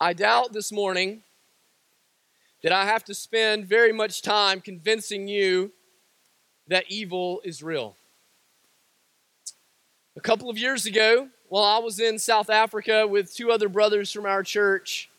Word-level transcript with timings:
I 0.00 0.12
doubt 0.12 0.52
this 0.52 0.72
morning 0.72 1.22
that 2.62 2.72
I 2.72 2.84
have 2.84 3.04
to 3.04 3.14
spend 3.14 3.66
very 3.66 3.92
much 3.92 4.22
time 4.22 4.60
convincing 4.60 5.28
you 5.28 5.72
that 6.66 6.86
evil 6.88 7.40
is 7.44 7.62
real. 7.62 7.94
A 10.16 10.20
couple 10.20 10.50
of 10.50 10.58
years 10.58 10.84
ago, 10.84 11.28
while 11.48 11.62
I 11.62 11.78
was 11.78 12.00
in 12.00 12.18
South 12.18 12.50
Africa 12.50 13.06
with 13.06 13.34
two 13.34 13.52
other 13.52 13.68
brothers 13.68 14.10
from 14.10 14.26
our 14.26 14.42
church, 14.42 15.10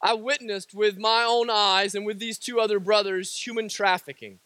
I 0.00 0.14
witnessed 0.14 0.74
with 0.74 0.98
my 0.98 1.24
own 1.24 1.50
eyes 1.50 1.94
and 1.94 2.06
with 2.06 2.18
these 2.18 2.38
two 2.38 2.58
other 2.58 2.80
brothers 2.80 3.36
human 3.36 3.68
trafficking. 3.68 4.38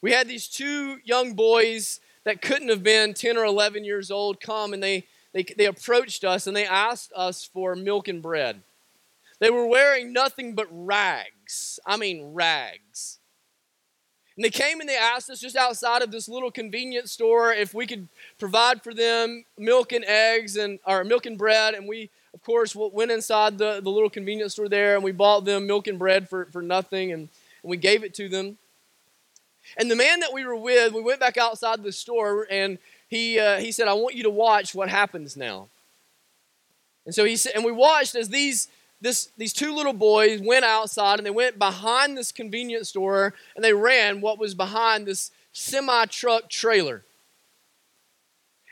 We 0.00 0.12
had 0.12 0.28
these 0.28 0.46
two 0.46 0.98
young 1.04 1.34
boys 1.34 2.00
that 2.24 2.42
couldn't 2.42 2.68
have 2.68 2.82
been 2.82 3.12
10 3.12 3.36
or 3.36 3.44
11 3.44 3.84
years 3.84 4.10
old 4.10 4.40
come 4.40 4.72
and 4.72 4.82
they, 4.82 5.06
they, 5.32 5.42
they 5.42 5.66
approached 5.66 6.24
us 6.24 6.46
and 6.46 6.56
they 6.56 6.66
asked 6.66 7.12
us 7.14 7.44
for 7.44 7.76
milk 7.76 8.08
and 8.08 8.22
bread. 8.22 8.62
They 9.38 9.50
were 9.50 9.66
wearing 9.66 10.12
nothing 10.12 10.54
but 10.54 10.68
rags. 10.70 11.80
I 11.86 11.96
mean, 11.96 12.34
rags. 12.34 13.18
And 14.36 14.44
they 14.44 14.50
came 14.50 14.80
and 14.80 14.88
they 14.88 14.96
asked 14.96 15.30
us 15.30 15.40
just 15.40 15.56
outside 15.56 16.02
of 16.02 16.10
this 16.10 16.28
little 16.28 16.50
convenience 16.50 17.12
store 17.12 17.52
if 17.52 17.74
we 17.74 17.86
could 17.86 18.08
provide 18.38 18.82
for 18.82 18.94
them 18.94 19.44
milk 19.58 19.92
and 19.92 20.04
eggs 20.04 20.56
and 20.56 20.78
or 20.86 21.04
milk 21.04 21.26
and 21.26 21.38
bread. 21.38 21.74
And 21.74 21.88
we, 21.88 22.10
of 22.34 22.42
course, 22.42 22.74
went 22.74 23.10
inside 23.10 23.58
the, 23.58 23.80
the 23.82 23.90
little 23.90 24.10
convenience 24.10 24.52
store 24.52 24.68
there 24.68 24.94
and 24.94 25.04
we 25.04 25.12
bought 25.12 25.44
them 25.44 25.66
milk 25.66 25.86
and 25.86 25.98
bread 25.98 26.28
for, 26.28 26.46
for 26.46 26.62
nothing 26.62 27.12
and, 27.12 27.28
and 27.62 27.70
we 27.70 27.76
gave 27.76 28.04
it 28.04 28.14
to 28.14 28.28
them. 28.28 28.58
And 29.76 29.90
the 29.90 29.96
man 29.96 30.20
that 30.20 30.32
we 30.32 30.44
were 30.44 30.56
with, 30.56 30.92
we 30.92 31.02
went 31.02 31.20
back 31.20 31.38
outside 31.38 31.82
the 31.82 31.92
store 31.92 32.46
and 32.50 32.78
he, 33.10 33.40
uh, 33.40 33.58
he 33.58 33.72
said, 33.72 33.88
I 33.88 33.92
want 33.94 34.14
you 34.14 34.22
to 34.22 34.30
watch 34.30 34.72
what 34.74 34.88
happens 34.88 35.36
now. 35.36 35.68
And 37.04 37.14
so 37.14 37.24
he 37.24 37.36
said, 37.36 37.52
and 37.56 37.64
we 37.64 37.72
watched 37.72 38.14
as 38.14 38.28
these, 38.28 38.68
this, 39.00 39.30
these 39.36 39.52
two 39.52 39.74
little 39.74 39.92
boys 39.92 40.40
went 40.40 40.64
outside 40.64 41.18
and 41.18 41.26
they 41.26 41.30
went 41.30 41.58
behind 41.58 42.16
this 42.16 42.30
convenience 42.30 42.90
store 42.90 43.34
and 43.56 43.64
they 43.64 43.72
ran 43.72 44.20
what 44.20 44.38
was 44.38 44.54
behind 44.54 45.06
this 45.06 45.32
semi 45.52 46.06
truck 46.06 46.48
trailer. 46.48 47.02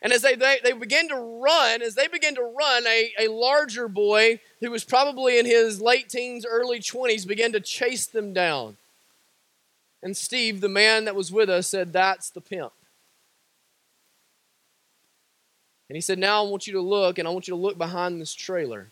And 0.00 0.12
as 0.12 0.22
they, 0.22 0.36
they, 0.36 0.58
they 0.62 0.72
began 0.72 1.08
to 1.08 1.16
run, 1.16 1.82
as 1.82 1.96
they 1.96 2.06
began 2.06 2.36
to 2.36 2.42
run, 2.42 2.86
a, 2.86 3.10
a 3.18 3.28
larger 3.28 3.88
boy 3.88 4.38
who 4.60 4.70
was 4.70 4.84
probably 4.84 5.40
in 5.40 5.46
his 5.46 5.80
late 5.80 6.08
teens, 6.08 6.46
early 6.48 6.78
20s, 6.78 7.26
began 7.26 7.50
to 7.50 7.60
chase 7.60 8.06
them 8.06 8.32
down. 8.32 8.76
And 10.00 10.16
Steve, 10.16 10.60
the 10.60 10.68
man 10.68 11.06
that 11.06 11.16
was 11.16 11.32
with 11.32 11.50
us, 11.50 11.66
said, 11.66 11.92
That's 11.92 12.30
the 12.30 12.40
pimp. 12.40 12.72
And 15.88 15.96
he 15.96 16.00
said, 16.00 16.18
Now 16.18 16.44
I 16.44 16.48
want 16.48 16.66
you 16.66 16.74
to 16.74 16.80
look, 16.80 17.18
and 17.18 17.26
I 17.26 17.30
want 17.30 17.48
you 17.48 17.54
to 17.54 17.60
look 17.60 17.78
behind 17.78 18.20
this 18.20 18.34
trailer. 18.34 18.88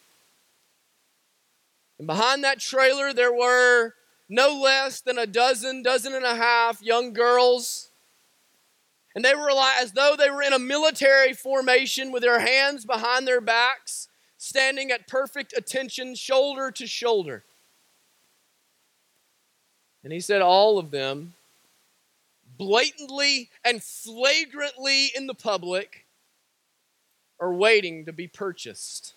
And 1.98 2.06
behind 2.06 2.44
that 2.44 2.60
trailer, 2.60 3.12
there 3.12 3.32
were 3.32 3.94
no 4.28 4.60
less 4.60 5.00
than 5.00 5.18
a 5.18 5.26
dozen, 5.26 5.82
dozen 5.82 6.14
and 6.14 6.24
a 6.24 6.36
half 6.36 6.82
young 6.82 7.12
girls. 7.12 7.90
And 9.14 9.24
they 9.24 9.34
were 9.34 9.52
like, 9.52 9.78
as 9.80 9.92
though 9.92 10.14
they 10.18 10.30
were 10.30 10.42
in 10.42 10.52
a 10.52 10.58
military 10.58 11.32
formation 11.32 12.12
with 12.12 12.22
their 12.22 12.40
hands 12.40 12.84
behind 12.84 13.26
their 13.26 13.40
backs, 13.40 14.08
standing 14.36 14.90
at 14.90 15.08
perfect 15.08 15.54
attention, 15.56 16.14
shoulder 16.14 16.70
to 16.72 16.86
shoulder. 16.86 17.44
And 20.04 20.12
he 20.12 20.20
said, 20.20 20.42
all 20.42 20.78
of 20.78 20.90
them, 20.90 21.32
blatantly 22.58 23.48
and 23.64 23.82
flagrantly 23.82 25.10
in 25.16 25.26
the 25.26 25.34
public, 25.34 26.05
are 27.40 27.52
waiting 27.52 28.04
to 28.06 28.12
be 28.12 28.26
purchased. 28.26 29.14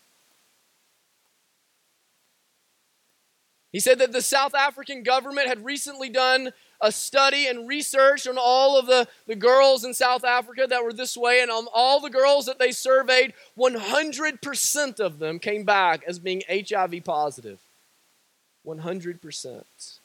He 3.72 3.80
said 3.80 4.00
that 4.00 4.12
the 4.12 4.22
South 4.22 4.56
African 4.56 5.03
government 5.03 5.48
had 5.48 5.64
recently 5.64 6.09
done 6.09 6.53
a 6.81 6.92
study 6.92 7.47
and 7.47 7.68
research 7.68 8.25
on 8.25 8.38
all 8.40 8.79
of 8.79 8.88
the, 8.88 9.08
the 9.28 9.35
girls 9.35 9.84
in 9.84 9.94
South 9.94 10.24
Africa 10.24 10.66
that 10.68 10.84
were 10.84 10.94
this 10.94 11.16
way, 11.16 11.41
and 11.41 11.52
on 11.52 11.68
all 11.74 12.00
the 12.00 12.09
girls 12.09 12.46
that 12.46 12.58
they 12.58 12.72
surveyed, 12.72 13.34
100% 13.58 15.00
of 15.00 15.19
them 15.19 15.40
came 15.40 15.63
back 15.66 16.03
as 16.08 16.19
being 16.19 16.41
HIV 16.50 17.03
positive. 17.03 17.59
100%. 18.66 20.00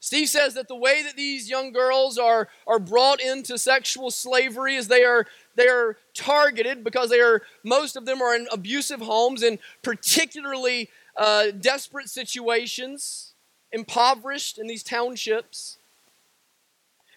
Steve 0.00 0.28
says 0.28 0.54
that 0.54 0.68
the 0.68 0.76
way 0.76 1.02
that 1.02 1.16
these 1.16 1.50
young 1.50 1.72
girls 1.72 2.18
are, 2.18 2.48
are 2.66 2.78
brought 2.78 3.20
into 3.20 3.58
sexual 3.58 4.10
slavery 4.10 4.76
is 4.76 4.88
they 4.88 5.04
are, 5.04 5.26
they 5.58 5.68
are 5.68 5.96
targeted 6.14 6.84
because 6.84 7.10
they 7.10 7.20
are, 7.20 7.42
most 7.64 7.96
of 7.96 8.06
them 8.06 8.22
are 8.22 8.34
in 8.34 8.46
abusive 8.52 9.00
homes 9.00 9.42
and 9.42 9.58
particularly 9.82 10.88
uh, 11.16 11.50
desperate 11.50 12.08
situations, 12.08 13.34
impoverished 13.72 14.58
in 14.58 14.68
these 14.68 14.84
townships. 14.84 15.78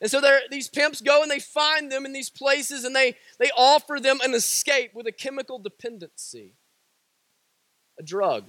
And 0.02 0.10
so 0.10 0.20
these 0.50 0.68
pimps 0.68 1.02
go 1.02 1.22
and 1.22 1.30
they 1.30 1.40
find 1.40 1.92
them 1.92 2.04
in 2.04 2.14
these 2.14 2.32
places 2.32 2.84
and 2.84 2.96
they, 2.96 3.16
they 3.38 3.52
offer 3.56 4.00
them 4.00 4.20
an 4.24 4.34
escape 4.34 4.96
with 4.96 5.06
a 5.06 5.12
chemical 5.12 5.60
dependency, 5.60 6.54
a 8.00 8.04
drug. 8.04 8.46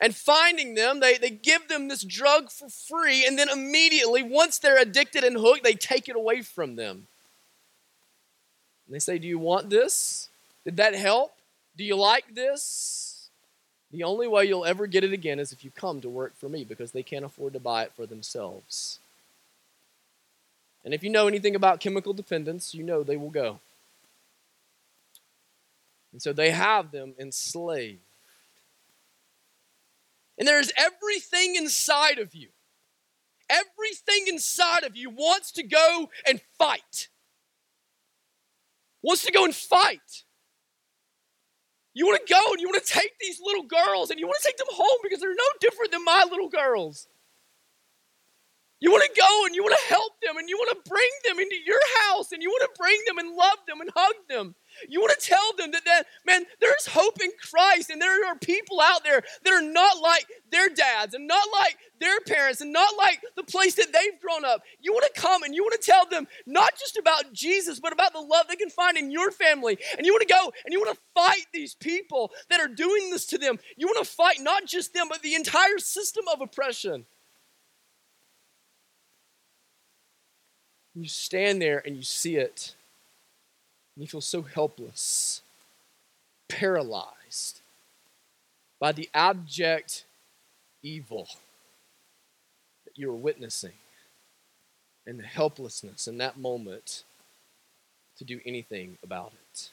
And 0.00 0.16
finding 0.16 0.74
them, 0.74 1.00
they, 1.00 1.18
they 1.18 1.28
give 1.28 1.68
them 1.68 1.88
this 1.88 2.02
drug 2.02 2.50
for 2.50 2.68
free, 2.70 3.26
and 3.26 3.36
then 3.36 3.48
immediately, 3.48 4.22
once 4.22 4.58
they're 4.58 4.80
addicted 4.80 5.24
and 5.24 5.36
hooked, 5.36 5.64
they 5.64 5.74
take 5.74 6.08
it 6.08 6.14
away 6.14 6.40
from 6.42 6.76
them. 6.76 7.08
And 8.88 8.94
they 8.94 8.98
say, 8.98 9.18
Do 9.18 9.28
you 9.28 9.38
want 9.38 9.70
this? 9.70 10.28
Did 10.64 10.78
that 10.78 10.94
help? 10.94 11.34
Do 11.76 11.84
you 11.84 11.94
like 11.94 12.34
this? 12.34 13.28
The 13.92 14.02
only 14.02 14.26
way 14.26 14.44
you'll 14.44 14.64
ever 14.64 14.86
get 14.86 15.04
it 15.04 15.12
again 15.12 15.38
is 15.38 15.52
if 15.52 15.64
you 15.64 15.70
come 15.70 16.00
to 16.00 16.08
work 16.08 16.36
for 16.36 16.48
me 16.48 16.64
because 16.64 16.92
they 16.92 17.02
can't 17.02 17.24
afford 17.24 17.52
to 17.52 17.60
buy 17.60 17.84
it 17.84 17.92
for 17.94 18.06
themselves. 18.06 18.98
And 20.84 20.92
if 20.92 21.02
you 21.02 21.10
know 21.10 21.26
anything 21.26 21.54
about 21.54 21.80
chemical 21.80 22.12
dependence, 22.12 22.74
you 22.74 22.82
know 22.82 23.02
they 23.02 23.16
will 23.16 23.30
go. 23.30 23.60
And 26.12 26.22
so 26.22 26.32
they 26.32 26.50
have 26.50 26.90
them 26.90 27.14
enslaved. 27.18 28.00
And 30.38 30.46
there's 30.46 30.72
everything 30.76 31.56
inside 31.56 32.18
of 32.18 32.34
you. 32.34 32.48
Everything 33.50 34.26
inside 34.28 34.84
of 34.84 34.96
you 34.96 35.10
wants 35.10 35.52
to 35.52 35.62
go 35.62 36.10
and 36.26 36.40
fight. 36.58 37.08
Wants 39.02 39.24
to 39.24 39.32
go 39.32 39.44
and 39.44 39.54
fight. 39.54 40.24
You 41.94 42.06
want 42.06 42.24
to 42.24 42.32
go 42.32 42.40
and 42.52 42.60
you 42.60 42.68
want 42.68 42.84
to 42.84 42.92
take 42.92 43.18
these 43.20 43.40
little 43.42 43.64
girls 43.64 44.10
and 44.10 44.20
you 44.20 44.26
want 44.26 44.38
to 44.40 44.46
take 44.46 44.56
them 44.56 44.68
home 44.70 44.98
because 45.02 45.20
they're 45.20 45.34
no 45.34 45.50
different 45.60 45.90
than 45.90 46.04
my 46.04 46.24
little 46.30 46.48
girls. 46.48 47.08
You 48.80 48.92
want 48.92 49.02
to 49.02 49.20
go 49.20 49.46
and 49.46 49.54
you 49.54 49.62
want 49.64 49.76
to 49.76 49.88
help 49.88 50.12
them 50.22 50.36
and 50.36 50.48
you 50.48 50.56
want 50.56 50.70
to 50.70 50.88
bring 50.88 51.08
them 51.24 51.40
into 51.40 51.56
your 51.66 51.80
house 52.06 52.30
and 52.30 52.42
you 52.42 52.50
want 52.50 52.72
to 52.72 52.78
bring 52.78 52.96
them 53.06 53.18
and 53.18 53.34
love 53.34 53.58
them 53.66 53.80
and 53.80 53.90
hug 53.94 54.14
them. 54.28 54.54
You 54.88 55.00
want 55.00 55.18
to 55.18 55.26
tell 55.26 55.52
them 55.56 55.70
that, 55.72 55.84
that, 55.84 56.06
man, 56.26 56.44
there's 56.60 56.86
hope 56.86 57.20
in 57.22 57.30
Christ, 57.40 57.90
and 57.90 58.00
there 58.00 58.26
are 58.26 58.36
people 58.38 58.80
out 58.80 59.04
there 59.04 59.22
that 59.44 59.52
are 59.52 59.62
not 59.62 60.00
like 60.02 60.26
their 60.50 60.68
dads, 60.68 61.14
and 61.14 61.26
not 61.26 61.46
like 61.52 61.76
their 62.00 62.20
parents, 62.20 62.60
and 62.60 62.72
not 62.72 62.92
like 62.96 63.20
the 63.36 63.42
place 63.42 63.74
that 63.74 63.92
they've 63.92 64.20
grown 64.20 64.44
up. 64.44 64.62
You 64.80 64.92
want 64.92 65.12
to 65.12 65.20
come 65.20 65.42
and 65.42 65.54
you 65.54 65.62
want 65.62 65.80
to 65.80 65.90
tell 65.90 66.06
them 66.06 66.26
not 66.46 66.72
just 66.78 66.96
about 66.96 67.32
Jesus, 67.32 67.80
but 67.80 67.92
about 67.92 68.12
the 68.12 68.20
love 68.20 68.46
they 68.48 68.56
can 68.56 68.70
find 68.70 68.96
in 68.96 69.10
your 69.10 69.30
family. 69.30 69.78
And 69.96 70.06
you 70.06 70.12
want 70.12 70.26
to 70.26 70.34
go 70.34 70.52
and 70.64 70.72
you 70.72 70.80
want 70.80 70.96
to 70.96 71.02
fight 71.14 71.46
these 71.52 71.74
people 71.74 72.32
that 72.50 72.60
are 72.60 72.68
doing 72.68 73.10
this 73.10 73.26
to 73.26 73.38
them. 73.38 73.58
You 73.76 73.86
want 73.86 74.04
to 74.04 74.10
fight 74.10 74.38
not 74.40 74.66
just 74.66 74.94
them, 74.94 75.06
but 75.08 75.22
the 75.22 75.34
entire 75.34 75.78
system 75.78 76.24
of 76.32 76.40
oppression. 76.40 77.06
You 80.94 81.08
stand 81.08 81.62
there 81.62 81.82
and 81.84 81.96
you 81.96 82.02
see 82.02 82.36
it 82.36 82.74
and 83.98 84.04
you 84.04 84.08
feel 84.08 84.20
so 84.20 84.42
helpless, 84.42 85.42
paralyzed 86.48 87.62
by 88.78 88.92
the 88.92 89.08
abject 89.12 90.04
evil 90.84 91.26
that 92.84 92.96
you 92.96 93.10
are 93.10 93.16
witnessing 93.16 93.72
and 95.04 95.18
the 95.18 95.24
helplessness 95.24 96.06
in 96.06 96.16
that 96.18 96.38
moment 96.38 97.02
to 98.18 98.24
do 98.24 98.38
anything 98.46 98.98
about 99.02 99.32
it. 99.32 99.70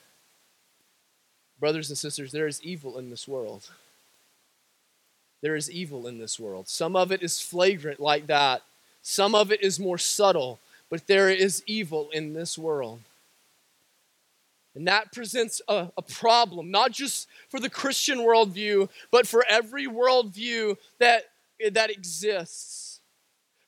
Brothers 1.60 1.90
and 1.90 1.98
sisters, 1.98 2.32
there 2.32 2.48
is 2.48 2.64
evil 2.64 2.98
in 2.98 3.12
this 3.12 3.28
world. 3.28 3.70
There 5.42 5.56
is 5.56 5.70
evil 5.70 6.08
in 6.08 6.18
this 6.18 6.40
world. 6.40 6.68
Some 6.68 6.96
of 6.96 7.12
it 7.12 7.22
is 7.22 7.40
flagrant, 7.40 8.00
like 8.00 8.26
that, 8.26 8.64
some 9.04 9.36
of 9.36 9.52
it 9.52 9.62
is 9.62 9.80
more 9.80 10.00
subtle, 10.00 10.58
but 10.90 11.06
there 11.06 11.30
is 11.30 11.62
evil 11.68 12.10
in 12.12 12.34
this 12.34 12.58
world. 12.58 13.02
And 14.76 14.88
that 14.88 15.14
presents 15.14 15.62
a, 15.70 15.90
a, 15.98 16.02
problem, 16.02 16.70
not 16.70 16.92
just 16.92 17.30
for 17.50 17.62
the 17.62 17.70
Christian 17.70 18.20
worldview, 18.20 18.90
but 19.10 19.26
for 19.26 19.46
every 19.48 19.88
worldview 19.88 20.76
that, 21.00 21.24
that 21.72 21.90
exists. 21.90 23.00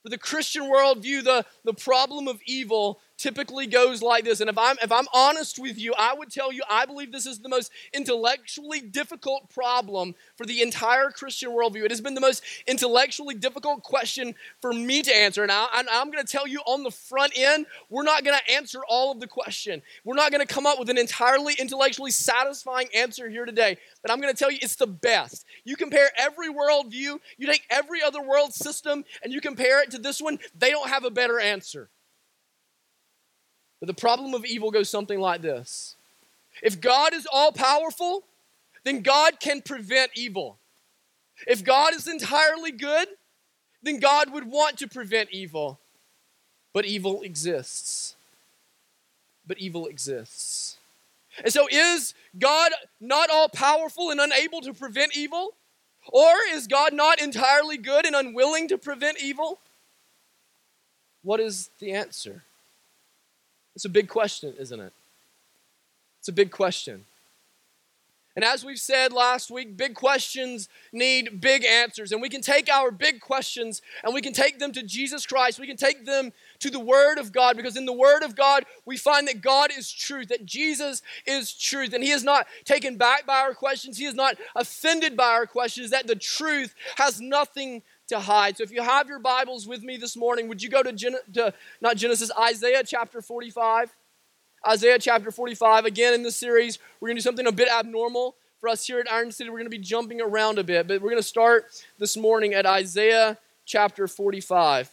For 0.04 0.10
the 0.10 0.18
Christian 0.18 0.64
worldview, 0.64 1.24
the, 1.24 1.46
the 1.64 1.74
problem 1.74 2.28
of 2.28 2.42
evil 2.46 3.00
typically 3.18 3.68
goes 3.68 4.02
like 4.02 4.24
this. 4.24 4.40
And 4.40 4.50
if 4.50 4.58
I'm 4.58 4.78
if 4.82 4.92
I'm 4.92 5.08
honest 5.14 5.60
with 5.60 5.78
you, 5.78 5.94
I 5.98 6.14
would 6.14 6.32
tell 6.32 6.52
you 6.52 6.64
I 6.70 6.86
believe 6.86 7.12
this 7.12 7.26
is 7.26 7.40
the 7.40 7.50
most 7.50 7.72
intellectually 7.94 8.80
difficult 8.80 9.50
problem 9.50 10.16
for 10.36 10.46
the 10.46 10.62
entire 10.62 11.10
Christian 11.10 11.52
worldview. 11.52 11.84
It 11.84 11.92
has 11.92 12.02
been 12.02 12.14
the 12.14 12.22
most 12.22 12.44
intellectually 12.68 13.36
difficult 13.36 13.84
question 13.84 14.36
for 14.62 14.72
me 14.74 15.02
to 15.02 15.16
answer. 15.16 15.44
And 15.44 15.52
I, 15.52 15.68
am 15.74 16.12
going 16.12 16.24
to 16.24 16.32
tell 16.32 16.48
you 16.48 16.60
on 16.66 16.84
the 16.84 16.92
front 16.92 17.34
end, 17.36 17.66
we're 17.90 18.04
not 18.04 18.24
going 18.24 18.38
to 18.38 18.54
answer 18.54 18.80
all 18.88 19.12
of 19.12 19.20
the 19.20 19.28
question. 19.28 19.82
We're 20.04 20.16
not 20.16 20.32
going 20.32 20.46
to 20.46 20.54
come 20.54 20.66
up 20.66 20.80
with 20.80 20.90
an 20.90 20.98
entirely 20.98 21.56
intellectually 21.60 22.12
satisfying 22.12 22.88
answer 22.96 23.30
here 23.30 23.46
today. 23.46 23.78
But 24.02 24.12
I'm 24.12 24.22
going 24.22 24.34
to 24.34 24.38
tell 24.38 24.52
you 24.52 24.60
it's 24.62 24.76
the 24.76 24.88
best. 24.88 25.46
You 25.64 25.76
compare 25.76 26.10
every 26.18 26.50
worldview, 26.50 27.20
you 27.38 27.48
take 27.48 27.64
every 27.70 28.02
other 28.02 28.22
world 28.22 28.54
system, 28.54 29.04
and 29.24 29.34
you 29.34 29.42
compare 29.42 29.82
it 29.82 29.92
to 29.92 29.98
this 29.98 30.22
one, 30.22 30.40
they 30.56 30.70
don't 30.70 30.90
have 30.90 31.04
a 31.04 31.12
better 31.12 31.40
answer. 31.40 31.90
But 33.80 33.88
the 33.88 33.94
problem 33.94 34.34
of 34.34 34.46
evil 34.46 34.72
goes 34.72 34.90
something 34.90 35.20
like 35.20 35.42
this 35.42 35.96
If 36.62 36.82
God 36.82 37.14
is 37.14 37.28
all 37.32 37.52
powerful, 37.52 38.24
then 38.84 39.02
God 39.02 39.40
can 39.40 39.62
prevent 39.62 40.12
evil. 40.16 40.58
If 41.46 41.64
God 41.64 41.94
is 41.94 42.08
entirely 42.08 42.72
good, 42.72 43.08
then 43.84 44.00
God 44.00 44.34
would 44.34 44.50
want 44.50 44.78
to 44.80 44.88
prevent 44.88 45.30
evil. 45.32 45.80
But 46.74 46.86
evil 46.86 47.22
exists. 47.22 48.16
But 49.46 49.60
evil 49.60 49.88
exists. 49.88 50.78
And 51.44 51.54
so, 51.54 51.68
is 51.72 52.14
God 52.38 52.72
not 53.00 53.30
all 53.30 53.50
powerful 53.50 54.10
and 54.10 54.20
unable 54.20 54.62
to 54.62 54.74
prevent 54.74 55.16
evil? 55.16 55.54
Or 56.10 56.34
is 56.50 56.68
God 56.68 56.94
not 56.94 57.22
entirely 57.22 57.78
good 57.78 58.06
and 58.06 58.16
unwilling 58.16 58.68
to 58.70 58.78
prevent 58.78 59.22
evil? 59.22 59.60
What 61.22 61.40
is 61.40 61.70
the 61.80 61.92
answer? 61.92 62.44
It's 63.78 63.86
a 63.86 63.90
big 63.90 64.10
question, 64.10 64.56
isn't 64.58 64.80
it? 64.80 64.92
It's 66.18 66.28
a 66.28 66.32
big 66.32 66.50
question. 66.50 67.06
And 68.36 68.44
as 68.44 68.66
we've 68.66 68.80
said 68.80 69.14
last 69.14 69.52
week, 69.52 69.78
big 69.78 69.94
questions 69.94 70.68
need 70.92 71.40
big 71.40 71.64
answers. 71.64 72.12
And 72.12 72.20
we 72.20 72.28
can 72.28 72.42
take 72.42 72.72
our 72.72 72.90
big 72.90 73.22
questions 73.22 73.84
and 74.04 74.16
we 74.16 74.22
can 74.22 74.34
take 74.34 74.58
them 74.58 74.72
to 74.72 74.82
Jesus 74.82 75.28
Christ. 75.28 75.60
We 75.60 75.68
can 75.68 75.78
take 75.78 76.08
them 76.08 76.34
to 76.58 76.72
the 76.72 76.80
Word 76.80 77.20
of 77.20 77.32
God 77.32 77.56
because 77.56 77.78
in 77.78 77.86
the 77.86 77.94
Word 77.94 78.24
of 78.24 78.36
God, 78.36 78.66
we 78.84 78.98
find 78.98 79.28
that 79.28 79.42
God 79.42 79.70
is 79.78 79.92
truth, 79.92 80.30
that 80.30 80.48
Jesus 80.48 81.04
is 81.28 81.54
truth. 81.54 81.94
And 81.94 82.04
He 82.04 82.10
is 82.10 82.24
not 82.24 82.48
taken 82.66 82.98
back 82.98 83.28
by 83.28 83.42
our 83.42 83.54
questions, 83.54 84.00
He 84.00 84.06
is 84.06 84.16
not 84.16 84.38
offended 84.56 85.16
by 85.16 85.34
our 85.34 85.46
questions, 85.46 85.92
that 85.92 86.08
the 86.08 86.16
truth 86.16 86.74
has 86.96 87.22
nothing 87.22 87.84
to 88.08 88.20
hide. 88.20 88.58
So 88.58 88.64
if 88.64 88.72
you 88.72 88.82
have 88.82 89.08
your 89.08 89.20
Bibles 89.20 89.68
with 89.68 89.84
me 89.84 89.98
this 89.98 90.16
morning, 90.16 90.48
would 90.48 90.62
you 90.64 90.70
go 90.70 90.82
to, 90.82 90.94
Gen- 90.94 91.18
to 91.34 91.54
not 91.82 91.98
Genesis, 91.98 92.32
Isaiah 92.40 92.84
chapter 92.86 93.22
45? 93.22 93.96
Isaiah 94.68 95.00
chapter 95.00 95.32
45. 95.32 95.86
Again, 95.86 96.14
in 96.14 96.24
this 96.24 96.36
series, 96.36 96.80
we're 97.00 97.10
going 97.10 97.18
to 97.18 97.22
do 97.22 97.24
something 97.24 97.48
a 97.48 97.52
bit 97.52 97.70
abnormal 97.70 98.36
for 98.60 98.70
us 98.70 98.86
here 98.86 99.00
at 99.00 99.12
Iron 99.12 99.32
City. 99.32 99.50
We're 99.50 99.58
going 99.58 99.70
to 99.70 99.78
be 99.78 99.78
jumping 99.78 100.22
around 100.22 100.58
a 100.58 100.64
bit, 100.64 100.88
but 100.88 101.02
we're 101.02 101.10
going 101.10 101.22
to 101.22 101.28
start 101.28 101.66
this 102.00 102.18
morning 102.18 102.54
at 102.54 102.66
Isaiah 102.66 103.38
chapter 103.66 104.08
45. 104.08 104.90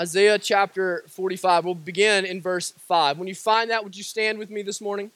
Isaiah 0.00 0.38
chapter 0.38 1.04
45. 1.08 1.64
We'll 1.64 1.74
begin 1.74 2.24
in 2.24 2.40
verse 2.40 2.72
5. 2.72 3.18
When 3.18 3.28
you 3.28 3.34
find 3.34 3.70
that, 3.70 3.84
would 3.84 3.96
you 3.96 4.04
stand 4.04 4.38
with 4.38 4.50
me 4.50 4.62
this 4.62 4.80
morning? 4.80 5.10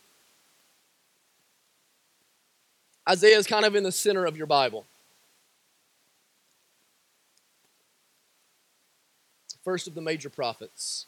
Isaiah 3.08 3.38
is 3.38 3.46
kind 3.46 3.64
of 3.64 3.76
in 3.76 3.84
the 3.84 3.92
center 3.92 4.26
of 4.26 4.36
your 4.36 4.46
Bible. 4.46 4.84
First 9.66 9.88
of 9.88 9.96
the 9.96 10.00
major 10.00 10.30
prophets. 10.30 11.06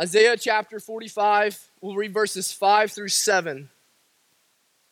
Isaiah 0.00 0.38
chapter 0.38 0.80
45, 0.80 1.70
we'll 1.82 1.96
read 1.96 2.14
verses 2.14 2.50
5 2.50 2.92
through 2.92 3.08
7. 3.08 3.68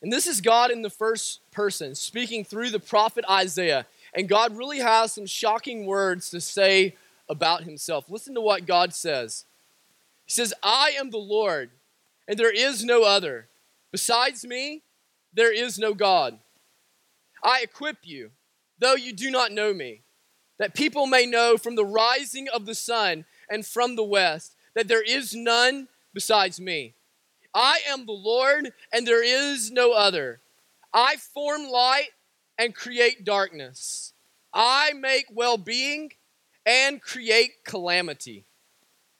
And 0.03 0.13
this 0.13 0.27
is 0.27 0.41
God 0.41 0.69
in 0.69 0.83
the 0.83 0.91
first 0.91 1.39
person 1.49 1.95
speaking 1.95 2.45
through 2.45 2.69
the 2.69 2.79
prophet 2.79 3.25
Isaiah. 3.27 3.87
And 4.13 4.29
God 4.29 4.55
really 4.55 4.77
has 4.77 5.13
some 5.13 5.25
shocking 5.25 5.87
words 5.87 6.29
to 6.29 6.39
say 6.39 6.97
about 7.27 7.63
himself. 7.63 8.11
Listen 8.11 8.35
to 8.35 8.41
what 8.41 8.67
God 8.67 8.93
says. 8.93 9.45
He 10.25 10.33
says, 10.33 10.53
I 10.61 10.93
am 10.99 11.09
the 11.09 11.17
Lord, 11.17 11.71
and 12.27 12.37
there 12.37 12.53
is 12.53 12.85
no 12.85 13.01
other. 13.01 13.47
Besides 13.91 14.45
me, 14.45 14.83
there 15.33 15.51
is 15.51 15.79
no 15.79 15.95
God. 15.95 16.37
I 17.43 17.61
equip 17.63 17.97
you, 18.03 18.29
though 18.77 18.93
you 18.93 19.13
do 19.13 19.31
not 19.31 19.51
know 19.51 19.73
me 19.73 20.03
that 20.57 20.73
people 20.73 21.05
may 21.05 21.25
know 21.25 21.57
from 21.57 21.75
the 21.75 21.85
rising 21.85 22.47
of 22.49 22.65
the 22.65 22.75
sun 22.75 23.25
and 23.49 23.65
from 23.65 23.95
the 23.95 24.03
west 24.03 24.55
that 24.73 24.87
there 24.87 25.03
is 25.03 25.33
none 25.33 25.87
besides 26.13 26.59
me. 26.59 26.93
I 27.53 27.79
am 27.87 28.05
the 28.05 28.11
Lord, 28.11 28.73
and 28.91 29.07
there 29.07 29.23
is 29.23 29.71
no 29.71 29.93
other. 29.93 30.41
I 30.93 31.15
form 31.15 31.69
light 31.69 32.09
and 32.57 32.75
create 32.75 33.23
darkness. 33.23 34.13
I 34.53 34.91
make 34.93 35.27
well 35.33 35.57
being 35.57 36.11
and 36.65 37.01
create 37.01 37.63
calamity. 37.63 38.43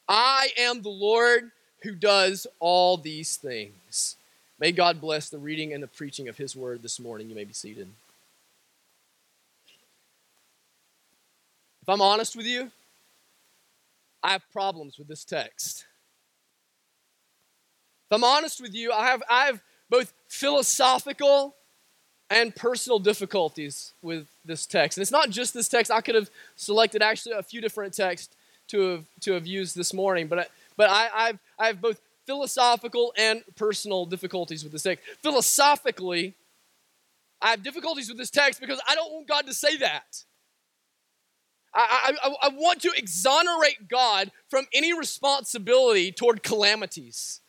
I 0.07 0.49
am 0.57 0.81
the 0.81 0.89
Lord 0.89 1.51
who 1.83 1.95
does 1.95 2.47
all 2.59 2.97
these 2.97 3.37
things. 3.37 4.17
May 4.59 4.71
God 4.71 5.01
bless 5.01 5.29
the 5.29 5.37
reading 5.37 5.73
and 5.73 5.83
the 5.83 5.87
preaching 5.87 6.27
of 6.27 6.37
his 6.37 6.55
word 6.55 6.81
this 6.81 6.99
morning. 6.99 7.29
You 7.29 7.35
may 7.35 7.43
be 7.43 7.53
seated. 7.53 7.87
If 11.85 11.89
I'm 11.89 12.01
honest 12.01 12.35
with 12.35 12.47
you, 12.47 12.71
I 14.23 14.31
have 14.31 14.41
problems 14.51 14.97
with 14.97 15.07
this 15.07 15.23
text. 15.23 15.85
If 18.09 18.15
I'm 18.15 18.23
honest 18.23 18.59
with 18.59 18.73
you, 18.73 18.91
I 18.91 19.05
have, 19.05 19.21
I 19.29 19.45
have 19.45 19.61
both 19.87 20.11
philosophical 20.27 21.53
and 22.31 22.55
personal 22.55 22.97
difficulties 22.97 23.93
with 24.01 24.25
this 24.43 24.65
text. 24.65 24.97
And 24.97 25.03
it's 25.03 25.11
not 25.11 25.29
just 25.29 25.53
this 25.53 25.67
text. 25.67 25.91
I 25.91 26.01
could 26.01 26.15
have 26.15 26.31
selected 26.55 27.03
actually 27.03 27.35
a 27.35 27.43
few 27.43 27.61
different 27.61 27.93
texts 27.93 28.35
to 28.69 28.79
have, 28.89 29.05
to 29.19 29.33
have 29.33 29.45
used 29.45 29.75
this 29.75 29.93
morning, 29.93 30.25
but, 30.25 30.39
I, 30.39 30.45
but 30.75 30.89
I, 30.89 31.09
I've, 31.13 31.39
I 31.59 31.67
have 31.67 31.81
both 31.81 32.01
philosophical 32.25 33.13
and 33.15 33.43
personal 33.55 34.07
difficulties 34.07 34.63
with 34.63 34.73
this 34.73 34.81
text. 34.81 35.05
Philosophically, 35.21 36.33
I 37.39 37.51
have 37.51 37.61
difficulties 37.61 38.09
with 38.09 38.17
this 38.17 38.31
text 38.31 38.59
because 38.59 38.81
I 38.89 38.95
don't 38.95 39.13
want 39.13 39.27
God 39.27 39.45
to 39.45 39.53
say 39.53 39.77
that. 39.77 40.23
I, 41.75 42.16
I, 42.24 42.36
I 42.44 42.50
want 42.50 42.81
to 42.83 42.92
exonerate 42.95 43.89
God 43.89 44.31
from 44.50 44.66
any 44.74 44.98
responsibility 44.98 46.12
toward 46.12 46.42
calamities. 46.42 47.42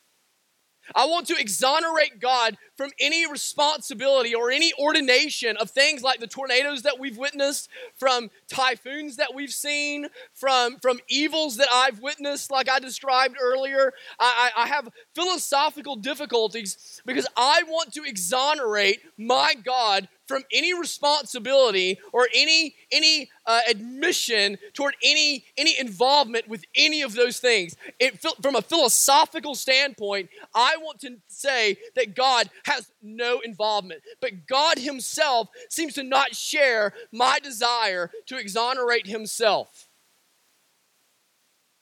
I 0.95 1.07
want 1.07 1.27
to 1.29 1.37
exonerate 1.37 2.21
God 2.21 2.57
from 2.77 2.91
any 3.01 3.29
responsibility 3.31 4.35
or 4.35 4.51
any 4.51 4.73
ordination 4.79 5.57
of 5.57 5.71
things 5.71 6.03
like 6.03 6.21
the 6.21 6.27
tornadoes 6.27 6.83
that 6.83 6.99
we've 6.99 7.17
witnessed, 7.17 7.69
from 7.97 8.31
typhoons 8.49 9.17
that 9.17 9.35
we've 9.35 9.53
seen, 9.53 10.09
from, 10.35 10.79
from 10.81 11.01
evils 11.09 11.57
that 11.57 11.69
I've 11.73 12.01
witnessed, 12.01 12.51
like 12.51 12.69
I 12.69 12.79
described 12.79 13.37
earlier. 13.41 13.93
I, 14.21 14.51
I, 14.57 14.63
I 14.63 14.67
have 14.69 14.89
philosophical 15.15 15.97
difficulties 15.97 17.01
because 17.05 17.27
I 17.37 17.63
want 17.67 17.93
to 17.95 18.05
exonerate 18.05 19.01
my 19.19 19.55
God 19.55 20.09
from 20.27 20.43
any 20.53 20.79
responsibility 20.79 21.99
or 22.13 22.29
any 22.35 22.75
any 22.93 23.31
uh, 23.47 23.61
admission 23.69 24.59
toward 24.75 24.95
any 25.03 25.45
any 25.57 25.79
involvement 25.79 26.49
with 26.49 26.65
any 26.75 27.03
of 27.03 27.15
those 27.15 27.39
things. 27.39 27.77
It, 27.99 28.21
from 28.43 28.57
a 28.57 28.63
philosophical 28.63 29.55
standpoint, 29.55 30.29
I 30.55 30.77
want 30.79 31.01
to 31.01 31.17
say 31.29 31.79
that 31.95 32.15
God 32.15 32.51
has 32.65 32.91
no 33.03 33.41
involvement, 33.41 34.03
but 34.21 34.47
God 34.47 34.79
Himself 34.79 35.49
seems 35.69 35.95
to 35.95 36.03
not 36.03 36.35
share 36.35 36.93
my 37.13 37.39
desire 37.39 38.11
to 38.27 38.39
exonerate 38.39 39.07
Himself. 39.07 39.89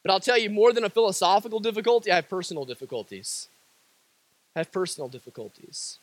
But 0.03 0.13
I'll 0.13 0.21
tell 0.21 0.37
you, 0.37 0.51
more 0.51 0.73
than 0.75 0.85
a 0.85 0.91
philosophical 0.91 1.61
difficulty, 1.61 2.13
I 2.13 2.17
have 2.17 2.29
personal 2.29 2.67
difficulties. 2.67 3.49
I 4.55 4.61
have 4.61 4.71
personal 4.71 5.09
difficulties. 5.09 5.99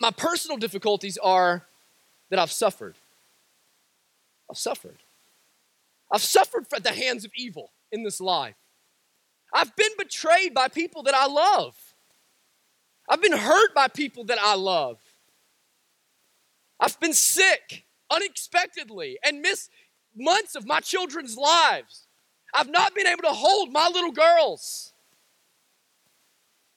My, 0.00 0.10
personal 0.10 0.56
difficulties 0.56 1.18
are 1.18 1.64
that 2.30 2.38
I've 2.38 2.52
suffered. 2.52 2.96
I've 4.50 4.58
suffered. 4.58 4.98
I've 6.12 6.22
suffered 6.22 6.66
at 6.74 6.82
the 6.82 6.92
hands 6.92 7.24
of 7.24 7.30
evil 7.36 7.70
in 7.92 8.02
this 8.02 8.20
life. 8.20 8.56
I've 9.52 9.74
been 9.76 9.92
betrayed 9.98 10.52
by 10.54 10.68
people 10.68 11.02
that 11.04 11.14
I 11.14 11.26
love. 11.26 11.74
I've 13.08 13.22
been 13.22 13.36
hurt 13.36 13.74
by 13.74 13.88
people 13.88 14.24
that 14.24 14.38
I 14.40 14.54
love. 14.54 14.98
I've 16.80 16.98
been 17.00 17.14
sick 17.14 17.84
unexpectedly 18.10 19.18
and 19.24 19.40
missed 19.40 19.70
months 20.14 20.54
of 20.54 20.66
my 20.66 20.80
children's 20.80 21.36
lives. 21.36 22.06
I've 22.52 22.70
not 22.70 22.94
been 22.94 23.06
able 23.06 23.22
to 23.22 23.32
hold 23.32 23.72
my 23.72 23.88
little 23.88 24.12
girls. 24.12 24.92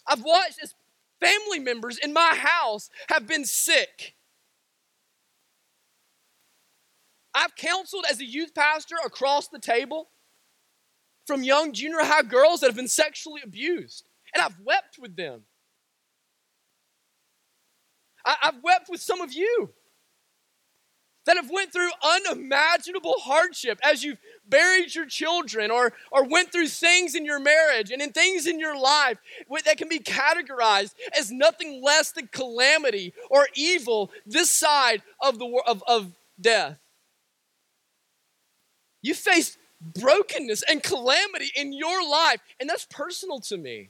I've 0.07 0.23
watched 0.23 0.59
as 0.61 0.73
family 1.21 1.59
members 1.59 1.97
in 1.97 2.11
my 2.11 2.35
house 2.35 2.89
have 3.09 3.27
been 3.27 3.45
sick. 3.45 4.15
I've 7.33 7.55
counseled 7.55 8.05
as 8.09 8.19
a 8.19 8.25
youth 8.25 8.53
pastor 8.53 8.95
across 9.05 9.47
the 9.47 9.59
table 9.59 10.09
from 11.25 11.43
young 11.43 11.71
junior 11.71 11.99
high 12.01 12.23
girls 12.23 12.59
that 12.59 12.67
have 12.67 12.75
been 12.75 12.87
sexually 12.87 13.41
abused, 13.43 14.09
and 14.33 14.43
I've 14.43 14.59
wept 14.65 14.97
with 14.99 15.15
them. 15.15 15.43
I, 18.25 18.35
have 18.41 18.57
wept 18.63 18.89
with 18.89 19.01
some 19.01 19.21
of 19.21 19.31
you 19.33 19.71
that 21.25 21.37
have 21.37 21.49
went 21.51 21.71
through 21.71 21.89
unimaginable 22.03 23.15
hardship 23.19 23.79
as 23.83 24.03
you've 24.03 24.17
buried 24.47 24.93
your 24.93 25.05
children 25.05 25.71
or, 25.71 25.93
or 26.11 26.27
went 26.27 26.51
through 26.51 26.67
things 26.67 27.15
in 27.15 27.25
your 27.25 27.39
marriage 27.39 27.91
and 27.91 28.01
in 28.01 28.11
things 28.11 28.47
in 28.47 28.59
your 28.59 28.77
life 28.77 29.17
that 29.65 29.77
can 29.77 29.87
be 29.87 29.99
categorized 29.99 30.93
as 31.17 31.31
nothing 31.31 31.81
less 31.83 32.11
than 32.11 32.27
calamity 32.27 33.13
or 33.29 33.47
evil 33.55 34.11
this 34.25 34.49
side 34.49 35.01
of, 35.21 35.39
the, 35.39 35.61
of, 35.67 35.83
of 35.87 36.11
death. 36.39 36.77
You 39.01 39.13
faced 39.13 39.57
brokenness 39.81 40.63
and 40.69 40.83
calamity 40.83 41.51
in 41.55 41.73
your 41.73 42.07
life, 42.07 42.39
and 42.59 42.69
that's 42.69 42.85
personal 42.85 43.39
to 43.41 43.57
me. 43.57 43.89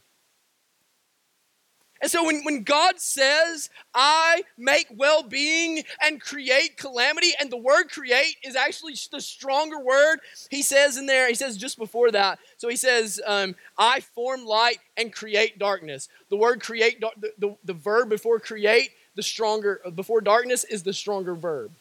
And 2.01 2.09
so 2.09 2.25
when, 2.25 2.43
when 2.43 2.63
God 2.63 2.99
says, 2.99 3.69
I 3.93 4.41
make 4.57 4.87
well 4.95 5.23
being 5.23 5.83
and 6.01 6.19
create 6.19 6.77
calamity, 6.77 7.33
and 7.39 7.51
the 7.51 7.57
word 7.57 7.89
create 7.89 8.37
is 8.43 8.55
actually 8.55 8.95
the 9.11 9.21
stronger 9.21 9.79
word, 9.79 10.19
he 10.49 10.63
says 10.63 10.97
in 10.97 11.05
there, 11.05 11.27
he 11.27 11.35
says 11.35 11.57
just 11.57 11.77
before 11.77 12.11
that. 12.11 12.39
So 12.57 12.69
he 12.69 12.75
says, 12.75 13.21
um, 13.25 13.55
I 13.77 13.99
form 13.99 14.45
light 14.45 14.79
and 14.97 15.13
create 15.13 15.59
darkness. 15.59 16.09
The 16.29 16.37
word 16.37 16.61
create, 16.61 17.01
the, 17.01 17.31
the, 17.37 17.55
the 17.63 17.73
verb 17.73 18.09
before 18.09 18.39
create, 18.39 18.91
the 19.15 19.23
stronger, 19.23 19.81
before 19.93 20.21
darkness 20.21 20.63
is 20.63 20.83
the 20.83 20.93
stronger 20.93 21.35
verb. 21.35 21.71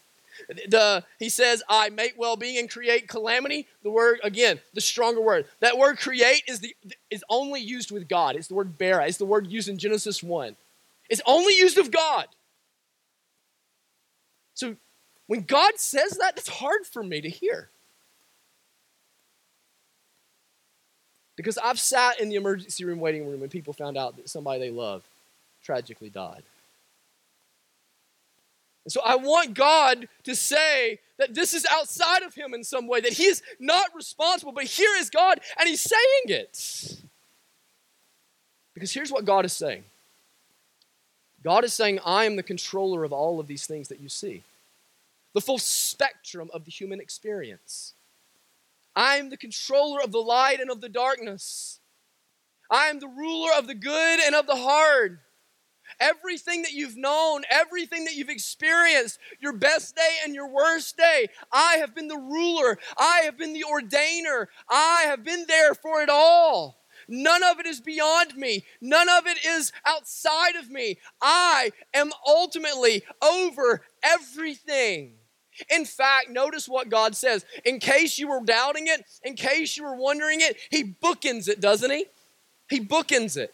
The, 0.67 1.03
he 1.19 1.29
says, 1.29 1.63
I 1.69 1.89
make 1.89 2.13
well 2.17 2.35
being 2.35 2.57
and 2.57 2.69
create 2.69 3.07
calamity. 3.07 3.67
The 3.83 3.89
word, 3.89 4.19
again, 4.23 4.59
the 4.73 4.81
stronger 4.81 5.21
word. 5.21 5.45
That 5.59 5.77
word 5.77 5.97
create 5.97 6.43
is, 6.47 6.59
the, 6.59 6.75
is 7.09 7.23
only 7.29 7.61
used 7.61 7.91
with 7.91 8.07
God. 8.07 8.35
It's 8.35 8.47
the 8.47 8.55
word 8.55 8.77
bara. 8.77 9.07
It's 9.07 9.17
the 9.17 9.25
word 9.25 9.47
used 9.47 9.69
in 9.69 9.77
Genesis 9.77 10.21
1. 10.23 10.55
It's 11.09 11.21
only 11.25 11.55
used 11.55 11.77
of 11.77 11.91
God. 11.91 12.27
So 14.53 14.75
when 15.27 15.43
God 15.43 15.73
says 15.77 16.17
that, 16.19 16.37
it's 16.37 16.49
hard 16.49 16.85
for 16.85 17.03
me 17.03 17.21
to 17.21 17.29
hear. 17.29 17.69
Because 21.35 21.57
I've 21.57 21.79
sat 21.79 22.19
in 22.19 22.29
the 22.29 22.35
emergency 22.35 22.85
room 22.85 22.99
waiting 22.99 23.27
room 23.27 23.39
when 23.39 23.49
people 23.49 23.73
found 23.73 23.97
out 23.97 24.15
that 24.17 24.29
somebody 24.29 24.59
they 24.59 24.69
love 24.69 25.03
tragically 25.63 26.09
died. 26.09 26.43
And 28.85 28.91
so 28.91 29.01
I 29.05 29.15
want 29.15 29.53
God 29.53 30.07
to 30.23 30.35
say 30.35 30.99
that 31.17 31.35
this 31.35 31.53
is 31.53 31.65
outside 31.71 32.23
of 32.23 32.33
Him 32.33 32.53
in 32.53 32.63
some 32.63 32.87
way, 32.87 32.99
that 33.01 33.13
He 33.13 33.25
is 33.25 33.43
not 33.59 33.93
responsible, 33.95 34.51
but 34.51 34.63
here 34.63 34.91
is 34.97 35.09
God, 35.09 35.39
and 35.59 35.69
He's 35.69 35.81
saying 35.81 36.39
it. 36.39 37.01
Because 38.73 38.91
here's 38.91 39.11
what 39.11 39.25
God 39.25 39.45
is 39.45 39.53
saying 39.53 39.83
God 41.43 41.63
is 41.63 41.73
saying, 41.73 41.99
I 42.05 42.25
am 42.25 42.35
the 42.35 42.43
controller 42.43 43.03
of 43.03 43.13
all 43.13 43.39
of 43.39 43.47
these 43.47 43.65
things 43.65 43.87
that 43.89 43.99
you 43.99 44.09
see, 44.09 44.43
the 45.33 45.41
full 45.41 45.59
spectrum 45.59 46.49
of 46.53 46.65
the 46.65 46.71
human 46.71 46.99
experience. 46.99 47.93
I 48.95 49.17
am 49.17 49.29
the 49.29 49.37
controller 49.37 50.01
of 50.01 50.11
the 50.11 50.19
light 50.19 50.59
and 50.59 50.69
of 50.69 50.81
the 50.81 50.89
darkness. 50.89 51.79
I 52.69 52.87
am 52.87 52.99
the 52.99 53.07
ruler 53.07 53.51
of 53.57 53.67
the 53.67 53.75
good 53.75 54.19
and 54.19 54.35
of 54.35 54.47
the 54.47 54.55
hard. 54.55 55.19
Everything 56.01 56.63
that 56.63 56.73
you've 56.73 56.97
known, 56.97 57.43
everything 57.49 58.05
that 58.05 58.15
you've 58.15 58.29
experienced, 58.29 59.19
your 59.39 59.53
best 59.53 59.95
day 59.95 60.17
and 60.25 60.33
your 60.33 60.47
worst 60.49 60.97
day, 60.97 61.27
I 61.53 61.75
have 61.75 61.93
been 61.93 62.07
the 62.07 62.17
ruler. 62.17 62.79
I 62.97 63.21
have 63.25 63.37
been 63.37 63.53
the 63.53 63.65
ordainer. 63.71 64.47
I 64.67 65.03
have 65.05 65.23
been 65.23 65.45
there 65.47 65.75
for 65.75 66.01
it 66.01 66.09
all. 66.09 66.81
None 67.07 67.43
of 67.43 67.59
it 67.59 67.67
is 67.67 67.79
beyond 67.79 68.35
me. 68.35 68.65
None 68.81 69.09
of 69.09 69.27
it 69.27 69.45
is 69.45 69.71
outside 69.85 70.55
of 70.55 70.71
me. 70.71 70.97
I 71.21 71.71
am 71.93 72.11
ultimately 72.27 73.03
over 73.21 73.83
everything. 74.03 75.13
In 75.69 75.85
fact, 75.85 76.29
notice 76.29 76.67
what 76.67 76.89
God 76.89 77.15
says. 77.15 77.45
In 77.65 77.79
case 77.79 78.17
you 78.17 78.29
were 78.29 78.41
doubting 78.43 78.87
it, 78.87 79.03
in 79.23 79.35
case 79.35 79.77
you 79.77 79.83
were 79.83 79.95
wondering 79.95 80.41
it, 80.41 80.57
He 80.71 80.83
bookends 80.83 81.47
it, 81.47 81.59
doesn't 81.59 81.91
He? 81.91 82.05
He 82.69 82.79
bookends 82.79 83.37
it. 83.37 83.53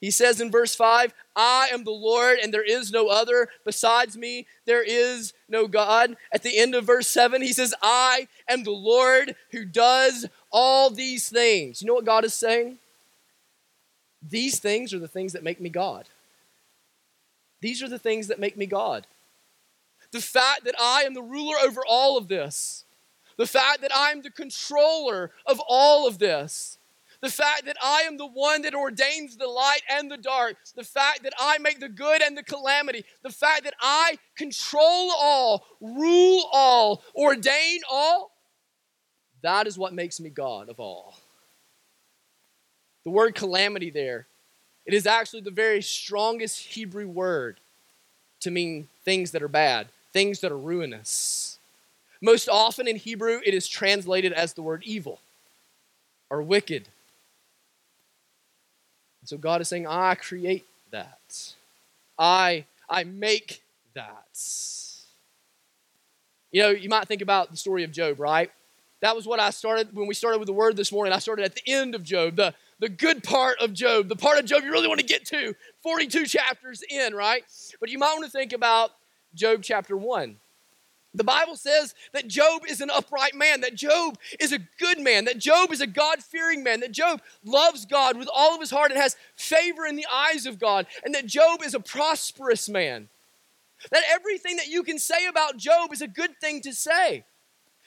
He 0.00 0.10
says 0.10 0.40
in 0.40 0.50
verse 0.50 0.74
5, 0.74 1.14
I 1.34 1.70
am 1.72 1.84
the 1.84 1.90
Lord 1.90 2.38
and 2.38 2.52
there 2.52 2.62
is 2.62 2.92
no 2.92 3.08
other. 3.08 3.48
Besides 3.64 4.16
me, 4.16 4.46
there 4.66 4.82
is 4.82 5.32
no 5.48 5.66
God. 5.66 6.16
At 6.32 6.42
the 6.42 6.58
end 6.58 6.74
of 6.74 6.84
verse 6.84 7.08
7, 7.08 7.40
he 7.40 7.52
says, 7.52 7.74
I 7.80 8.28
am 8.48 8.62
the 8.62 8.70
Lord 8.70 9.34
who 9.52 9.64
does 9.64 10.26
all 10.52 10.90
these 10.90 11.28
things. 11.28 11.80
You 11.80 11.88
know 11.88 11.94
what 11.94 12.04
God 12.04 12.24
is 12.24 12.34
saying? 12.34 12.78
These 14.22 14.58
things 14.58 14.92
are 14.92 14.98
the 14.98 15.08
things 15.08 15.32
that 15.32 15.44
make 15.44 15.60
me 15.60 15.70
God. 15.70 16.08
These 17.60 17.82
are 17.82 17.88
the 17.88 17.98
things 17.98 18.28
that 18.28 18.38
make 18.38 18.56
me 18.56 18.66
God. 18.66 19.06
The 20.12 20.20
fact 20.20 20.64
that 20.64 20.74
I 20.80 21.02
am 21.02 21.14
the 21.14 21.22
ruler 21.22 21.56
over 21.62 21.80
all 21.88 22.18
of 22.18 22.28
this, 22.28 22.84
the 23.36 23.46
fact 23.46 23.80
that 23.80 23.90
I'm 23.94 24.22
the 24.22 24.30
controller 24.30 25.30
of 25.46 25.60
all 25.66 26.06
of 26.06 26.18
this 26.18 26.75
the 27.22 27.30
fact 27.30 27.64
that 27.66 27.76
I 27.82 28.02
am 28.02 28.16
the 28.16 28.26
one 28.26 28.62
that 28.62 28.74
ordains 28.74 29.36
the 29.36 29.46
light 29.46 29.82
and 29.90 30.10
the 30.10 30.16
dark, 30.16 30.56
the 30.74 30.84
fact 30.84 31.22
that 31.22 31.32
I 31.38 31.58
make 31.58 31.80
the 31.80 31.88
good 31.88 32.22
and 32.22 32.36
the 32.36 32.42
calamity, 32.42 33.04
the 33.22 33.30
fact 33.30 33.64
that 33.64 33.74
I 33.80 34.18
control 34.36 35.12
all, 35.16 35.66
rule 35.80 36.48
all, 36.52 37.02
ordain 37.14 37.80
all, 37.90 38.32
that 39.42 39.66
is 39.66 39.78
what 39.78 39.94
makes 39.94 40.20
me 40.20 40.28
God 40.28 40.68
of 40.68 40.80
all. 40.80 41.18
The 43.04 43.10
word 43.10 43.34
calamity 43.34 43.90
there, 43.90 44.26
it 44.84 44.94
is 44.94 45.06
actually 45.06 45.42
the 45.42 45.50
very 45.50 45.82
strongest 45.82 46.58
Hebrew 46.58 47.06
word 47.06 47.60
to 48.40 48.50
mean 48.50 48.88
things 49.04 49.30
that 49.30 49.42
are 49.42 49.48
bad, 49.48 49.88
things 50.12 50.40
that 50.40 50.52
are 50.52 50.58
ruinous. 50.58 51.58
Most 52.20 52.48
often 52.48 52.88
in 52.88 52.96
Hebrew, 52.96 53.40
it 53.44 53.54
is 53.54 53.68
translated 53.68 54.32
as 54.32 54.54
the 54.54 54.62
word 54.62 54.82
evil 54.84 55.20
or 56.30 56.42
wicked 56.42 56.88
and 59.26 59.28
so 59.28 59.38
God 59.38 59.60
is 59.60 59.66
saying, 59.66 59.88
I 59.88 60.14
create 60.14 60.64
that. 60.92 61.52
I, 62.16 62.64
I 62.88 63.02
make 63.02 63.60
that. 63.94 64.38
You 66.52 66.62
know, 66.62 66.70
you 66.70 66.88
might 66.88 67.08
think 67.08 67.22
about 67.22 67.50
the 67.50 67.56
story 67.56 67.82
of 67.82 67.90
Job, 67.90 68.20
right? 68.20 68.52
That 69.00 69.16
was 69.16 69.26
what 69.26 69.40
I 69.40 69.50
started 69.50 69.92
when 69.92 70.06
we 70.06 70.14
started 70.14 70.38
with 70.38 70.46
the 70.46 70.52
word 70.52 70.76
this 70.76 70.92
morning. 70.92 71.12
I 71.12 71.18
started 71.18 71.44
at 71.44 71.56
the 71.56 71.62
end 71.66 71.96
of 71.96 72.04
Job, 72.04 72.36
the, 72.36 72.54
the 72.78 72.88
good 72.88 73.24
part 73.24 73.58
of 73.60 73.72
Job, 73.72 74.06
the 74.06 74.14
part 74.14 74.38
of 74.38 74.44
Job 74.44 74.62
you 74.62 74.70
really 74.70 74.86
want 74.86 75.00
to 75.00 75.06
get 75.06 75.24
to, 75.26 75.56
42 75.82 76.26
chapters 76.26 76.84
in, 76.88 77.12
right? 77.12 77.42
But 77.80 77.88
you 77.88 77.98
might 77.98 78.12
want 78.12 78.26
to 78.26 78.30
think 78.30 78.52
about 78.52 78.92
Job 79.34 79.64
chapter 79.64 79.96
1. 79.96 80.36
The 81.16 81.24
Bible 81.24 81.56
says 81.56 81.94
that 82.12 82.28
Job 82.28 82.62
is 82.68 82.82
an 82.82 82.90
upright 82.90 83.34
man, 83.34 83.62
that 83.62 83.74
Job 83.74 84.18
is 84.38 84.52
a 84.52 84.58
good 84.78 85.00
man, 85.00 85.24
that 85.24 85.38
Job 85.38 85.72
is 85.72 85.80
a 85.80 85.86
God 85.86 86.22
fearing 86.22 86.62
man, 86.62 86.80
that 86.80 86.92
Job 86.92 87.22
loves 87.42 87.86
God 87.86 88.18
with 88.18 88.28
all 88.32 88.54
of 88.54 88.60
his 88.60 88.70
heart 88.70 88.90
and 88.90 89.00
has 89.00 89.16
favor 89.34 89.86
in 89.86 89.96
the 89.96 90.06
eyes 90.12 90.44
of 90.44 90.58
God, 90.58 90.86
and 91.04 91.14
that 91.14 91.26
Job 91.26 91.62
is 91.64 91.74
a 91.74 91.80
prosperous 91.80 92.68
man. 92.68 93.08
That 93.90 94.04
everything 94.10 94.56
that 94.56 94.68
you 94.68 94.82
can 94.82 94.98
say 94.98 95.26
about 95.26 95.56
Job 95.56 95.92
is 95.92 96.02
a 96.02 96.08
good 96.08 96.38
thing 96.38 96.60
to 96.62 96.72
say. 96.74 97.24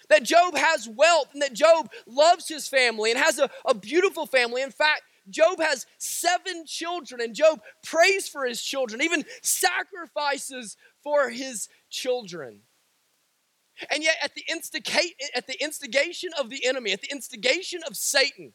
That 0.10 0.24
Job 0.24 0.58
has 0.58 0.90
wealth 0.90 1.30
and 1.34 1.42
that 1.44 1.54
Job 1.54 1.92
loves 2.08 2.48
his 2.48 2.68
family 2.68 3.12
and 3.12 3.20
has 3.20 3.38
a, 3.38 3.50
a 3.66 3.76
beautiful 3.76 4.26
family. 4.26 4.64
In 4.64 4.72
fact, 4.72 5.04
Job 5.30 5.60
has 5.62 5.86
seven 6.00 6.66
children, 6.66 7.22
and 7.22 7.36
Job 7.36 7.62
prays 7.84 8.28
for 8.28 8.46
his 8.46 8.64
children, 8.64 9.04
even 9.04 9.24
sacrifices 9.44 10.78
for 11.04 11.30
his 11.30 11.70
children. 11.92 12.62
And 13.92 14.04
yet, 14.04 14.16
at 14.22 14.36
the, 14.36 14.44
instigate, 14.50 15.16
at 15.36 15.48
the 15.48 15.62
instigation 15.62 16.32
of 16.40 16.50
the 16.50 16.66
enemy, 16.66 16.92
at 16.92 17.02
the 17.02 17.12
instigation 17.12 17.82
of 17.88 17.96
Satan, 17.96 18.54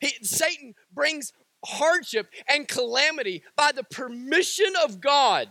he, 0.00 0.12
Satan 0.22 0.74
brings 0.92 1.32
hardship 1.64 2.28
and 2.48 2.68
calamity 2.68 3.42
by 3.56 3.72
the 3.72 3.84
permission 3.84 4.74
of 4.84 5.00
God 5.00 5.48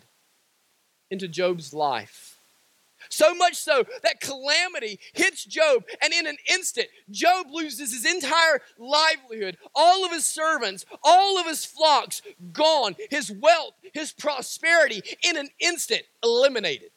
into 1.09 1.27
Job's 1.27 1.73
life. 1.73 2.35
So 3.09 3.35
much 3.35 3.55
so 3.55 3.85
that 4.03 4.19
calamity 4.19 4.99
hits 5.13 5.45
Job, 5.45 5.83
and 6.01 6.13
in 6.13 6.25
an 6.25 6.37
instant, 6.49 6.87
Job 7.11 7.47
loses 7.51 7.93
his 7.93 8.05
entire 8.05 8.61
livelihood, 8.79 9.57
all 9.75 10.05
of 10.05 10.11
his 10.11 10.25
servants, 10.25 10.85
all 11.03 11.39
of 11.39 11.45
his 11.45 11.65
flocks 11.65 12.21
gone, 12.51 12.95
his 13.09 13.31
wealth, 13.31 13.73
his 13.93 14.11
prosperity, 14.11 15.01
in 15.23 15.37
an 15.37 15.49
instant 15.59 16.03
eliminated. 16.23 16.89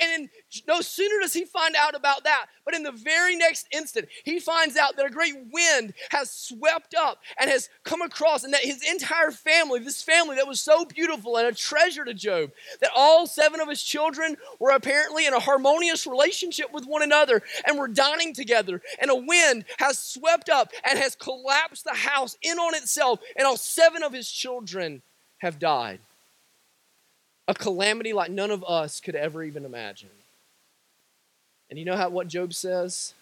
And 0.00 0.22
in, 0.22 0.30
no 0.66 0.80
sooner 0.80 1.20
does 1.20 1.32
he 1.32 1.44
find 1.44 1.74
out 1.76 1.94
about 1.94 2.24
that, 2.24 2.46
but 2.64 2.74
in 2.74 2.82
the 2.82 2.92
very 2.92 3.36
next 3.36 3.66
instant, 3.72 4.08
he 4.24 4.38
finds 4.38 4.76
out 4.76 4.96
that 4.96 5.06
a 5.06 5.10
great 5.10 5.34
wind 5.52 5.94
has 6.10 6.30
swept 6.30 6.94
up 6.94 7.18
and 7.38 7.50
has 7.50 7.68
come 7.84 8.02
across, 8.02 8.44
and 8.44 8.52
that 8.54 8.64
his 8.64 8.82
entire 8.88 9.30
family, 9.30 9.80
this 9.80 10.02
family 10.02 10.36
that 10.36 10.46
was 10.46 10.60
so 10.60 10.84
beautiful 10.84 11.36
and 11.36 11.46
a 11.46 11.52
treasure 11.52 12.04
to 12.04 12.14
Job, 12.14 12.50
that 12.80 12.90
all 12.94 13.26
seven 13.26 13.60
of 13.60 13.68
his 13.68 13.82
children 13.82 14.36
were 14.58 14.70
apparently 14.70 15.26
in 15.26 15.34
a 15.34 15.40
harmonious 15.40 16.06
relationship 16.06 16.72
with 16.72 16.86
one 16.86 17.02
another 17.02 17.42
and 17.66 17.78
were 17.78 17.88
dining 17.88 18.34
together. 18.34 18.80
And 19.00 19.10
a 19.10 19.16
wind 19.16 19.64
has 19.78 19.98
swept 19.98 20.48
up 20.48 20.70
and 20.84 20.98
has 20.98 21.16
collapsed 21.16 21.84
the 21.84 21.94
house 21.94 22.36
in 22.42 22.58
on 22.58 22.74
itself, 22.74 23.20
and 23.36 23.46
all 23.46 23.56
seven 23.56 24.02
of 24.02 24.12
his 24.12 24.30
children 24.30 25.02
have 25.38 25.58
died 25.58 26.00
a 27.52 27.54
calamity 27.54 28.14
like 28.14 28.30
none 28.30 28.50
of 28.50 28.64
us 28.64 28.98
could 28.98 29.14
ever 29.14 29.42
even 29.42 29.66
imagine. 29.66 30.08
And 31.68 31.78
you 31.78 31.84
know 31.84 31.96
how 31.96 32.08
what 32.08 32.28
Job 32.28 32.54
says? 32.54 33.12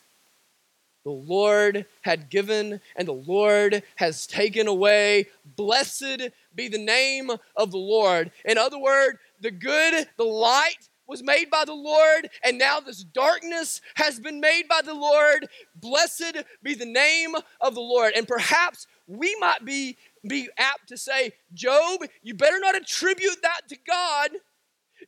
The 1.04 1.10
Lord 1.10 1.86
had 2.02 2.30
given 2.30 2.80
and 2.94 3.08
the 3.08 3.12
Lord 3.12 3.82
has 3.96 4.28
taken 4.28 4.68
away. 4.68 5.26
Blessed 5.56 6.30
be 6.54 6.68
the 6.68 6.78
name 6.78 7.30
of 7.56 7.72
the 7.72 7.78
Lord. 7.78 8.30
In 8.44 8.56
other 8.56 8.78
words, 8.78 9.18
the 9.40 9.50
good, 9.50 10.06
the 10.16 10.24
light 10.24 10.88
was 11.08 11.24
made 11.24 11.50
by 11.50 11.64
the 11.64 11.74
Lord, 11.74 12.30
and 12.44 12.56
now 12.56 12.78
this 12.78 13.02
darkness 13.02 13.80
has 13.96 14.20
been 14.20 14.38
made 14.38 14.68
by 14.68 14.80
the 14.84 14.94
Lord. 14.94 15.48
Blessed 15.74 16.36
be 16.62 16.74
the 16.74 16.86
name 16.86 17.34
of 17.60 17.74
the 17.74 17.80
Lord. 17.80 18.12
And 18.14 18.28
perhaps 18.28 18.86
we 19.08 19.36
might 19.40 19.64
be 19.64 19.96
be 20.26 20.48
apt 20.58 20.88
to 20.88 20.96
say, 20.96 21.32
Job, 21.54 22.00
you 22.22 22.34
better 22.34 22.58
not 22.58 22.76
attribute 22.76 23.42
that 23.42 23.62
to 23.68 23.76
God. 23.86 24.30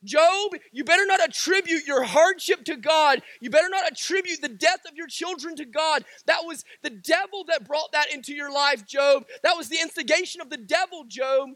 Job, 0.03 0.53
you 0.71 0.83
better 0.83 1.05
not 1.05 1.23
attribute 1.23 1.85
your 1.85 2.03
hardship 2.03 2.65
to 2.65 2.75
God. 2.75 3.21
You 3.39 3.49
better 3.49 3.69
not 3.69 3.89
attribute 3.89 4.41
the 4.41 4.49
death 4.49 4.81
of 4.89 4.95
your 4.95 5.07
children 5.07 5.55
to 5.57 5.65
God. 5.65 6.03
That 6.25 6.45
was 6.45 6.65
the 6.81 6.89
devil 6.89 7.45
that 7.47 7.67
brought 7.67 7.91
that 7.91 8.11
into 8.11 8.33
your 8.33 8.51
life, 8.51 8.85
Job. 8.87 9.25
That 9.43 9.55
was 9.55 9.69
the 9.69 9.79
instigation 9.79 10.41
of 10.41 10.49
the 10.49 10.57
devil, 10.57 11.05
Job. 11.07 11.51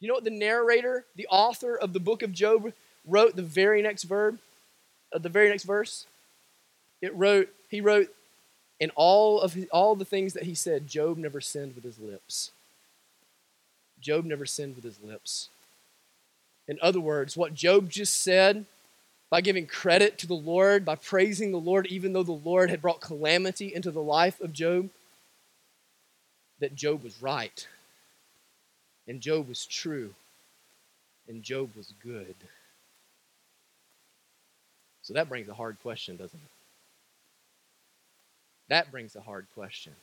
You 0.00 0.08
know 0.08 0.14
what 0.14 0.24
the 0.24 0.30
narrator, 0.30 1.06
the 1.16 1.26
author 1.28 1.76
of 1.76 1.92
the 1.92 2.00
book 2.00 2.22
of 2.22 2.32
Job, 2.32 2.72
wrote 3.06 3.36
the 3.36 3.42
very 3.42 3.82
next 3.82 4.04
verb, 4.04 4.38
uh, 5.14 5.18
the 5.18 5.28
very 5.28 5.48
next 5.48 5.64
verse? 5.64 6.06
It 7.00 7.14
wrote, 7.14 7.48
he 7.68 7.80
wrote, 7.80 8.08
in 8.84 8.90
all 8.96 9.40
of 9.40 9.54
his, 9.54 9.66
all 9.72 9.96
the 9.96 10.04
things 10.04 10.34
that 10.34 10.42
he 10.42 10.54
said, 10.54 10.86
Job 10.86 11.16
never 11.16 11.40
sinned 11.40 11.74
with 11.74 11.84
his 11.84 11.98
lips. 11.98 12.50
Job 13.98 14.26
never 14.26 14.44
sinned 14.44 14.76
with 14.76 14.84
his 14.84 15.00
lips. 15.02 15.48
In 16.68 16.78
other 16.82 17.00
words, 17.00 17.34
what 17.34 17.54
Job 17.54 17.88
just 17.88 18.20
said, 18.20 18.66
by 19.30 19.40
giving 19.40 19.66
credit 19.66 20.18
to 20.18 20.26
the 20.26 20.34
Lord, 20.34 20.84
by 20.84 20.96
praising 20.96 21.50
the 21.50 21.56
Lord, 21.56 21.86
even 21.86 22.12
though 22.12 22.22
the 22.22 22.32
Lord 22.32 22.68
had 22.68 22.82
brought 22.82 23.00
calamity 23.00 23.74
into 23.74 23.90
the 23.90 24.02
life 24.02 24.38
of 24.42 24.52
Job, 24.52 24.90
that 26.58 26.76
Job 26.76 27.02
was 27.02 27.22
right, 27.22 27.66
and 29.08 29.22
Job 29.22 29.48
was 29.48 29.64
true, 29.64 30.12
and 31.26 31.42
Job 31.42 31.70
was 31.74 31.94
good. 32.02 32.34
So 35.00 35.14
that 35.14 35.30
brings 35.30 35.48
a 35.48 35.54
hard 35.54 35.78
question, 35.82 36.18
doesn't 36.18 36.38
it? 36.38 36.50
That 38.68 38.90
brings 38.90 39.14
a 39.16 39.20
hard 39.20 39.46
question. 39.54 39.94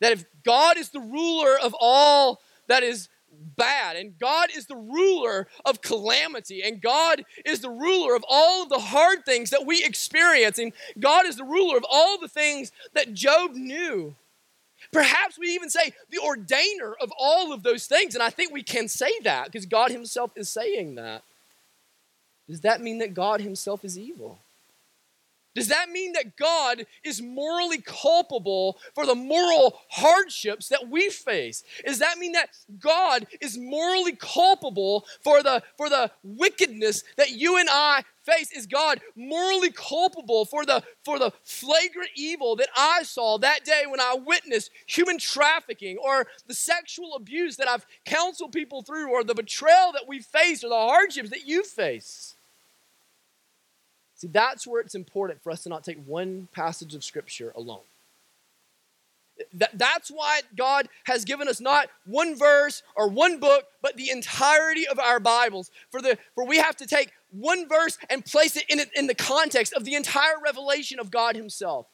That 0.00 0.12
if 0.12 0.24
God 0.44 0.76
is 0.78 0.90
the 0.90 1.00
ruler 1.00 1.58
of 1.58 1.74
all 1.78 2.40
that 2.68 2.82
is 2.82 3.08
bad, 3.56 3.96
and 3.96 4.18
God 4.18 4.48
is 4.56 4.66
the 4.66 4.76
ruler 4.76 5.48
of 5.64 5.82
calamity, 5.82 6.62
and 6.62 6.80
God 6.80 7.24
is 7.44 7.60
the 7.60 7.70
ruler 7.70 8.14
of 8.14 8.24
all 8.28 8.62
of 8.62 8.68
the 8.68 8.78
hard 8.78 9.24
things 9.24 9.50
that 9.50 9.66
we 9.66 9.84
experience, 9.84 10.58
and 10.58 10.72
God 10.98 11.26
is 11.26 11.36
the 11.36 11.44
ruler 11.44 11.76
of 11.76 11.84
all 11.90 12.18
the 12.18 12.28
things 12.28 12.72
that 12.94 13.12
Job 13.12 13.52
knew. 13.54 14.14
Perhaps 14.92 15.38
we 15.38 15.48
even 15.48 15.68
say 15.68 15.92
the 16.10 16.20
ordainer 16.24 16.92
of 17.00 17.12
all 17.18 17.52
of 17.52 17.62
those 17.62 17.86
things, 17.86 18.14
and 18.14 18.22
I 18.22 18.30
think 18.30 18.52
we 18.52 18.62
can 18.62 18.88
say 18.88 19.12
that 19.24 19.46
because 19.46 19.66
God 19.66 19.90
Himself 19.90 20.30
is 20.36 20.48
saying 20.48 20.94
that. 20.94 21.22
Does 22.48 22.60
that 22.62 22.80
mean 22.80 22.98
that 22.98 23.12
God 23.12 23.40
Himself 23.40 23.84
is 23.84 23.98
evil? 23.98 24.38
Does 25.58 25.68
that 25.68 25.90
mean 25.90 26.12
that 26.12 26.36
God 26.36 26.86
is 27.02 27.20
morally 27.20 27.78
culpable 27.78 28.78
for 28.94 29.04
the 29.04 29.16
moral 29.16 29.80
hardships 29.90 30.68
that 30.68 30.88
we 30.88 31.10
face? 31.10 31.64
Does 31.84 31.98
that 31.98 32.16
mean 32.16 32.30
that 32.32 32.50
God 32.78 33.26
is 33.40 33.58
morally 33.58 34.12
culpable 34.12 35.04
for 35.20 35.42
the, 35.42 35.64
for 35.76 35.88
the 35.88 36.12
wickedness 36.22 37.02
that 37.16 37.32
you 37.32 37.58
and 37.58 37.68
I 37.68 38.04
face? 38.22 38.52
Is 38.52 38.66
God 38.66 39.00
morally 39.16 39.72
culpable 39.72 40.44
for 40.44 40.64
the, 40.64 40.84
for 41.04 41.18
the 41.18 41.32
flagrant 41.42 42.10
evil 42.14 42.54
that 42.54 42.68
I 42.76 43.02
saw 43.02 43.38
that 43.38 43.64
day 43.64 43.82
when 43.88 44.00
I 44.00 44.14
witnessed 44.14 44.70
human 44.86 45.18
trafficking 45.18 45.98
or 45.98 46.28
the 46.46 46.54
sexual 46.54 47.16
abuse 47.16 47.56
that 47.56 47.66
I've 47.66 47.84
counseled 48.04 48.52
people 48.52 48.82
through 48.82 49.10
or 49.10 49.24
the 49.24 49.34
betrayal 49.34 49.90
that 49.90 50.06
we 50.06 50.20
face 50.20 50.62
or 50.62 50.68
the 50.68 50.76
hardships 50.76 51.30
that 51.30 51.48
you 51.48 51.64
face? 51.64 52.36
See, 54.18 54.26
that's 54.26 54.66
where 54.66 54.80
it's 54.80 54.96
important 54.96 55.42
for 55.42 55.52
us 55.52 55.62
to 55.62 55.68
not 55.68 55.84
take 55.84 56.04
one 56.04 56.48
passage 56.52 56.94
of 56.96 57.04
Scripture 57.04 57.52
alone. 57.54 57.82
That, 59.54 59.70
that's 59.78 60.10
why 60.10 60.40
God 60.56 60.88
has 61.04 61.24
given 61.24 61.46
us 61.46 61.60
not 61.60 61.88
one 62.04 62.36
verse 62.36 62.82
or 62.96 63.08
one 63.08 63.38
book, 63.38 63.66
but 63.80 63.96
the 63.96 64.10
entirety 64.10 64.88
of 64.88 64.98
our 64.98 65.20
Bibles. 65.20 65.70
For, 65.92 66.02
the, 66.02 66.18
for 66.34 66.44
we 66.44 66.58
have 66.58 66.74
to 66.78 66.86
take 66.86 67.12
one 67.30 67.68
verse 67.68 67.96
and 68.10 68.24
place 68.24 68.56
it 68.56 68.64
in, 68.68 68.80
in 68.96 69.06
the 69.06 69.14
context 69.14 69.72
of 69.72 69.84
the 69.84 69.94
entire 69.94 70.40
revelation 70.44 70.98
of 70.98 71.12
God 71.12 71.36
Himself. 71.36 71.86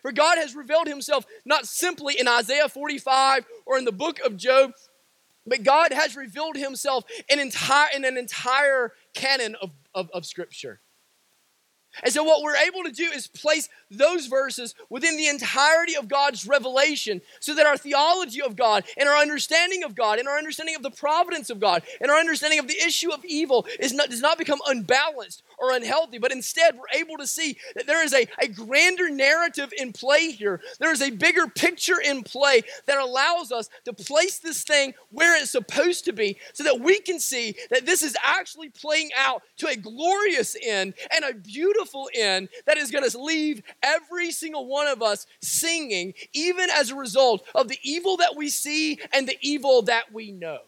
For 0.00 0.12
God 0.12 0.38
has 0.38 0.54
revealed 0.54 0.86
Himself 0.86 1.26
not 1.44 1.66
simply 1.66 2.20
in 2.20 2.28
Isaiah 2.28 2.68
45 2.68 3.46
or 3.66 3.78
in 3.78 3.84
the 3.84 3.90
book 3.90 4.20
of 4.20 4.36
Job, 4.36 4.74
but 5.44 5.64
God 5.64 5.92
has 5.92 6.14
revealed 6.14 6.56
Himself 6.56 7.02
in, 7.28 7.40
entire, 7.40 7.88
in 7.96 8.04
an 8.04 8.16
entire 8.16 8.92
canon 9.12 9.56
of, 9.60 9.72
of, 9.92 10.08
of 10.14 10.24
Scripture. 10.24 10.78
And 12.02 12.12
so, 12.12 12.24
what 12.24 12.42
we're 12.42 12.56
able 12.56 12.82
to 12.84 12.90
do 12.90 13.04
is 13.04 13.26
place 13.26 13.68
those 13.90 14.26
verses 14.26 14.74
within 14.88 15.16
the 15.16 15.28
entirety 15.28 15.96
of 15.96 16.08
God's 16.08 16.46
revelation 16.46 17.20
so 17.40 17.54
that 17.54 17.66
our 17.66 17.76
theology 17.76 18.42
of 18.42 18.56
God 18.56 18.84
and 18.96 19.08
our 19.08 19.16
understanding 19.16 19.84
of 19.84 19.94
God 19.94 20.18
and 20.18 20.26
our 20.26 20.38
understanding 20.38 20.74
of 20.74 20.82
the 20.82 20.90
providence 20.90 21.50
of 21.50 21.60
God 21.60 21.82
and 22.00 22.10
our 22.10 22.18
understanding 22.18 22.58
of 22.58 22.66
the 22.66 22.78
issue 22.84 23.12
of 23.12 23.24
evil 23.24 23.66
is 23.78 23.92
not, 23.92 24.10
does 24.10 24.20
not 24.20 24.38
become 24.38 24.60
unbalanced 24.66 25.42
or 25.58 25.72
unhealthy, 25.72 26.18
but 26.18 26.32
instead 26.32 26.74
we're 26.74 26.98
able 26.98 27.16
to 27.16 27.26
see 27.26 27.56
that 27.76 27.86
there 27.86 28.04
is 28.04 28.12
a, 28.12 28.26
a 28.40 28.48
grander 28.48 29.08
narrative 29.08 29.72
in 29.78 29.92
play 29.92 30.32
here. 30.32 30.60
There 30.80 30.92
is 30.92 31.02
a 31.02 31.10
bigger 31.10 31.46
picture 31.46 32.00
in 32.04 32.22
play 32.22 32.62
that 32.86 32.98
allows 32.98 33.52
us 33.52 33.68
to 33.84 33.92
place 33.92 34.38
this 34.38 34.64
thing 34.64 34.94
where 35.10 35.40
it's 35.40 35.50
supposed 35.50 36.04
to 36.06 36.12
be 36.12 36.38
so 36.52 36.64
that 36.64 36.80
we 36.80 36.98
can 37.00 37.20
see 37.20 37.54
that 37.70 37.86
this 37.86 38.02
is 38.02 38.16
actually 38.24 38.70
playing 38.70 39.10
out 39.16 39.42
to 39.58 39.68
a 39.68 39.76
glorious 39.76 40.56
end 40.60 40.94
and 41.14 41.24
a 41.24 41.34
beautiful 41.34 41.83
end 42.14 42.48
that 42.66 42.76
is 42.76 42.90
going 42.90 43.08
to 43.08 43.18
leave 43.18 43.62
every 43.82 44.30
single 44.30 44.66
one 44.66 44.86
of 44.86 45.02
us 45.02 45.26
singing, 45.40 46.14
even 46.32 46.68
as 46.70 46.90
a 46.90 46.94
result 46.94 47.46
of 47.54 47.68
the 47.68 47.78
evil 47.82 48.16
that 48.18 48.36
we 48.36 48.48
see 48.48 48.98
and 49.12 49.28
the 49.28 49.36
evil 49.40 49.82
that 49.82 50.12
we 50.12 50.32
know. 50.32 50.58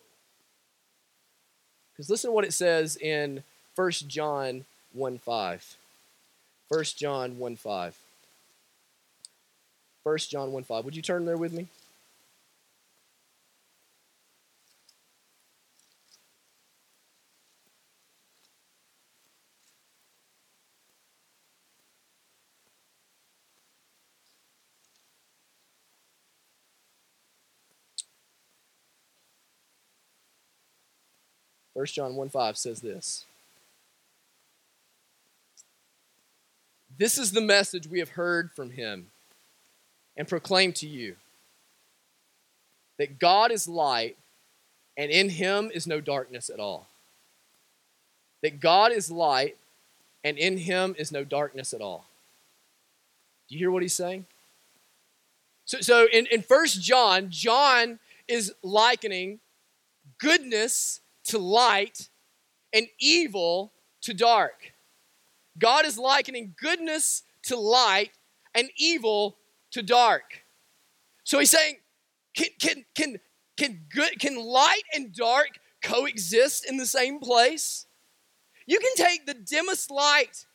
Because 1.93 2.11
listen 2.11 2.29
to 2.29 2.33
what 2.33 2.45
it 2.45 2.53
says 2.53 2.97
in 2.97 3.43
1 3.75 3.91
John 4.07 4.65
1 4.93 5.19
5. 5.19 5.77
1 6.69 6.85
John 6.97 7.39
1 7.39 7.57
5. 7.57 7.97
1 10.03 10.19
John 10.19 10.53
1 10.53 10.65
5. 10.65 10.85
Would 10.85 10.97
you 10.97 11.03
turn 11.03 11.25
there 11.25 11.37
with 11.37 11.53
me? 11.53 11.67
1 31.77 31.85
John 31.87 32.17
1 32.17 32.31
5 32.31 32.57
says 32.57 32.81
this 32.81 33.27
This 36.99 37.19
is 37.19 37.33
the 37.33 37.43
message 37.43 37.87
we 37.87 37.99
have 37.99 38.11
heard 38.11 38.51
from 38.51 38.71
him 38.71 39.09
and 40.17 40.27
proclaim 40.27 40.73
to 40.73 40.89
you 40.89 41.17
that 42.99 43.19
God 43.19 43.51
is 43.51 43.69
light 43.69 44.17
and 44.97 45.11
in 45.11 45.29
him 45.29 45.71
is 45.75 45.87
no 45.87 46.01
darkness 46.01 46.49
at 46.49 46.59
all. 46.59 46.87
That 48.43 48.59
God 48.59 48.91
is 48.91 49.11
light 49.11 49.59
and 50.25 50.39
in 50.39 50.57
him 50.57 50.95
is 50.99 51.13
no 51.13 51.25
darkness 51.25 51.75
at 51.75 51.83
all. 51.83 52.07
Do 53.49 53.55
you 53.55 53.59
hear 53.59 53.71
what 53.71 53.83
he's 53.83 53.93
saying? 53.93 54.25
So, 55.67 55.83
so 55.83 56.07
in, 56.11 56.25
in 56.27 56.41
1 56.41 56.67
John, 56.69 57.29
John 57.29 57.99
is 58.27 58.55
likening 58.63 59.41
goodness 60.19 61.01
to 61.27 61.39
light 61.39 62.09
and 62.73 62.87
evil 62.99 63.73
to 64.03 64.15
dark. 64.15 64.73
God 65.59 65.87
is 65.87 65.99
likening 65.99 66.55
goodness 66.61 67.23
to 67.45 67.57
light 67.57 68.11
and 68.55 68.71
evil 68.77 69.39
to 69.73 69.83
dark. 69.83 70.45
So 71.25 71.39
he's 71.39 71.51
saying, 71.51 71.77
can, 72.37 72.49
can, 72.61 72.85
can, 72.95 73.21
can, 73.57 73.87
good, 73.93 74.19
can 74.21 74.37
light 74.37 74.83
and 74.95 75.15
dark 75.15 75.49
coexist 75.83 76.69
in 76.69 76.77
the 76.77 76.87
same 76.87 77.21
place? 77.21 77.87
You 78.67 78.79
can 78.79 78.95
take 78.97 79.27
the 79.27 79.35
dimmest 79.35 79.91
light, 79.91 80.47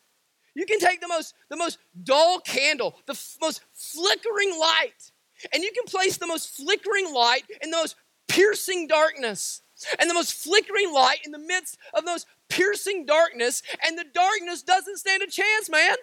you 0.54 0.66
can 0.66 0.80
take 0.80 1.00
the 1.00 1.08
most, 1.08 1.34
the 1.50 1.58
most 1.58 1.78
dull 2.04 2.40
candle, 2.42 2.96
the 3.06 3.14
f- 3.14 3.38
most 3.42 3.62
flickering 3.74 4.60
light, 4.60 5.12
and 5.54 5.64
you 5.64 5.72
can 5.72 5.86
place 5.86 6.18
the 6.18 6.28
most 6.28 6.56
flickering 6.56 7.14
light 7.14 7.44
in 7.62 7.72
the 7.72 7.78
most 7.78 7.96
piercing 8.28 8.88
darkness. 8.88 9.62
And 10.00 10.10
the 10.10 10.14
most 10.14 10.34
flickering 10.34 10.94
light 10.94 11.20
in 11.26 11.32
the 11.32 11.40
midst 11.40 11.78
of 11.94 12.06
the 12.06 12.12
most 12.12 12.28
piercing 12.50 13.06
darkness, 13.06 13.64
and 13.86 13.98
the 13.98 14.06
darkness 14.14 14.62
doesn't 14.62 14.98
stand 14.98 15.24
a 15.24 15.28
chance, 15.28 15.70
man. 15.70 15.96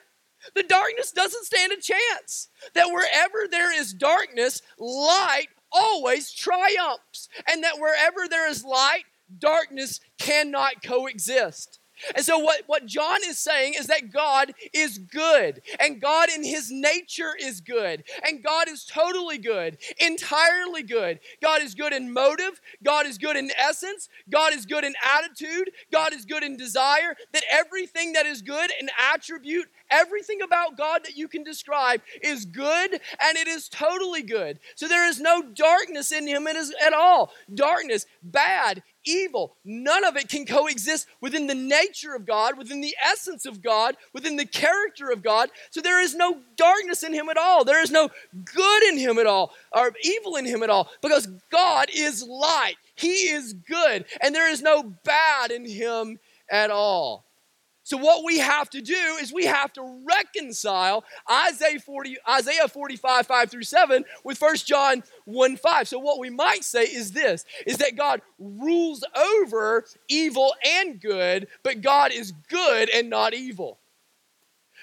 The 0.54 0.62
darkness 0.62 1.12
doesn't 1.12 1.44
stand 1.44 1.72
a 1.72 1.80
chance. 1.80 2.48
That 2.74 2.88
wherever 2.88 3.48
there 3.50 3.76
is 3.76 3.92
darkness, 3.92 4.62
light 4.78 5.48
always 5.72 6.32
triumphs. 6.32 7.28
And 7.48 7.64
that 7.64 7.78
wherever 7.78 8.28
there 8.28 8.48
is 8.48 8.64
light, 8.64 9.04
darkness 9.38 10.00
cannot 10.18 10.82
coexist. 10.82 11.77
And 12.14 12.24
so, 12.24 12.38
what, 12.38 12.62
what 12.66 12.86
John 12.86 13.18
is 13.26 13.38
saying 13.38 13.74
is 13.78 13.86
that 13.86 14.12
God 14.12 14.52
is 14.72 14.98
good, 14.98 15.62
and 15.80 16.00
God 16.00 16.28
in 16.34 16.44
his 16.44 16.70
nature 16.70 17.32
is 17.38 17.60
good, 17.60 18.04
and 18.26 18.42
God 18.42 18.68
is 18.68 18.84
totally 18.84 19.38
good, 19.38 19.78
entirely 19.98 20.82
good. 20.82 21.20
God 21.42 21.62
is 21.62 21.74
good 21.74 21.92
in 21.92 22.12
motive, 22.12 22.60
God 22.82 23.06
is 23.06 23.18
good 23.18 23.36
in 23.36 23.50
essence, 23.56 24.08
God 24.30 24.54
is 24.54 24.66
good 24.66 24.84
in 24.84 24.94
attitude, 25.16 25.70
God 25.92 26.12
is 26.12 26.24
good 26.24 26.42
in 26.42 26.56
desire, 26.56 27.16
that 27.32 27.44
everything 27.50 28.12
that 28.12 28.26
is 28.26 28.42
good 28.42 28.70
in 28.80 28.88
attribute, 29.12 29.68
everything 29.90 30.42
about 30.42 30.76
God 30.76 31.04
that 31.04 31.16
you 31.16 31.28
can 31.28 31.42
describe 31.42 32.00
is 32.22 32.44
good 32.44 32.92
and 32.92 33.36
it 33.36 33.48
is 33.48 33.68
totally 33.68 34.22
good. 34.22 34.58
So, 34.74 34.88
there 34.88 35.08
is 35.08 35.20
no 35.20 35.42
darkness 35.42 36.12
in 36.12 36.26
him 36.26 36.46
at 36.46 36.92
all. 36.92 37.32
Darkness, 37.52 38.06
bad, 38.22 38.82
evil. 39.08 39.56
None 39.64 40.04
of 40.04 40.16
it 40.16 40.28
can 40.28 40.46
coexist 40.46 41.06
within 41.20 41.46
the 41.46 41.54
nature 41.54 42.14
of 42.14 42.26
God, 42.26 42.58
within 42.58 42.80
the 42.80 42.96
essence 43.02 43.46
of 43.46 43.62
God, 43.62 43.96
within 44.12 44.36
the 44.36 44.46
character 44.46 45.10
of 45.10 45.22
God. 45.22 45.50
So 45.70 45.80
there 45.80 46.00
is 46.00 46.14
no 46.14 46.38
darkness 46.56 47.02
in 47.02 47.12
him 47.12 47.28
at 47.28 47.36
all. 47.36 47.64
There 47.64 47.82
is 47.82 47.90
no 47.90 48.10
good 48.54 48.82
in 48.84 48.98
him 48.98 49.18
at 49.18 49.26
all, 49.26 49.52
or 49.72 49.92
evil 50.02 50.36
in 50.36 50.44
him 50.44 50.62
at 50.62 50.70
all, 50.70 50.90
because 51.02 51.26
God 51.50 51.88
is 51.94 52.26
light. 52.26 52.76
He 52.94 53.30
is 53.30 53.52
good, 53.52 54.04
and 54.20 54.34
there 54.34 54.50
is 54.50 54.62
no 54.62 54.82
bad 54.82 55.50
in 55.50 55.64
him 55.64 56.18
at 56.50 56.70
all. 56.70 57.24
So 57.88 57.96
what 57.96 58.22
we 58.22 58.36
have 58.36 58.68
to 58.70 58.82
do 58.82 59.16
is 59.18 59.32
we 59.32 59.46
have 59.46 59.72
to 59.72 60.02
reconcile 60.06 61.04
Isaiah 61.48 61.80
40, 61.80 62.18
Isaiah 62.28 62.68
45, 62.68 63.26
5 63.26 63.50
through 63.50 63.62
7 63.62 64.04
with 64.24 64.38
1 64.38 64.56
John 64.56 65.02
1, 65.24 65.56
5. 65.56 65.88
So 65.88 65.98
what 65.98 66.18
we 66.18 66.28
might 66.28 66.64
say 66.64 66.82
is 66.82 67.12
this, 67.12 67.46
is 67.66 67.78
that 67.78 67.96
God 67.96 68.20
rules 68.38 69.02
over 69.16 69.86
evil 70.06 70.54
and 70.62 71.00
good, 71.00 71.48
but 71.62 71.80
God 71.80 72.12
is 72.12 72.32
good 72.50 72.90
and 72.90 73.08
not 73.08 73.32
evil. 73.32 73.78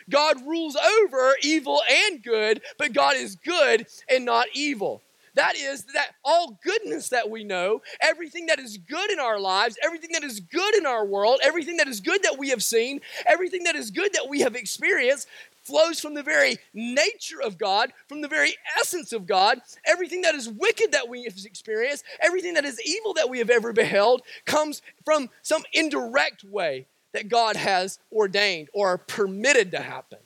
God 0.09 0.43
rules 0.43 0.75
over 0.75 1.35
evil 1.43 1.83
and 1.87 2.23
good, 2.23 2.63
but 2.79 2.91
God 2.91 3.17
is 3.17 3.35
good 3.35 3.85
and 4.09 4.25
not 4.25 4.47
evil. 4.55 5.03
That 5.35 5.55
is 5.57 5.83
that 5.93 6.11
all 6.23 6.59
goodness 6.63 7.09
that 7.09 7.29
we 7.29 7.43
know, 7.43 7.81
everything 8.01 8.45
that 8.47 8.59
is 8.59 8.77
good 8.77 9.11
in 9.11 9.19
our 9.19 9.39
lives, 9.39 9.77
everything 9.83 10.11
that 10.13 10.23
is 10.23 10.39
good 10.39 10.75
in 10.75 10.85
our 10.85 11.05
world, 11.05 11.39
everything 11.43 11.77
that 11.77 11.87
is 11.87 11.99
good 11.99 12.23
that 12.23 12.37
we 12.37 12.49
have 12.49 12.63
seen, 12.63 13.01
everything 13.27 13.63
that 13.65 13.75
is 13.75 13.91
good 13.91 14.13
that 14.13 14.29
we 14.29 14.39
have 14.41 14.55
experienced 14.55 15.27
flows 15.63 15.99
from 15.99 16.13
the 16.13 16.23
very 16.23 16.57
nature 16.73 17.41
of 17.43 17.57
God, 17.57 17.91
from 18.07 18.21
the 18.21 18.27
very 18.27 18.55
essence 18.79 19.11
of 19.11 19.25
God. 19.25 19.59
Everything 19.85 20.21
that 20.21 20.35
is 20.35 20.47
wicked 20.47 20.91
that 20.91 21.09
we 21.09 21.23
have 21.23 21.35
experienced, 21.43 22.05
everything 22.21 22.53
that 22.53 22.65
is 22.65 22.79
evil 22.85 23.13
that 23.15 23.29
we 23.29 23.39
have 23.39 23.49
ever 23.49 23.73
beheld, 23.73 24.21
comes 24.45 24.81
from 25.03 25.29
some 25.41 25.63
indirect 25.73 26.43
way 26.43 26.87
that 27.13 27.29
God 27.29 27.55
has 27.55 27.99
ordained 28.11 28.69
or 28.73 28.97
permitted 28.97 29.71
to 29.71 29.79
happen. 29.79 30.19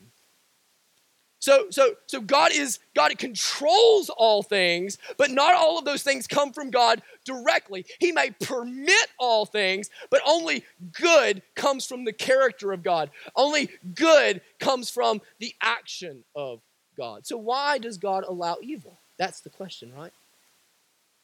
So, 1.39 1.67
so, 1.69 1.95
so 2.05 2.19
God 2.19 2.51
is 2.53 2.79
God 2.93 3.17
controls 3.17 4.09
all 4.09 4.43
things, 4.43 4.97
but 5.17 5.31
not 5.31 5.55
all 5.55 5.79
of 5.79 5.85
those 5.85 6.03
things 6.03 6.27
come 6.27 6.51
from 6.51 6.69
God 6.69 7.01
directly. 7.25 7.85
He 7.99 8.11
may 8.11 8.31
permit 8.41 9.07
all 9.17 9.45
things, 9.45 9.89
but 10.11 10.21
only 10.27 10.65
good 10.91 11.41
comes 11.55 11.85
from 11.85 12.03
the 12.03 12.11
character 12.11 12.73
of 12.73 12.83
God. 12.83 13.09
Only 13.35 13.69
good 13.95 14.41
comes 14.59 14.89
from 14.89 15.21
the 15.39 15.53
action 15.61 16.25
of 16.35 16.61
God. 16.97 17.25
So 17.25 17.37
why 17.37 17.77
does 17.77 17.97
God 17.97 18.25
allow 18.27 18.57
evil? 18.61 18.99
That's 19.17 19.39
the 19.39 19.49
question, 19.49 19.93
right? 19.95 20.13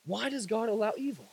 Why 0.06 0.30
does 0.30 0.46
God 0.46 0.70
allow 0.70 0.94
evil? 0.98 1.28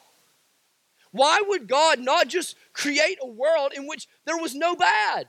Why 1.12 1.40
would 1.46 1.68
God 1.68 2.00
not 2.00 2.26
just 2.26 2.56
create 2.72 3.18
a 3.22 3.26
world 3.26 3.72
in 3.76 3.86
which 3.86 4.08
there 4.24 4.38
was 4.38 4.54
no 4.54 4.74
bad? 4.74 5.28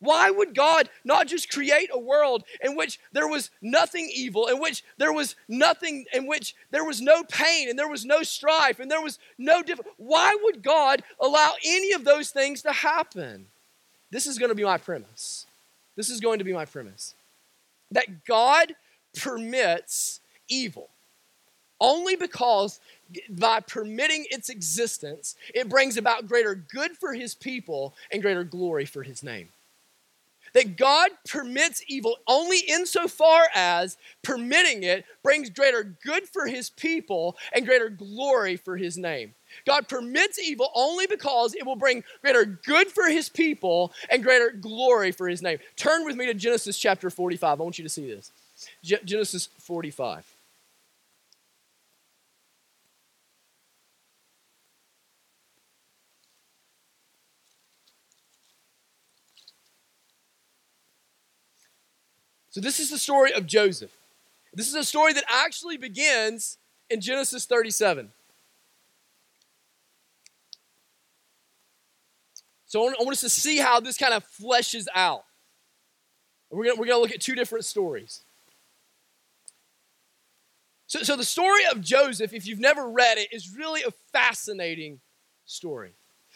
Why 0.00 0.30
would 0.30 0.54
God 0.54 0.88
not 1.04 1.26
just 1.26 1.50
create 1.50 1.90
a 1.92 1.98
world 1.98 2.44
in 2.62 2.76
which 2.76 3.00
there 3.12 3.26
was 3.26 3.50
nothing 3.60 4.08
evil, 4.14 4.46
in 4.46 4.60
which 4.60 4.84
there 4.96 5.12
was 5.12 5.34
nothing, 5.48 6.04
in 6.12 6.26
which 6.26 6.54
there 6.70 6.84
was 6.84 7.00
no 7.00 7.24
pain 7.24 7.68
and 7.68 7.78
there 7.78 7.88
was 7.88 8.04
no 8.04 8.22
strife 8.22 8.78
and 8.78 8.90
there 8.90 9.02
was 9.02 9.18
no 9.38 9.62
difference? 9.62 9.90
Why 9.96 10.36
would 10.42 10.62
God 10.62 11.02
allow 11.20 11.52
any 11.64 11.92
of 11.92 12.04
those 12.04 12.30
things 12.30 12.62
to 12.62 12.72
happen? 12.72 13.46
This 14.10 14.26
is 14.26 14.38
going 14.38 14.50
to 14.50 14.54
be 14.54 14.64
my 14.64 14.78
premise. 14.78 15.46
This 15.96 16.10
is 16.10 16.20
going 16.20 16.38
to 16.38 16.44
be 16.44 16.52
my 16.52 16.64
premise. 16.64 17.14
That 17.90 18.24
God 18.24 18.74
permits 19.16 20.20
evil 20.48 20.90
only 21.80 22.14
because 22.16 22.80
by 23.30 23.60
permitting 23.60 24.26
its 24.30 24.48
existence, 24.48 25.34
it 25.54 25.68
brings 25.68 25.96
about 25.96 26.26
greater 26.26 26.54
good 26.54 26.92
for 26.92 27.14
his 27.14 27.34
people 27.34 27.94
and 28.12 28.22
greater 28.22 28.44
glory 28.44 28.84
for 28.84 29.02
his 29.02 29.22
name 29.22 29.48
that 30.54 30.76
God 30.76 31.10
permits 31.28 31.82
evil 31.88 32.16
only 32.26 32.60
insofar 32.60 33.44
as 33.54 33.96
permitting 34.22 34.82
it 34.82 35.04
brings 35.22 35.50
greater 35.50 35.96
good 36.04 36.28
for 36.28 36.46
his 36.46 36.70
people 36.70 37.36
and 37.54 37.66
greater 37.66 37.88
glory 37.88 38.56
for 38.56 38.76
his 38.76 38.96
name. 38.96 39.34
God 39.66 39.88
permits 39.88 40.38
evil 40.38 40.70
only 40.74 41.06
because 41.06 41.54
it 41.54 41.64
will 41.64 41.76
bring 41.76 42.04
greater 42.20 42.44
good 42.44 42.88
for 42.88 43.08
his 43.08 43.28
people 43.28 43.92
and 44.10 44.22
greater 44.22 44.50
glory 44.50 45.12
for 45.12 45.28
his 45.28 45.42
name. 45.42 45.58
Turn 45.76 46.04
with 46.04 46.16
me 46.16 46.26
to 46.26 46.34
Genesis 46.34 46.78
chapter 46.78 47.10
45. 47.10 47.60
I 47.60 47.62
want 47.62 47.78
you 47.78 47.84
to 47.84 47.88
see 47.88 48.06
this. 48.06 48.30
Genesis 48.82 49.48
45. 49.58 50.37
So, 62.58 62.62
this 62.62 62.80
is 62.80 62.90
the 62.90 62.98
story 62.98 63.32
of 63.32 63.46
Joseph. 63.46 63.92
This 64.52 64.66
is 64.66 64.74
a 64.74 64.82
story 64.82 65.12
that 65.12 65.22
actually 65.28 65.76
begins 65.76 66.58
in 66.90 67.00
Genesis 67.00 67.44
37. 67.44 68.10
So, 72.66 72.80
I 72.80 72.94
want 72.98 73.12
us 73.12 73.20
to 73.20 73.28
see 73.28 73.58
how 73.58 73.78
this 73.78 73.96
kind 73.96 74.12
of 74.12 74.24
fleshes 74.24 74.86
out. 74.92 75.22
We're 76.50 76.64
going 76.64 76.80
we're 76.80 76.86
to 76.86 76.98
look 76.98 77.12
at 77.12 77.20
two 77.20 77.36
different 77.36 77.64
stories. 77.64 78.22
So, 80.88 81.04
so, 81.04 81.14
the 81.14 81.22
story 81.22 81.62
of 81.70 81.80
Joseph, 81.80 82.32
if 82.32 82.44
you've 82.44 82.58
never 82.58 82.90
read 82.90 83.18
it, 83.18 83.28
is 83.30 83.56
really 83.56 83.84
a 83.84 83.92
fascinating 84.12 84.98
story. 85.46 85.92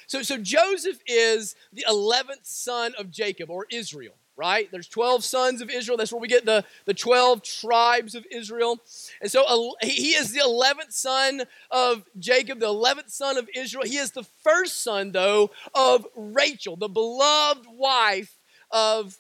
So, 0.07 0.23
so 0.23 0.39
Joseph 0.39 1.01
is 1.05 1.57
the 1.73 1.85
11th 1.91 2.45
son 2.45 2.95
of 2.97 3.11
Jacob 3.11 3.51
or 3.51 3.67
Israel 3.73 4.15
right? 4.43 4.69
There's 4.73 4.89
12 4.89 5.23
sons 5.23 5.61
of 5.61 5.71
Israel. 5.71 5.97
That's 5.97 6.13
where 6.13 6.21
we 6.21 6.27
get 6.27 6.45
the, 6.45 6.65
the 6.85 6.95
12 6.95 7.43
tribes 7.43 8.17
of 8.17 8.27
Israel. 8.29 8.81
And 9.21 9.31
so 9.31 9.77
he 9.81 10.15
is 10.15 10.33
the 10.33 10.41
11th 10.41 10.93
son 10.93 11.43
of 11.71 12.03
Jacob, 12.19 12.59
the 12.59 12.67
11th 12.67 13.11
son 13.11 13.39
of 13.39 13.49
Israel. 13.55 13.85
He 13.87 13.99
is 13.99 14.11
the 14.11 14.25
first 14.43 14.83
son, 14.83 15.13
though, 15.13 15.53
of 15.77 16.05
Rachel, 16.17 16.75
the 16.75 16.89
beloved 16.89 17.67
wife 17.71 18.37
of, 18.73 19.17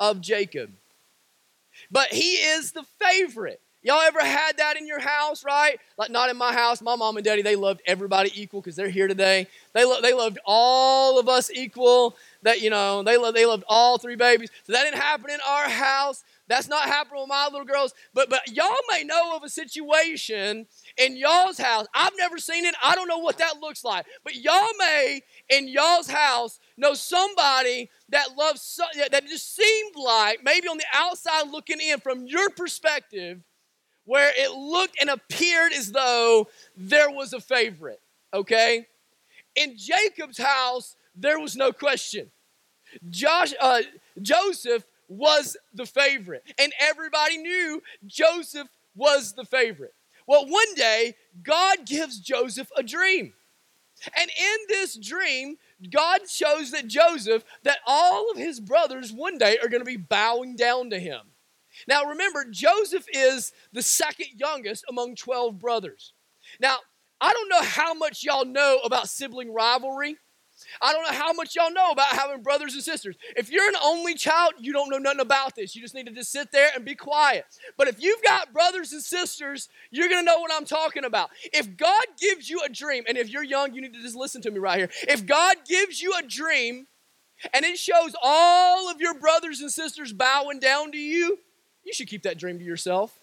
of 0.00 0.20
Jacob. 0.20 0.72
But 1.88 2.08
he 2.08 2.32
is 2.32 2.72
the 2.72 2.84
favorite. 3.00 3.60
Y'all 3.84 4.00
ever 4.00 4.24
had 4.24 4.56
that 4.56 4.78
in 4.78 4.86
your 4.86 4.98
house, 4.98 5.44
right? 5.44 5.78
Like 5.98 6.10
not 6.10 6.30
in 6.30 6.38
my 6.38 6.54
house. 6.54 6.80
My 6.80 6.96
mom 6.96 7.18
and 7.18 7.24
daddy, 7.24 7.42
they 7.42 7.54
loved 7.54 7.82
everybody 7.86 8.32
equal 8.34 8.62
because 8.62 8.76
they're 8.76 8.88
here 8.88 9.08
today. 9.08 9.46
They, 9.74 9.84
lo- 9.84 10.00
they 10.00 10.14
loved 10.14 10.38
all 10.46 11.18
of 11.18 11.28
us 11.28 11.50
equal. 11.50 12.16
That, 12.42 12.62
you 12.62 12.70
know, 12.70 13.02
they, 13.02 13.18
lo- 13.18 13.30
they 13.30 13.44
loved 13.44 13.64
all 13.68 13.98
three 13.98 14.16
babies. 14.16 14.50
So 14.64 14.72
that 14.72 14.84
didn't 14.84 15.00
happen 15.00 15.28
in 15.28 15.38
our 15.46 15.68
house. 15.68 16.24
That's 16.48 16.66
not 16.66 16.84
happening 16.84 17.20
with 17.20 17.28
my 17.28 17.46
little 17.50 17.66
girls. 17.66 17.92
But 18.12 18.28
but 18.30 18.50
y'all 18.54 18.74
may 18.90 19.04
know 19.04 19.36
of 19.36 19.42
a 19.44 19.48
situation 19.48 20.66
in 20.96 21.16
y'all's 21.16 21.58
house. 21.58 21.86
I've 21.94 22.12
never 22.18 22.38
seen 22.38 22.64
it. 22.64 22.74
I 22.82 22.94
don't 22.94 23.08
know 23.08 23.18
what 23.18 23.38
that 23.38 23.60
looks 23.60 23.84
like. 23.84 24.06
But 24.24 24.34
y'all 24.34 24.68
may 24.78 25.22
in 25.48 25.68
y'all's 25.68 26.08
house 26.08 26.58
know 26.76 26.94
somebody 26.94 27.90
that 28.10 28.36
loves 28.36 28.78
that 29.10 29.26
just 29.26 29.54
seemed 29.56 29.94
like 29.96 30.40
maybe 30.44 30.68
on 30.68 30.76
the 30.76 30.84
outside 30.94 31.50
looking 31.50 31.80
in 31.80 32.00
from 32.00 32.26
your 32.26 32.50
perspective 32.50 33.40
where 34.04 34.32
it 34.36 34.52
looked 34.52 34.96
and 35.00 35.10
appeared 35.10 35.72
as 35.72 35.92
though 35.92 36.48
there 36.76 37.10
was 37.10 37.32
a 37.32 37.40
favorite, 37.40 38.00
okay? 38.32 38.86
In 39.56 39.76
Jacob's 39.76 40.38
house, 40.38 40.96
there 41.14 41.38
was 41.38 41.56
no 41.56 41.72
question. 41.72 42.30
Josh, 43.10 43.54
uh, 43.60 43.82
Joseph 44.20 44.84
was 45.08 45.56
the 45.72 45.86
favorite, 45.86 46.44
and 46.58 46.72
everybody 46.80 47.38
knew 47.38 47.82
Joseph 48.06 48.68
was 48.94 49.32
the 49.32 49.44
favorite. 49.44 49.94
Well, 50.26 50.46
one 50.46 50.74
day, 50.74 51.14
God 51.42 51.86
gives 51.86 52.18
Joseph 52.18 52.70
a 52.76 52.82
dream. 52.82 53.34
And 54.18 54.30
in 54.30 54.56
this 54.68 54.96
dream, 54.96 55.56
God 55.90 56.28
shows 56.28 56.70
that 56.72 56.88
Joseph, 56.88 57.44
that 57.62 57.78
all 57.86 58.30
of 58.30 58.36
his 58.36 58.60
brothers 58.60 59.12
one 59.12 59.38
day 59.38 59.58
are 59.62 59.68
going 59.68 59.80
to 59.80 59.86
be 59.86 59.96
bowing 59.96 60.56
down 60.56 60.90
to 60.90 60.98
him. 60.98 61.20
Now 61.88 62.04
remember, 62.04 62.44
Joseph 62.50 63.06
is 63.12 63.52
the 63.72 63.82
second 63.82 64.28
youngest 64.36 64.84
among 64.88 65.16
12 65.16 65.58
brothers. 65.58 66.12
Now, 66.60 66.76
I 67.20 67.32
don't 67.32 67.48
know 67.48 67.62
how 67.62 67.94
much 67.94 68.24
y'all 68.24 68.44
know 68.44 68.80
about 68.84 69.08
sibling 69.08 69.52
rivalry. 69.52 70.16
I 70.80 70.92
don't 70.92 71.02
know 71.04 71.18
how 71.18 71.32
much 71.32 71.56
y'all 71.56 71.72
know 71.72 71.90
about 71.90 72.08
having 72.08 72.42
brothers 72.42 72.74
and 72.74 72.82
sisters. 72.82 73.16
If 73.36 73.50
you're 73.50 73.68
an 73.68 73.76
only 73.82 74.14
child, 74.14 74.54
you 74.58 74.72
don't 74.72 74.88
know 74.88 74.98
nothing 74.98 75.20
about 75.20 75.56
this. 75.56 75.74
You 75.74 75.82
just 75.82 75.94
need 75.94 76.06
to 76.06 76.12
just 76.12 76.30
sit 76.30 76.52
there 76.52 76.70
and 76.74 76.84
be 76.84 76.94
quiet. 76.94 77.44
But 77.76 77.88
if 77.88 78.00
you've 78.00 78.22
got 78.22 78.52
brothers 78.52 78.92
and 78.92 79.02
sisters, 79.02 79.68
you're 79.90 80.08
going 80.08 80.24
to 80.24 80.24
know 80.24 80.38
what 80.40 80.52
I'm 80.54 80.64
talking 80.64 81.04
about. 81.04 81.30
If 81.52 81.76
God 81.76 82.04
gives 82.20 82.48
you 82.48 82.62
a 82.64 82.68
dream, 82.68 83.04
and 83.08 83.18
if 83.18 83.28
you're 83.28 83.42
young, 83.42 83.74
you 83.74 83.80
need 83.80 83.94
to 83.94 84.02
just 84.02 84.16
listen 84.16 84.42
to 84.42 84.50
me 84.50 84.58
right 84.58 84.78
here. 84.78 84.90
If 85.08 85.26
God 85.26 85.56
gives 85.66 86.00
you 86.00 86.14
a 86.18 86.22
dream 86.22 86.86
and 87.52 87.64
it 87.64 87.78
shows 87.78 88.14
all 88.22 88.90
of 88.90 89.00
your 89.00 89.14
brothers 89.14 89.60
and 89.60 89.70
sisters 89.70 90.12
bowing 90.12 90.60
down 90.60 90.92
to 90.92 90.98
you, 90.98 91.38
you 91.84 91.92
should 91.92 92.08
keep 92.08 92.22
that 92.22 92.38
dream 92.38 92.58
to 92.58 92.64
yourself. 92.64 93.18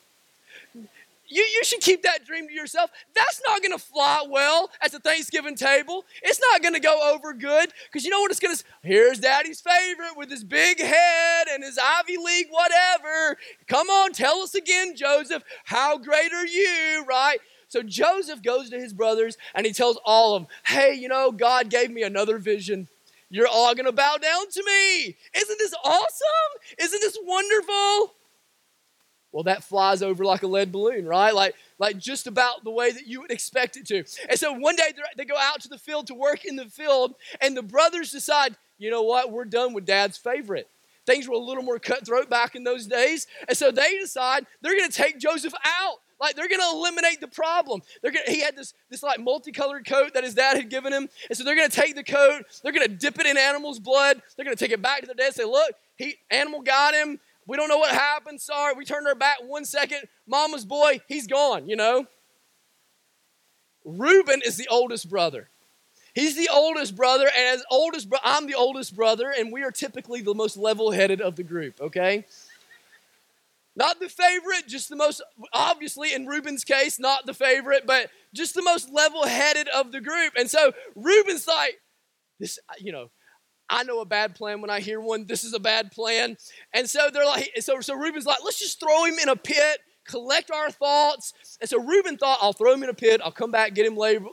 You, 1.31 1.43
you 1.43 1.63
should 1.63 1.79
keep 1.79 2.03
that 2.03 2.25
dream 2.25 2.47
to 2.49 2.53
yourself. 2.53 2.91
That's 3.15 3.41
not 3.47 3.61
going 3.61 3.71
to 3.71 3.79
fly 3.83 4.25
well 4.29 4.69
at 4.81 4.91
the 4.91 4.99
Thanksgiving 4.99 5.55
table. 5.55 6.03
It's 6.21 6.41
not 6.51 6.61
going 6.61 6.73
to 6.73 6.81
go 6.81 7.13
over 7.13 7.31
good 7.33 7.71
because 7.85 8.03
you 8.03 8.11
know 8.11 8.19
what 8.19 8.31
it's 8.31 8.39
going 8.41 8.55
to 8.55 8.63
Here's 8.83 9.19
daddy's 9.19 9.61
favorite 9.61 10.17
with 10.17 10.29
his 10.29 10.43
big 10.43 10.81
head 10.81 11.47
and 11.49 11.63
his 11.63 11.79
Ivy 11.81 12.17
League 12.17 12.47
whatever. 12.49 13.37
Come 13.67 13.89
on, 13.89 14.11
tell 14.11 14.39
us 14.41 14.55
again, 14.55 14.93
Joseph. 14.93 15.43
How 15.63 15.97
great 15.97 16.33
are 16.33 16.45
you, 16.45 17.05
right? 17.07 17.39
So 17.69 17.81
Joseph 17.81 18.43
goes 18.43 18.69
to 18.71 18.77
his 18.77 18.91
brothers 18.91 19.37
and 19.55 19.65
he 19.65 19.71
tells 19.71 19.97
all 20.03 20.35
of 20.35 20.41
them, 20.41 20.49
hey, 20.65 20.93
you 20.95 21.07
know, 21.07 21.31
God 21.31 21.69
gave 21.69 21.91
me 21.91 22.03
another 22.03 22.39
vision. 22.39 22.89
You're 23.29 23.47
all 23.47 23.73
going 23.73 23.85
to 23.85 23.93
bow 23.93 24.17
down 24.17 24.49
to 24.49 24.63
me. 24.65 25.15
Isn't 25.33 25.59
this 25.59 25.73
awesome? 25.85 26.51
Isn't 26.77 26.99
this 26.99 27.17
wonderful? 27.23 28.15
Well, 29.31 29.43
that 29.43 29.63
flies 29.63 30.01
over 30.01 30.25
like 30.25 30.43
a 30.43 30.47
lead 30.47 30.71
balloon, 30.71 31.05
right? 31.05 31.33
Like, 31.33 31.55
like 31.79 31.97
just 31.97 32.27
about 32.27 32.63
the 32.63 32.71
way 32.71 32.91
that 32.91 33.07
you 33.07 33.21
would 33.21 33.31
expect 33.31 33.77
it 33.77 33.85
to. 33.87 34.03
And 34.29 34.37
so 34.37 34.53
one 34.53 34.75
day 34.75 34.91
they 35.17 35.25
go 35.25 35.37
out 35.37 35.61
to 35.61 35.69
the 35.69 35.77
field 35.77 36.07
to 36.07 36.13
work 36.13 36.43
in 36.45 36.57
the 36.57 36.65
field, 36.65 37.15
and 37.39 37.55
the 37.55 37.63
brothers 37.63 38.11
decide, 38.11 38.55
you 38.77 38.91
know 38.91 39.03
what, 39.03 39.31
we're 39.31 39.45
done 39.45 39.73
with 39.73 39.85
dad's 39.85 40.17
favorite. 40.17 40.67
Things 41.05 41.27
were 41.27 41.35
a 41.35 41.39
little 41.39 41.63
more 41.63 41.79
cutthroat 41.79 42.29
back 42.29 42.55
in 42.55 42.63
those 42.63 42.87
days. 42.87 43.25
And 43.47 43.57
so 43.57 43.71
they 43.71 43.97
decide 43.97 44.45
they're 44.61 44.77
going 44.77 44.89
to 44.89 44.95
take 44.95 45.17
Joseph 45.17 45.53
out. 45.65 45.97
Like 46.19 46.35
they're 46.35 46.47
going 46.47 46.61
to 46.61 46.77
eliminate 46.77 47.19
the 47.19 47.27
problem. 47.27 47.81
They're 48.01 48.11
gonna, 48.11 48.29
he 48.29 48.41
had 48.41 48.55
this, 48.55 48.75
this 48.91 49.01
like 49.01 49.19
multicolored 49.19 49.87
coat 49.87 50.13
that 50.13 50.23
his 50.23 50.35
dad 50.35 50.57
had 50.57 50.69
given 50.69 50.93
him. 50.93 51.09
And 51.29 51.37
so 51.37 51.43
they're 51.43 51.55
going 51.55 51.69
to 51.69 51.75
take 51.75 51.95
the 51.95 52.03
coat, 52.03 52.43
they're 52.63 52.71
going 52.71 52.87
to 52.87 52.93
dip 52.93 53.19
it 53.19 53.25
in 53.25 53.37
animal's 53.37 53.79
blood. 53.79 54.21
They're 54.35 54.45
going 54.45 54.55
to 54.55 54.63
take 54.63 54.71
it 54.71 54.81
back 54.83 55.01
to 55.01 55.07
their 55.07 55.15
dad 55.15 55.27
and 55.27 55.35
say, 55.35 55.45
look, 55.45 55.73
he, 55.95 56.17
animal 56.29 56.61
got 56.61 56.93
him. 56.93 57.19
We 57.47 57.57
don't 57.57 57.69
know 57.69 57.77
what 57.77 57.91
happened. 57.91 58.39
Sorry. 58.39 58.73
We 58.75 58.85
turned 58.85 59.07
our 59.07 59.15
back 59.15 59.37
one 59.45 59.65
second. 59.65 60.01
Mama's 60.27 60.65
boy, 60.65 61.01
he's 61.07 61.27
gone, 61.27 61.67
you 61.67 61.75
know. 61.75 62.05
Reuben 63.83 64.41
is 64.45 64.57
the 64.57 64.67
oldest 64.69 65.09
brother. 65.09 65.49
He's 66.13 66.35
the 66.35 66.49
oldest 66.51 66.95
brother, 66.95 67.25
and 67.25 67.55
as 67.55 67.63
oldest 67.71 68.09
bro- 68.09 68.19
I'm 68.23 68.45
the 68.45 68.55
oldest 68.55 68.95
brother, 68.95 69.33
and 69.35 69.51
we 69.51 69.63
are 69.63 69.71
typically 69.71 70.21
the 70.21 70.33
most 70.33 70.57
level-headed 70.57 71.21
of 71.21 71.37
the 71.37 71.43
group, 71.43 71.79
okay? 71.79 72.25
Not 73.77 74.01
the 74.01 74.09
favorite, 74.09 74.67
just 74.67 74.89
the 74.89 74.97
most 74.97 75.21
obviously 75.53 76.13
in 76.13 76.27
Reuben's 76.27 76.65
case, 76.65 76.99
not 76.99 77.25
the 77.25 77.33
favorite, 77.33 77.87
but 77.87 78.09
just 78.33 78.53
the 78.53 78.61
most 78.61 78.91
level-headed 78.91 79.69
of 79.69 79.93
the 79.93 80.01
group. 80.01 80.33
And 80.37 80.49
so 80.49 80.73
Reuben's 80.95 81.47
like, 81.47 81.79
this, 82.39 82.59
you 82.77 82.91
know, 82.91 83.09
I 83.71 83.83
know 83.83 84.01
a 84.01 84.05
bad 84.05 84.35
plan 84.35 84.59
when 84.61 84.69
I 84.69 84.81
hear 84.81 84.99
one. 84.99 85.25
This 85.25 85.45
is 85.45 85.53
a 85.53 85.59
bad 85.59 85.91
plan. 85.91 86.35
And 86.73 86.89
so 86.89 87.09
they're 87.11 87.25
like, 87.25 87.51
so, 87.61 87.79
so 87.79 87.95
Reuben's 87.95 88.25
like, 88.25 88.43
let's 88.43 88.59
just 88.59 88.79
throw 88.79 89.05
him 89.05 89.17
in 89.17 89.29
a 89.29 89.35
pit, 89.35 89.79
collect 90.05 90.51
our 90.51 90.71
thoughts. 90.71 91.33
And 91.59 91.69
so 91.69 91.79
Reuben 91.81 92.17
thought, 92.17 92.39
I'll 92.41 92.53
throw 92.53 92.73
him 92.73 92.83
in 92.83 92.89
a 92.89 92.93
pit. 92.93 93.21
I'll 93.23 93.31
come 93.31 93.51
back, 93.51 93.73
get 93.73 93.85
him 93.85 93.95
later, 93.95 94.25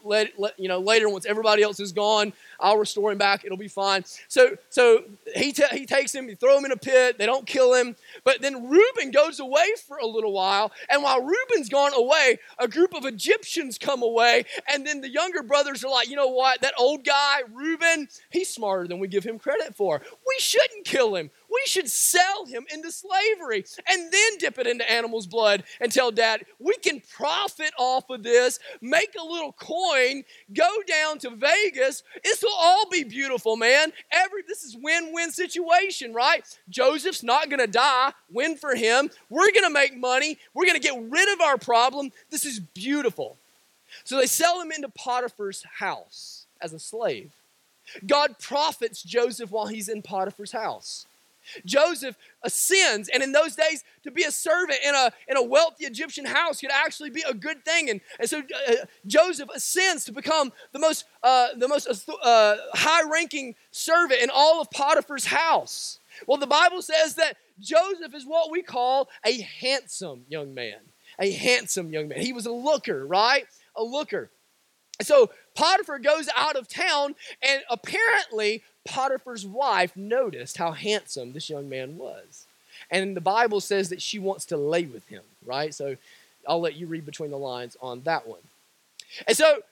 you 0.56 0.68
know, 0.68 0.78
later 0.78 1.08
once 1.08 1.26
everybody 1.26 1.62
else 1.62 1.80
is 1.80 1.92
gone. 1.92 2.32
I'll 2.60 2.78
restore 2.78 3.12
him 3.12 3.18
back. 3.18 3.44
It'll 3.44 3.58
be 3.58 3.68
fine. 3.68 4.04
So, 4.28 4.56
so 4.70 5.04
he, 5.34 5.52
t- 5.52 5.64
he 5.72 5.86
takes 5.86 6.14
him, 6.14 6.28
he 6.28 6.34
throw 6.34 6.58
him 6.58 6.64
in 6.64 6.72
a 6.72 6.76
pit. 6.76 7.18
They 7.18 7.26
don't 7.26 7.46
kill 7.46 7.74
him. 7.74 7.96
But 8.24 8.40
then 8.40 8.68
Reuben 8.68 9.10
goes 9.10 9.40
away 9.40 9.66
for 9.86 9.98
a 9.98 10.06
little 10.06 10.32
while. 10.32 10.72
And 10.90 11.02
while 11.02 11.20
Reuben's 11.20 11.68
gone 11.68 11.92
away, 11.94 12.38
a 12.58 12.66
group 12.66 12.94
of 12.94 13.04
Egyptians 13.04 13.78
come 13.78 14.02
away. 14.02 14.44
And 14.72 14.86
then 14.86 15.00
the 15.00 15.10
younger 15.10 15.42
brothers 15.42 15.84
are 15.84 15.90
like, 15.90 16.08
you 16.08 16.16
know 16.16 16.28
what? 16.28 16.60
That 16.62 16.74
old 16.78 17.04
guy, 17.04 17.40
Reuben, 17.52 18.08
he's 18.30 18.52
smarter 18.52 18.88
than 18.88 18.98
we 18.98 19.08
give 19.08 19.24
him 19.24 19.38
credit 19.38 19.76
for. 19.76 20.00
We 20.26 20.36
shouldn't 20.38 20.84
kill 20.84 21.14
him. 21.14 21.30
We 21.50 21.62
should 21.64 21.88
sell 21.88 22.44
him 22.44 22.66
into 22.72 22.92
slavery 22.92 23.64
and 23.88 24.12
then 24.12 24.38
dip 24.38 24.58
it 24.58 24.66
into 24.66 24.90
animals' 24.90 25.26
blood 25.26 25.64
and 25.80 25.90
tell 25.90 26.10
dad, 26.10 26.44
we 26.58 26.74
can 26.76 27.00
profit 27.16 27.72
off 27.78 28.10
of 28.10 28.22
this, 28.22 28.58
make 28.82 29.14
a 29.18 29.24
little 29.24 29.52
coin, 29.52 30.24
go 30.52 30.68
down 30.86 31.18
to 31.20 31.30
Vegas. 31.30 32.02
This 32.22 32.42
will 32.42 32.54
all 32.54 32.88
be 32.90 33.02
beautiful, 33.02 33.56
man. 33.56 33.92
Every 34.12 34.42
this 34.46 34.62
is 34.62 34.76
win-win 34.76 35.30
situation, 35.30 36.12
right? 36.12 36.44
Joseph's 36.68 37.22
not 37.22 37.48
to 37.60 37.66
die. 37.66 38.12
Win 38.30 38.56
for 38.56 38.74
him. 38.74 39.10
We're 39.30 39.50
to 39.64 39.70
make 39.70 39.96
money. 39.96 40.38
We're 40.52 40.66
to 40.80 40.86
get 40.86 41.02
rid 41.10 41.32
of 41.32 41.40
our 41.40 41.56
problem. 41.56 42.12
This 42.30 42.44
is 42.44 42.60
beautiful. 42.60 43.36
So 44.04 44.16
they 44.16 44.26
sell 44.26 44.60
him 44.60 44.70
into 44.70 44.88
Potiphar's 44.90 45.64
house 45.78 46.46
as 46.60 46.72
a 46.72 46.78
slave. 46.78 47.32
God 48.06 48.38
profits 48.38 49.02
Joseph 49.02 49.50
while 49.50 49.66
he's 49.66 49.88
in 49.88 50.02
Potiphar's 50.02 50.52
house. 50.52 51.06
Joseph 51.64 52.16
ascends, 52.42 53.08
and 53.08 53.22
in 53.22 53.32
those 53.32 53.56
days, 53.56 53.84
to 54.04 54.10
be 54.10 54.24
a 54.24 54.30
servant 54.30 54.78
in 54.84 54.94
a, 54.94 55.10
in 55.28 55.36
a 55.36 55.42
wealthy 55.42 55.84
Egyptian 55.84 56.24
house 56.24 56.60
could 56.60 56.70
actually 56.70 57.10
be 57.10 57.22
a 57.28 57.34
good 57.34 57.64
thing. 57.64 57.90
And, 57.90 58.00
and 58.18 58.28
so 58.28 58.38
uh, 58.38 58.74
Joseph 59.06 59.48
ascends 59.54 60.04
to 60.06 60.12
become 60.12 60.52
the 60.72 60.78
most, 60.78 61.04
uh, 61.22 61.48
the 61.56 61.68
most 61.68 62.08
uh, 62.22 62.56
high 62.74 63.08
ranking 63.10 63.54
servant 63.70 64.22
in 64.22 64.30
all 64.32 64.60
of 64.60 64.70
Potiphar's 64.70 65.26
house. 65.26 66.00
Well, 66.26 66.38
the 66.38 66.46
Bible 66.46 66.82
says 66.82 67.14
that 67.14 67.36
Joseph 67.60 68.14
is 68.14 68.24
what 68.26 68.50
we 68.50 68.62
call 68.62 69.08
a 69.24 69.40
handsome 69.40 70.24
young 70.28 70.54
man. 70.54 70.78
A 71.18 71.30
handsome 71.32 71.92
young 71.92 72.08
man. 72.08 72.20
He 72.20 72.32
was 72.32 72.46
a 72.46 72.52
looker, 72.52 73.06
right? 73.06 73.46
A 73.76 73.82
looker. 73.82 74.30
So 75.02 75.30
Potiphar 75.58 75.98
goes 75.98 76.28
out 76.36 76.54
of 76.54 76.68
town, 76.68 77.16
and 77.42 77.62
apparently 77.68 78.62
Potiphar's 78.84 79.44
wife 79.44 79.96
noticed 79.96 80.56
how 80.56 80.70
handsome 80.70 81.32
this 81.32 81.50
young 81.50 81.68
man 81.68 81.98
was. 81.98 82.46
And 82.92 83.16
the 83.16 83.20
Bible 83.20 83.60
says 83.60 83.88
that 83.88 84.00
she 84.00 84.20
wants 84.20 84.44
to 84.46 84.56
lay 84.56 84.84
with 84.84 85.08
him, 85.08 85.24
right? 85.44 85.74
So 85.74 85.96
I'll 86.46 86.60
let 86.60 86.76
you 86.76 86.86
read 86.86 87.04
between 87.04 87.32
the 87.32 87.38
lines 87.38 87.76
on 87.82 88.02
that 88.02 88.28
one. 88.28 88.38
And 89.26 89.36
so 89.36 89.62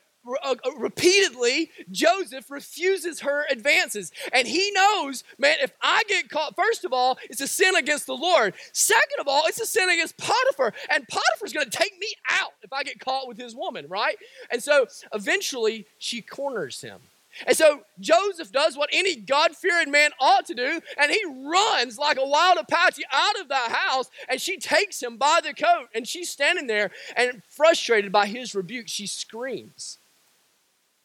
Uh, 0.42 0.54
uh, 0.64 0.70
repeatedly, 0.78 1.70
Joseph 1.90 2.50
refuses 2.50 3.20
her 3.20 3.46
advances. 3.50 4.12
And 4.32 4.46
he 4.48 4.70
knows, 4.72 5.24
man, 5.38 5.56
if 5.62 5.72
I 5.80 6.02
get 6.08 6.28
caught, 6.28 6.56
first 6.56 6.84
of 6.84 6.92
all, 6.92 7.18
it's 7.24 7.40
a 7.40 7.48
sin 7.48 7.76
against 7.76 8.06
the 8.06 8.16
Lord. 8.16 8.54
Second 8.72 9.20
of 9.20 9.28
all, 9.28 9.44
it's 9.46 9.60
a 9.60 9.66
sin 9.66 9.88
against 9.90 10.16
Potiphar. 10.18 10.72
And 10.90 11.06
Potiphar's 11.08 11.52
going 11.52 11.70
to 11.70 11.78
take 11.78 11.98
me 11.98 12.08
out 12.30 12.52
if 12.62 12.72
I 12.72 12.82
get 12.82 12.98
caught 12.98 13.28
with 13.28 13.38
his 13.38 13.54
woman, 13.54 13.86
right? 13.88 14.16
And 14.50 14.62
so 14.62 14.86
eventually, 15.12 15.86
she 15.98 16.22
corners 16.22 16.80
him. 16.80 17.00
And 17.46 17.56
so 17.56 17.82
Joseph 18.00 18.50
does 18.50 18.76
what 18.76 18.88
any 18.92 19.16
God 19.16 19.54
fearing 19.56 19.90
man 19.90 20.10
ought 20.20 20.46
to 20.46 20.54
do, 20.54 20.80
and 20.98 21.10
he 21.10 21.22
runs 21.26 21.98
like 21.98 22.16
a 22.18 22.26
wild 22.26 22.58
Apache 22.58 23.02
out 23.12 23.38
of 23.38 23.48
the 23.48 23.54
house, 23.54 24.08
and 24.28 24.40
she 24.40 24.56
takes 24.56 25.02
him 25.02 25.18
by 25.18 25.40
the 25.42 25.52
coat, 25.52 25.88
and 25.94 26.08
she's 26.08 26.30
standing 26.30 26.66
there, 26.66 26.90
and 27.14 27.42
frustrated 27.48 28.10
by 28.10 28.26
his 28.26 28.54
rebuke, 28.54 28.88
she 28.88 29.06
screams. 29.06 29.98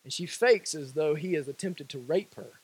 And 0.03 0.11
she 0.11 0.25
fakes 0.25 0.73
as 0.73 0.93
though 0.93 1.15
he 1.15 1.33
has 1.33 1.47
attempted 1.47 1.89
to 1.89 1.99
rape 1.99 2.35
her. 2.35 2.59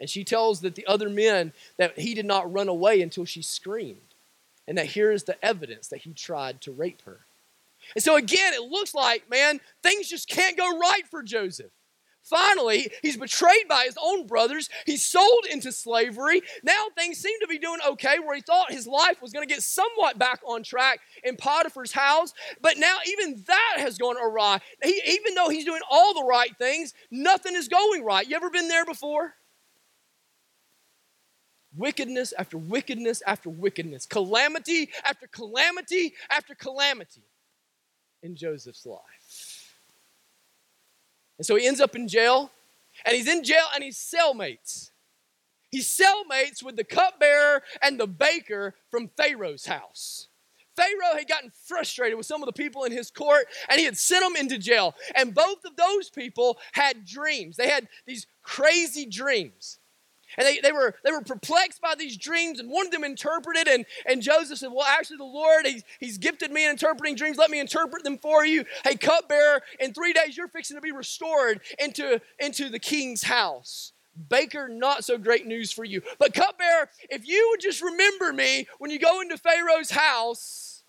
And 0.00 0.08
she 0.10 0.24
tells 0.24 0.62
that 0.62 0.74
the 0.74 0.86
other 0.86 1.08
men 1.10 1.52
that 1.76 1.98
he 1.98 2.14
did 2.14 2.26
not 2.26 2.52
run 2.52 2.68
away 2.68 3.02
until 3.02 3.24
she 3.24 3.42
screamed. 3.42 4.14
and 4.66 4.78
that 4.78 4.86
here 4.86 5.10
is 5.10 5.24
the 5.24 5.44
evidence 5.44 5.88
that 5.88 6.02
he 6.02 6.12
tried 6.12 6.60
to 6.62 6.72
rape 6.72 7.02
her. 7.02 7.20
And 7.94 8.02
so 8.02 8.16
again, 8.16 8.54
it 8.54 8.62
looks 8.62 8.94
like, 8.94 9.28
man, 9.28 9.60
things 9.82 10.08
just 10.08 10.28
can't 10.28 10.56
go 10.56 10.78
right 10.78 11.06
for 11.10 11.22
Joseph. 11.22 11.72
Finally, 12.22 12.88
he's 13.02 13.16
betrayed 13.16 13.66
by 13.68 13.84
his 13.84 13.98
own 14.00 14.26
brothers. 14.26 14.68
He's 14.86 15.04
sold 15.04 15.44
into 15.50 15.72
slavery. 15.72 16.40
Now 16.62 16.86
things 16.96 17.18
seem 17.18 17.38
to 17.40 17.48
be 17.48 17.58
doing 17.58 17.80
okay, 17.90 18.18
where 18.20 18.36
he 18.36 18.42
thought 18.42 18.70
his 18.70 18.86
life 18.86 19.20
was 19.20 19.32
going 19.32 19.46
to 19.46 19.52
get 19.52 19.62
somewhat 19.62 20.18
back 20.18 20.40
on 20.46 20.62
track 20.62 21.00
in 21.24 21.36
Potiphar's 21.36 21.92
house. 21.92 22.32
But 22.60 22.78
now 22.78 22.98
even 23.06 23.42
that 23.48 23.76
has 23.78 23.98
gone 23.98 24.16
awry. 24.16 24.60
He, 24.82 25.00
even 25.06 25.34
though 25.34 25.48
he's 25.48 25.64
doing 25.64 25.82
all 25.90 26.14
the 26.14 26.24
right 26.24 26.56
things, 26.58 26.94
nothing 27.10 27.56
is 27.56 27.68
going 27.68 28.04
right. 28.04 28.28
You 28.28 28.36
ever 28.36 28.50
been 28.50 28.68
there 28.68 28.84
before? 28.84 29.34
Wickedness 31.74 32.34
after 32.38 32.58
wickedness 32.58 33.22
after 33.26 33.48
wickedness, 33.48 34.06
calamity 34.06 34.90
after 35.04 35.26
calamity 35.26 36.14
after 36.30 36.54
calamity 36.54 37.22
in 38.22 38.36
Joseph's 38.36 38.86
life. 38.86 39.00
And 41.38 41.46
so 41.46 41.56
he 41.56 41.66
ends 41.66 41.80
up 41.80 41.96
in 41.96 42.08
jail, 42.08 42.50
and 43.04 43.16
he's 43.16 43.28
in 43.28 43.42
jail 43.42 43.64
and 43.74 43.82
he's 43.82 43.98
cellmates. 43.98 44.90
He's 45.70 45.88
cellmates 45.88 46.62
with 46.62 46.76
the 46.76 46.84
cupbearer 46.84 47.62
and 47.82 47.98
the 47.98 48.06
baker 48.06 48.74
from 48.90 49.08
Pharaoh's 49.16 49.66
house. 49.66 50.28
Pharaoh 50.76 51.16
had 51.16 51.28
gotten 51.28 51.50
frustrated 51.66 52.16
with 52.16 52.26
some 52.26 52.42
of 52.42 52.46
the 52.46 52.52
people 52.52 52.84
in 52.84 52.92
his 52.92 53.10
court 53.10 53.46
and 53.68 53.78
he 53.78 53.84
had 53.84 53.96
sent 53.96 54.22
them 54.22 54.36
into 54.36 54.58
jail. 54.58 54.94
And 55.14 55.34
both 55.34 55.64
of 55.64 55.76
those 55.76 56.10
people 56.10 56.58
had 56.72 57.04
dreams. 57.04 57.56
They 57.56 57.68
had 57.68 57.88
these 58.06 58.26
crazy 58.42 59.06
dreams. 59.06 59.78
And 60.36 60.46
they, 60.46 60.60
they, 60.60 60.72
were, 60.72 60.94
they 61.04 61.10
were 61.10 61.20
perplexed 61.20 61.80
by 61.80 61.94
these 61.98 62.16
dreams 62.16 62.60
and 62.60 62.70
wanted 62.70 62.92
them 62.92 63.04
interpreted. 63.04 63.68
And, 63.68 63.84
and 64.06 64.22
Joseph 64.22 64.58
said, 64.58 64.70
Well, 64.72 64.86
actually, 64.86 65.18
the 65.18 65.24
Lord, 65.24 65.66
he's, 65.66 65.84
he's 66.00 66.18
gifted 66.18 66.50
me 66.50 66.64
in 66.64 66.70
interpreting 66.70 67.14
dreams. 67.14 67.36
Let 67.36 67.50
me 67.50 67.60
interpret 67.60 68.04
them 68.04 68.18
for 68.18 68.44
you. 68.44 68.64
Hey, 68.84 68.96
cupbearer, 68.96 69.62
in 69.80 69.92
three 69.92 70.12
days, 70.12 70.36
you're 70.36 70.48
fixing 70.48 70.76
to 70.76 70.80
be 70.80 70.92
restored 70.92 71.60
into, 71.78 72.20
into 72.38 72.68
the 72.68 72.78
king's 72.78 73.22
house. 73.22 73.92
Baker, 74.28 74.68
not 74.68 75.04
so 75.04 75.16
great 75.16 75.46
news 75.46 75.72
for 75.72 75.84
you. 75.84 76.02
But, 76.18 76.34
cupbearer, 76.34 76.88
if 77.08 77.26
you 77.26 77.48
would 77.50 77.60
just 77.60 77.82
remember 77.82 78.32
me 78.32 78.66
when 78.78 78.90
you 78.90 78.98
go 78.98 79.20
into 79.20 79.38
Pharaoh's 79.38 79.90
house, 79.90 80.82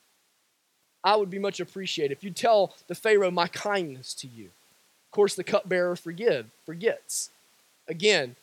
I 1.04 1.16
would 1.16 1.30
be 1.30 1.40
much 1.40 1.60
appreciated 1.60 2.16
if 2.16 2.24
you 2.24 2.32
tell 2.32 2.74
the 2.88 2.96
Pharaoh 2.96 3.32
my 3.32 3.48
kindness 3.48 4.14
to 4.16 4.28
you. 4.28 4.46
Of 4.46 5.12
course, 5.12 5.36
the 5.36 5.44
cupbearer 5.44 5.96
forgive, 5.96 6.48
forgets. 6.66 7.30
Again, 7.88 8.36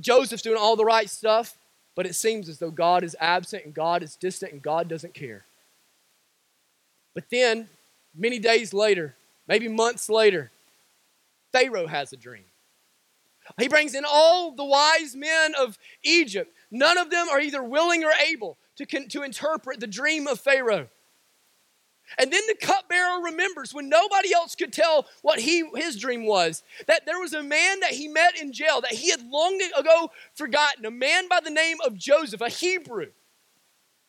Joseph's 0.00 0.42
doing 0.42 0.58
all 0.58 0.76
the 0.76 0.84
right 0.84 1.08
stuff, 1.08 1.56
but 1.94 2.06
it 2.06 2.14
seems 2.14 2.48
as 2.48 2.58
though 2.58 2.70
God 2.70 3.02
is 3.02 3.16
absent 3.18 3.64
and 3.64 3.74
God 3.74 4.02
is 4.02 4.16
distant 4.16 4.52
and 4.52 4.62
God 4.62 4.88
doesn't 4.88 5.14
care. 5.14 5.44
But 7.14 7.24
then, 7.30 7.68
many 8.14 8.38
days 8.38 8.74
later, 8.74 9.14
maybe 9.48 9.68
months 9.68 10.08
later, 10.10 10.50
Pharaoh 11.52 11.86
has 11.86 12.12
a 12.12 12.16
dream. 12.16 12.44
He 13.58 13.68
brings 13.68 13.94
in 13.94 14.04
all 14.06 14.50
the 14.50 14.64
wise 14.64 15.14
men 15.14 15.54
of 15.58 15.78
Egypt. 16.02 16.52
None 16.70 16.98
of 16.98 17.10
them 17.10 17.28
are 17.30 17.40
either 17.40 17.62
willing 17.62 18.04
or 18.04 18.12
able 18.28 18.58
to, 18.76 18.84
to 18.84 19.22
interpret 19.22 19.80
the 19.80 19.86
dream 19.86 20.26
of 20.26 20.40
Pharaoh. 20.40 20.88
And 22.18 22.32
then 22.32 22.42
the 22.48 22.54
cupbearer 22.54 23.22
remembers 23.22 23.74
when 23.74 23.88
nobody 23.88 24.32
else 24.34 24.54
could 24.54 24.72
tell 24.72 25.06
what 25.22 25.38
he, 25.38 25.64
his 25.74 25.96
dream 25.96 26.26
was 26.26 26.62
that 26.86 27.06
there 27.06 27.18
was 27.18 27.32
a 27.32 27.42
man 27.42 27.80
that 27.80 27.92
he 27.92 28.08
met 28.08 28.40
in 28.40 28.52
jail 28.52 28.80
that 28.80 28.92
he 28.92 29.10
had 29.10 29.26
long 29.28 29.60
ago 29.76 30.10
forgotten, 30.34 30.84
a 30.86 30.90
man 30.90 31.28
by 31.28 31.40
the 31.42 31.50
name 31.50 31.78
of 31.84 31.96
Joseph, 31.96 32.40
a 32.40 32.48
Hebrew 32.48 33.08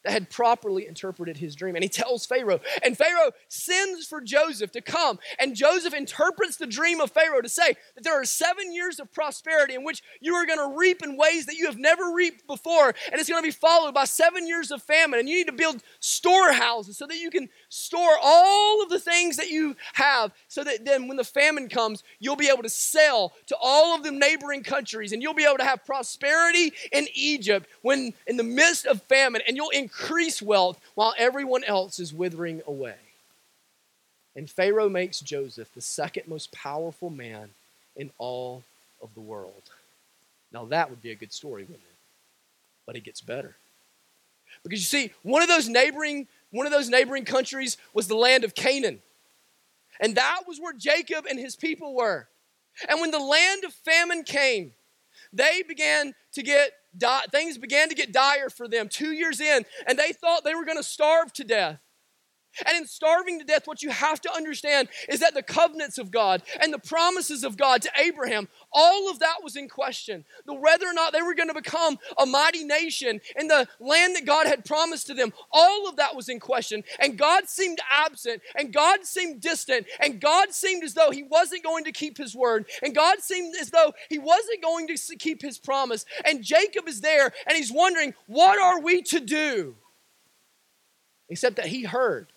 that 0.08 0.14
had 0.14 0.30
properly 0.30 0.88
interpreted 0.88 1.36
his 1.36 1.54
dream. 1.54 1.76
And 1.76 1.84
he 1.84 1.90
tells 1.90 2.26
Pharaoh, 2.26 2.62
and 2.82 2.98
Pharaoh 2.98 3.32
sends 3.50 4.08
for 4.08 4.22
Joseph 4.22 4.72
to 4.72 4.82
come. 4.82 5.20
And 5.38 5.54
Joseph 5.54 5.94
interprets 5.94 6.56
the 6.56 6.66
dream 6.66 7.02
of 7.02 7.12
Pharaoh 7.12 7.42
to 7.42 7.50
say 7.50 7.76
that 7.96 8.06
there 8.06 8.14
are 8.14 8.24
seven 8.24 8.74
years 8.74 9.02
of 9.02 9.12
prosperity 9.12 9.76
in 9.76 9.84
which 9.84 10.02
you 10.22 10.34
are 10.34 10.46
going 10.46 10.60
to 10.60 10.78
reap 10.78 11.04
in 11.04 11.18
ways 11.18 11.46
that 11.48 11.56
you 11.56 11.66
have 11.66 11.78
never 11.78 12.14
reaped 12.14 12.48
before. 12.48 12.96
And 13.12 13.20
it's 13.20 13.28
going 13.28 13.44
to 13.44 13.48
be 13.48 13.52
followed 13.52 13.94
by 13.94 14.06
seven 14.06 14.48
years 14.48 14.72
of 14.72 14.82
famine. 14.82 15.20
And 15.20 15.28
you 15.28 15.36
need 15.36 15.48
to 15.48 15.52
build 15.52 15.84
storehouses 16.00 16.98
so 16.98 17.06
that 17.06 17.18
you 17.18 17.30
can 17.30 17.50
store 17.68 18.16
all 18.24 18.82
of 18.82 18.88
the 18.88 19.02
things 19.02 19.36
that 19.36 19.50
you 19.50 19.76
have 19.92 20.32
so 20.48 20.64
that 20.64 20.86
then 20.86 21.10
when 21.10 21.18
the 21.18 21.26
famine 21.26 21.68
comes, 21.68 22.02
you'll 22.20 22.38
be 22.38 22.48
able 22.48 22.64
to 22.64 22.70
sell 22.70 23.34
to 23.48 23.58
all 23.62 23.94
of 23.94 24.04
the 24.04 24.12
neighboring 24.12 24.64
countries 24.64 25.12
and 25.12 25.22
you'll 25.22 25.34
be 25.34 25.44
able 25.44 25.58
to 25.58 25.66
have 25.66 25.86
prosperity 25.86 26.72
in 26.94 27.08
Egypt 27.14 27.68
when 27.82 28.14
in 28.26 28.38
the 28.38 28.44
midst 28.44 28.86
of 28.86 29.02
famine 29.04 29.42
and 29.46 29.58
you'll 29.58 29.70
increase 29.72 29.97
increase 29.98 30.42
wealth 30.42 30.80
while 30.96 31.14
everyone 31.18 31.64
else 31.64 32.00
is 32.00 32.14
withering 32.14 32.62
away. 32.68 32.96
And 34.36 34.50
Pharaoh 34.50 34.90
makes 34.90 35.20
Joseph 35.20 35.74
the 35.74 35.82
second 35.82 36.28
most 36.28 36.52
powerful 36.52 37.10
man 37.10 37.50
in 37.96 38.12
all 38.20 38.64
of 39.02 39.14
the 39.16 39.22
world. 39.22 39.64
Now, 40.52 40.66
that 40.66 40.90
would 40.90 41.02
be 41.02 41.12
a 41.12 41.16
good 41.16 41.34
story, 41.34 41.64
wouldn't 41.64 41.80
it? 41.80 41.96
But 42.86 42.96
it 42.96 43.04
gets 43.04 43.22
better. 43.22 43.56
Because 44.64 44.80
you 44.80 44.86
see, 44.86 45.14
one 45.24 45.42
of 45.42 45.48
those 45.48 45.68
neighboring 45.68 46.28
one 46.52 46.66
of 46.66 46.72
those 46.72 46.88
neighboring 46.88 47.26
countries 47.26 47.76
was 47.94 48.08
the 48.08 48.16
land 48.16 48.46
of 48.46 48.56
Canaan. 48.56 49.02
And 50.00 50.16
that 50.16 50.44
was 50.48 50.62
where 50.62 50.72
Jacob 50.72 51.26
and 51.30 51.38
his 51.38 51.58
people 51.58 51.94
were. 51.94 52.30
And 52.88 53.02
when 53.02 53.12
the 53.12 53.20
land 53.20 53.66
of 53.66 53.74
famine 53.74 54.24
came, 54.24 54.72
they 55.34 55.62
began 55.68 56.14
to 56.34 56.44
get 56.44 56.72
di- 56.98 57.22
things 57.32 57.58
began 57.58 57.90
to 57.90 57.96
get 57.96 58.12
dire 58.12 58.50
for 58.50 58.68
them 58.68 58.90
two 58.90 59.12
years 59.12 59.40
in, 59.40 59.66
and 59.88 59.98
they 59.98 60.12
thought 60.12 60.44
they 60.44 60.56
were 60.56 60.66
going 60.66 60.78
to 60.78 60.84
starve 60.84 61.34
to 61.34 61.44
death. 61.44 61.80
And 62.66 62.78
in 62.78 62.88
starving 62.88 63.40
to 63.40 63.46
death, 63.46 63.68
what 63.68 63.84
you 63.84 63.90
have 63.90 64.22
to 64.22 64.34
understand 64.34 64.90
is 65.10 65.20
that 65.20 65.34
the 65.34 65.44
covenants 65.44 65.98
of 65.98 66.12
God 66.12 66.44
and 66.62 66.74
the 66.74 66.80
promises 66.80 67.44
of 67.44 67.58
God 67.58 67.82
to 67.84 67.92
Abraham, 67.98 68.48
all 68.72 69.10
of 69.10 69.20
that 69.20 69.44
was 69.44 69.56
in 69.56 69.70
question. 69.70 70.26
The 70.46 70.54
whether 70.54 70.88
or 70.88 70.94
not 70.94 71.14
they 71.14 71.22
were 71.22 71.36
going 71.36 71.50
to 71.50 71.54
become 71.54 71.98
a 72.18 72.26
mighty 72.26 72.64
nation 72.64 73.22
in 73.40 73.48
the 73.48 73.68
land 73.80 74.16
that 74.16 74.26
God 74.26 74.48
had 74.48 74.66
promised 74.66 75.08
to 75.08 75.14
them, 75.14 75.34
all 75.52 75.88
of 75.88 75.98
that 75.98 76.16
was 76.16 76.30
in 76.30 76.40
question. 76.40 76.84
And 77.00 77.18
God 77.18 77.48
seemed 77.48 77.80
absent, 77.92 78.42
and 78.58 78.74
God 78.74 79.06
seemed 79.06 79.42
distant, 79.42 79.88
and 80.00 80.20
God 80.20 80.54
seemed 80.54 80.84
as 80.84 80.94
though 80.94 81.12
He 81.12 81.24
wasn't 81.24 81.64
going 81.64 81.84
to 81.86 81.92
keep 81.92 82.18
His 82.18 82.36
word, 82.36 82.66
and 82.82 82.96
God 82.96 83.20
seemed 83.20 83.56
as 83.60 83.70
though 83.70 83.94
He 84.10 84.20
wasn't 84.20 84.62
going 84.64 84.88
to 84.88 84.98
keep 85.18 85.42
His 85.42 85.58
promise. 85.58 86.06
And 86.26 86.44
Jacob 86.44 86.88
is 86.88 87.02
there, 87.02 87.32
and 87.46 87.58
he's 87.58 87.72
wondering, 87.72 88.14
what 88.26 88.60
are 88.60 88.80
we 88.80 89.02
to 89.04 89.20
do? 89.20 89.76
Except 91.30 91.58
that 91.58 91.68
he 91.68 91.84
heard 91.84 92.32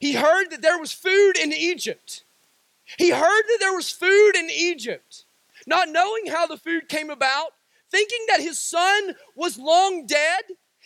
he 0.00 0.14
heard 0.14 0.50
that 0.50 0.62
there 0.62 0.78
was 0.78 0.92
food 0.92 1.36
in 1.36 1.52
Egypt. 1.52 2.24
He 2.98 3.10
heard 3.10 3.42
that 3.42 3.58
there 3.60 3.74
was 3.74 3.90
food 3.90 4.32
in 4.34 4.48
Egypt. 4.50 5.24
Not 5.66 5.90
knowing 5.90 6.26
how 6.26 6.46
the 6.46 6.56
food 6.56 6.88
came 6.88 7.10
about, 7.10 7.52
thinking 7.90 8.24
that 8.28 8.40
his 8.40 8.58
son 8.58 9.14
was 9.36 9.58
long 9.58 10.06
dead, 10.06 10.42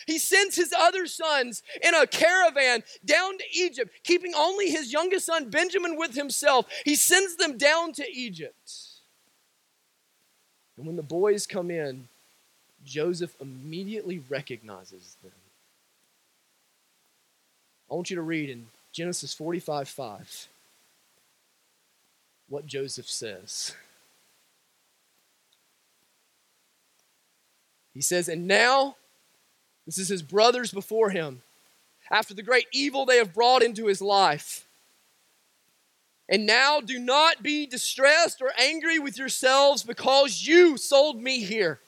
he 0.06 0.18
sends 0.18 0.56
his 0.56 0.74
other 0.76 1.06
sons 1.06 1.62
in 1.82 1.94
a 1.94 2.06
caravan 2.06 2.82
down 3.04 3.38
to 3.38 3.44
Egypt, 3.54 3.92
keeping 4.02 4.34
only 4.34 4.68
his 4.68 4.92
youngest 4.92 5.26
son 5.26 5.48
Benjamin 5.48 5.96
with 5.96 6.14
himself. 6.14 6.66
He 6.84 6.96
sends 6.96 7.36
them 7.36 7.56
down 7.56 7.92
to 7.94 8.04
Egypt. 8.12 8.72
And 10.76 10.86
when 10.86 10.96
the 10.96 11.02
boys 11.02 11.46
come 11.46 11.70
in, 11.70 12.08
Joseph 12.84 13.36
immediately 13.40 14.22
recognizes 14.28 15.16
them. 15.22 15.32
I 17.90 17.94
want 17.94 18.10
you 18.10 18.16
to 18.16 18.22
read 18.22 18.50
in 18.50 18.66
Genesis 18.94 19.34
45 19.34 19.88
5. 19.88 20.48
What 22.48 22.64
Joseph 22.64 23.10
says. 23.10 23.74
He 27.92 28.00
says, 28.00 28.28
And 28.28 28.46
now, 28.46 28.94
this 29.84 29.98
is 29.98 30.08
his 30.08 30.22
brothers 30.22 30.70
before 30.70 31.10
him, 31.10 31.42
after 32.08 32.34
the 32.34 32.42
great 32.42 32.66
evil 32.72 33.04
they 33.04 33.16
have 33.16 33.34
brought 33.34 33.62
into 33.62 33.86
his 33.86 34.00
life. 34.00 34.64
And 36.28 36.46
now 36.46 36.80
do 36.80 36.98
not 36.98 37.42
be 37.42 37.66
distressed 37.66 38.40
or 38.40 38.52
angry 38.58 39.00
with 39.00 39.18
yourselves 39.18 39.82
because 39.82 40.46
you 40.46 40.76
sold 40.76 41.20
me 41.20 41.40
here. 41.40 41.80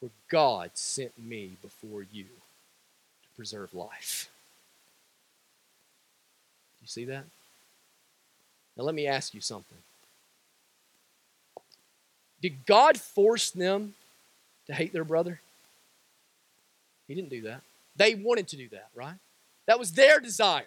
For 0.00 0.08
God 0.30 0.70
sent 0.74 1.18
me 1.18 1.58
before 1.62 2.06
you 2.10 2.24
to 2.24 3.36
preserve 3.36 3.74
life. 3.74 4.30
You 6.80 6.86
see 6.86 7.04
that? 7.06 7.24
Now, 8.76 8.84
let 8.84 8.94
me 8.94 9.06
ask 9.06 9.34
you 9.34 9.40
something. 9.40 9.78
Did 12.40 12.64
God 12.64 12.98
force 12.98 13.50
them 13.50 13.94
to 14.66 14.74
hate 14.74 14.92
their 14.92 15.04
brother? 15.04 15.40
He 17.06 17.14
didn't 17.14 17.30
do 17.30 17.42
that. 17.42 17.60
They 17.96 18.14
wanted 18.14 18.48
to 18.48 18.56
do 18.56 18.68
that, 18.70 18.88
right? 18.94 19.16
That 19.66 19.78
was 19.78 19.92
their 19.92 20.20
desire. 20.20 20.64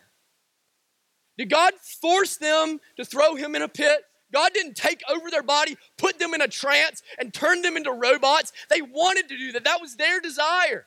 Did 1.37 1.49
God 1.49 1.73
force 1.75 2.37
them 2.37 2.79
to 2.97 3.05
throw 3.05 3.35
him 3.35 3.55
in 3.55 3.61
a 3.61 3.67
pit? 3.67 4.05
God 4.31 4.51
didn't 4.53 4.75
take 4.75 5.01
over 5.09 5.29
their 5.29 5.43
body, 5.43 5.77
put 5.97 6.19
them 6.19 6.33
in 6.33 6.41
a 6.41 6.47
trance, 6.47 7.01
and 7.19 7.33
turn 7.33 7.61
them 7.61 7.77
into 7.77 7.91
robots. 7.91 8.51
They 8.69 8.81
wanted 8.81 9.29
to 9.29 9.37
do 9.37 9.51
that. 9.53 9.63
That 9.63 9.81
was 9.81 9.95
their 9.95 10.19
desire. 10.19 10.85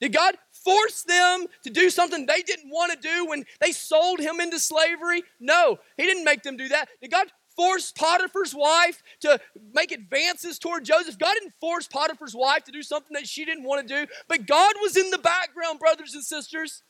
Did 0.00 0.12
God 0.12 0.36
force 0.64 1.02
them 1.02 1.46
to 1.64 1.70
do 1.70 1.90
something 1.90 2.26
they 2.26 2.42
didn't 2.42 2.70
want 2.70 2.92
to 2.92 2.98
do 2.98 3.26
when 3.26 3.44
they 3.60 3.72
sold 3.72 4.20
him 4.20 4.40
into 4.40 4.58
slavery? 4.58 5.22
No, 5.40 5.78
he 5.96 6.04
didn't 6.04 6.24
make 6.24 6.42
them 6.42 6.56
do 6.56 6.68
that. 6.68 6.88
Did 7.00 7.10
God 7.10 7.28
force 7.56 7.92
Potiphar's 7.92 8.54
wife 8.54 9.02
to 9.20 9.40
make 9.74 9.90
advances 9.92 10.58
toward 10.58 10.84
Joseph? 10.84 11.18
God 11.18 11.34
didn't 11.40 11.54
force 11.60 11.88
Potiphar's 11.88 12.34
wife 12.34 12.64
to 12.64 12.72
do 12.72 12.82
something 12.82 13.14
that 13.14 13.26
she 13.26 13.44
didn't 13.44 13.64
want 13.64 13.86
to 13.86 13.94
do, 13.94 14.10
but 14.28 14.46
God 14.46 14.74
was 14.80 14.96
in 14.96 15.10
the 15.10 15.18
background, 15.18 15.78
brothers 15.78 16.14
and 16.14 16.24
sisters. 16.24 16.82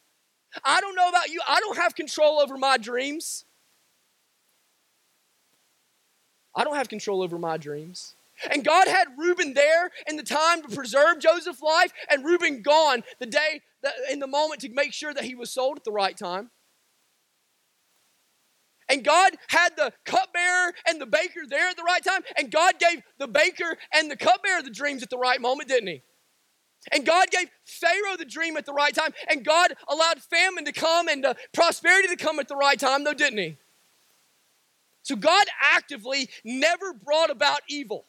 I 0.65 0.81
don't 0.81 0.95
know 0.95 1.09
about 1.09 1.29
you, 1.29 1.41
I 1.47 1.61
don't 1.61 1.77
have 1.77 1.95
control 1.95 2.41
over 2.41 2.57
my 2.57 2.77
dreams. 2.77 3.45
I 6.55 6.65
don't 6.65 6.77
have 6.77 6.89
control 6.89 7.23
over 7.23 7.39
my 7.39 7.57
dreams. 7.57 8.15
And 8.53 8.65
God 8.65 8.89
had 8.89 9.09
Reuben 9.17 9.55
there 9.55 9.91
in 10.09 10.17
the 10.17 10.23
time 10.23 10.63
to 10.63 10.75
preserve 10.75 11.21
Joseph's 11.21 11.63
life, 11.63 11.93
and 12.11 12.25
Reuben 12.25 12.63
gone 12.63 13.03
the 13.19 13.27
day, 13.27 13.63
in 14.11 14.19
the 14.19 14.27
moment 14.27 14.61
to 14.63 14.69
make 14.71 14.93
sure 14.93 15.15
that 15.15 15.25
he 15.25 15.35
was 15.35 15.51
sold 15.51 15.79
at 15.79 15.85
the 15.85 15.93
right 15.93 16.17
time. 16.17 16.51
And 18.89 19.05
God 19.05 19.37
had 19.49 19.77
the 19.77 19.93
cupbearer 20.05 20.73
and 20.89 21.01
the 21.01 21.07
baker 21.07 21.41
there 21.49 21.69
at 21.69 21.77
the 21.77 21.83
right 21.83 22.03
time, 22.03 22.23
and 22.37 22.51
God 22.51 22.79
gave 22.79 23.03
the 23.19 23.29
baker 23.29 23.77
and 23.93 24.11
the 24.11 24.17
cupbearer 24.17 24.63
the 24.63 24.71
dreams 24.71 25.03
at 25.03 25.11
the 25.11 25.19
right 25.19 25.41
moment, 25.41 25.69
didn't 25.69 25.89
he? 25.89 26.03
And 26.93 27.05
God 27.05 27.31
gave 27.31 27.49
Pharaoh 27.67 28.17
the 28.17 28.25
dream 28.25 28.57
at 28.57 28.65
the 28.65 28.73
right 28.73 28.95
time, 28.95 29.13
and 29.29 29.45
God 29.45 29.75
allowed 29.89 30.23
famine 30.23 30.65
to 30.65 30.73
come 30.73 31.09
and 31.09 31.25
uh, 31.27 31.35
prosperity 31.53 32.09
to 32.09 32.17
come 32.17 32.39
at 32.39 32.49
the 32.49 32.57
right 32.57 32.79
time, 32.79 33.05
though, 33.05 33.15
didn't 33.15 33.39
he? 33.39 33.59
So 35.03 35.17
God 35.17 35.47
actively 35.61 36.31
never 36.45 36.93
brought 36.93 37.31
about 37.31 37.61
evil. 37.69 38.07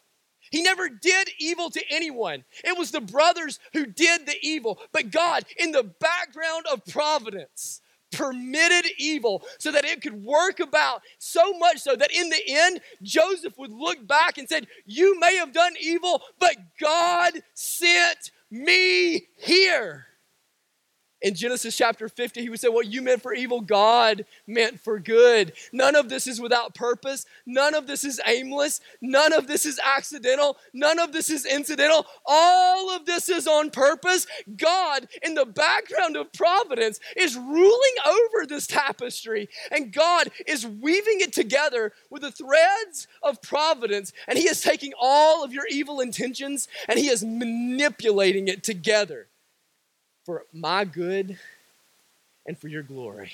He 0.52 0.62
never 0.62 0.90
did 0.90 1.30
evil 1.40 1.70
to 1.70 1.82
anyone. 1.90 2.44
It 2.64 2.78
was 2.78 2.92
the 2.92 3.02
brothers 3.02 3.60
who 3.74 3.86
did 3.86 4.26
the 4.26 4.36
evil. 4.42 4.80
But 4.92 5.12
God, 5.12 5.46
in 5.58 5.72
the 5.72 5.84
background 5.84 6.66
of 6.72 6.86
providence, 6.86 7.82
permitted 8.12 8.92
evil 8.98 9.44
so 9.60 9.72
that 9.72 9.86
it 9.86 10.02
could 10.02 10.24
work 10.24 10.60
about 10.60 11.02
so 11.20 11.54
much 11.60 11.78
so 11.78 11.96
that 11.96 12.12
in 12.12 12.30
the 12.30 12.42
end 12.48 12.82
Joseph 13.04 13.58
would 13.58 13.72
look 13.72 14.06
back 14.08 14.38
and 14.38 14.50
said 14.50 14.68
you 14.86 15.20
may 15.20 15.36
have 15.36 15.54
done 15.54 15.74
evil 15.80 16.22
but 16.40 16.56
God 16.80 17.34
sent 17.54 18.32
me 18.50 19.28
here 19.38 20.08
in 21.22 21.36
Genesis 21.36 21.76
chapter 21.76 22.08
50, 22.08 22.42
he 22.42 22.50
would 22.50 22.60
say, 22.60 22.70
What 22.70 22.88
you 22.88 23.02
meant 23.02 23.22
for 23.22 23.34
evil, 23.34 23.62
God 23.62 24.26
meant 24.48 24.80
for 24.80 25.00
good. 25.00 25.54
None 25.72 25.96
of 25.96 26.10
this 26.10 26.28
is 26.28 26.40
without 26.40 26.74
purpose. 26.76 27.26
None 27.46 27.76
of 27.76 27.88
this 27.88 28.04
is 28.04 28.22
aimless. 28.26 28.82
None 29.02 29.34
of 29.34 29.48
this 29.48 29.66
is 29.66 29.80
accidental. 29.84 30.58
None 30.74 31.00
of 31.00 31.12
this 31.12 31.30
is 31.30 31.46
incidental. 31.46 32.06
All 32.26 32.90
of 32.92 33.06
this 33.06 33.30
is 33.30 33.48
on 33.48 33.70
purpose. 33.72 34.28
God, 34.56 35.08
in 35.22 35.34
the 35.36 35.46
background 35.46 36.16
of 36.16 36.32
providence, 36.32 37.00
is 37.16 37.36
ruling 37.36 37.96
over 38.06 38.46
this 38.46 38.68
tapestry, 38.68 39.50
and 39.72 39.92
God 39.92 40.30
is 40.48 40.66
weaving 40.66 41.22
it 41.22 41.34
together 41.34 41.94
with 42.10 42.22
the 42.22 42.32
threads 42.32 43.08
of 43.22 43.42
providence, 43.42 44.14
and 44.28 44.38
He 44.38 44.48
is 44.48 44.62
taking 44.62 44.94
all 45.00 45.44
of 45.44 45.54
your 45.54 45.66
evil 45.70 46.00
intentions 46.00 46.68
and 46.88 47.00
He 47.00 47.08
is 47.08 47.24
manipulating 47.24 48.48
it 48.48 48.64
together 48.64 49.29
for 50.26 50.46
my 50.54 50.86
good 50.86 51.38
and 52.46 52.58
for 52.58 52.68
your 52.68 52.84
glory. 52.84 53.32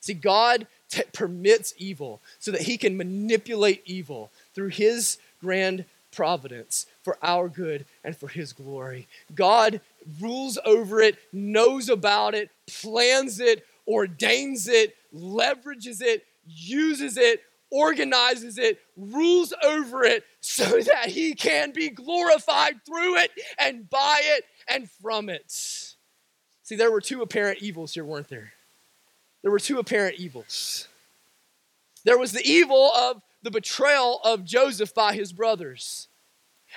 See, 0.00 0.14
God 0.14 0.66
t- 0.90 1.02
permits 1.12 1.74
evil 1.78 2.20
so 2.38 2.50
that 2.50 2.62
he 2.62 2.76
can 2.76 2.96
manipulate 2.96 3.82
evil 3.86 4.30
through 4.54 4.68
his 4.68 5.18
grand 5.40 5.84
providence 6.12 6.86
for 7.02 7.18
our 7.22 7.48
good 7.48 7.84
and 8.04 8.16
for 8.16 8.28
his 8.28 8.52
glory. 8.52 9.08
God 9.34 9.80
rules 10.20 10.58
over 10.64 11.00
it, 11.00 11.16
knows 11.32 11.88
about 11.88 12.34
it, 12.34 12.50
plans 12.66 13.40
it, 13.40 13.66
ordains 13.88 14.68
it, 14.68 14.96
leverages 15.14 16.00
it, 16.00 16.24
uses 16.46 17.16
it, 17.16 17.42
organizes 17.74 18.56
it, 18.56 18.78
rules 18.96 19.52
over 19.64 20.04
it 20.04 20.24
so 20.40 20.64
that 20.80 21.06
he 21.06 21.34
can 21.34 21.72
be 21.72 21.90
glorified 21.90 22.84
through 22.86 23.16
it 23.18 23.30
and 23.58 23.90
by 23.90 24.20
it 24.22 24.44
and 24.68 24.88
from 25.02 25.28
it. 25.28 25.50
See, 26.62 26.76
there 26.76 26.92
were 26.92 27.00
two 27.00 27.20
apparent 27.20 27.60
evils 27.60 27.92
here, 27.92 28.04
weren't 28.04 28.28
there? 28.28 28.52
There 29.42 29.50
were 29.50 29.58
two 29.58 29.78
apparent 29.78 30.18
evils. 30.18 30.88
There 32.04 32.16
was 32.16 32.32
the 32.32 32.46
evil 32.46 32.92
of 32.92 33.22
the 33.42 33.50
betrayal 33.50 34.20
of 34.24 34.44
Joseph 34.44 34.94
by 34.94 35.14
his 35.14 35.32
brothers. 35.32 36.08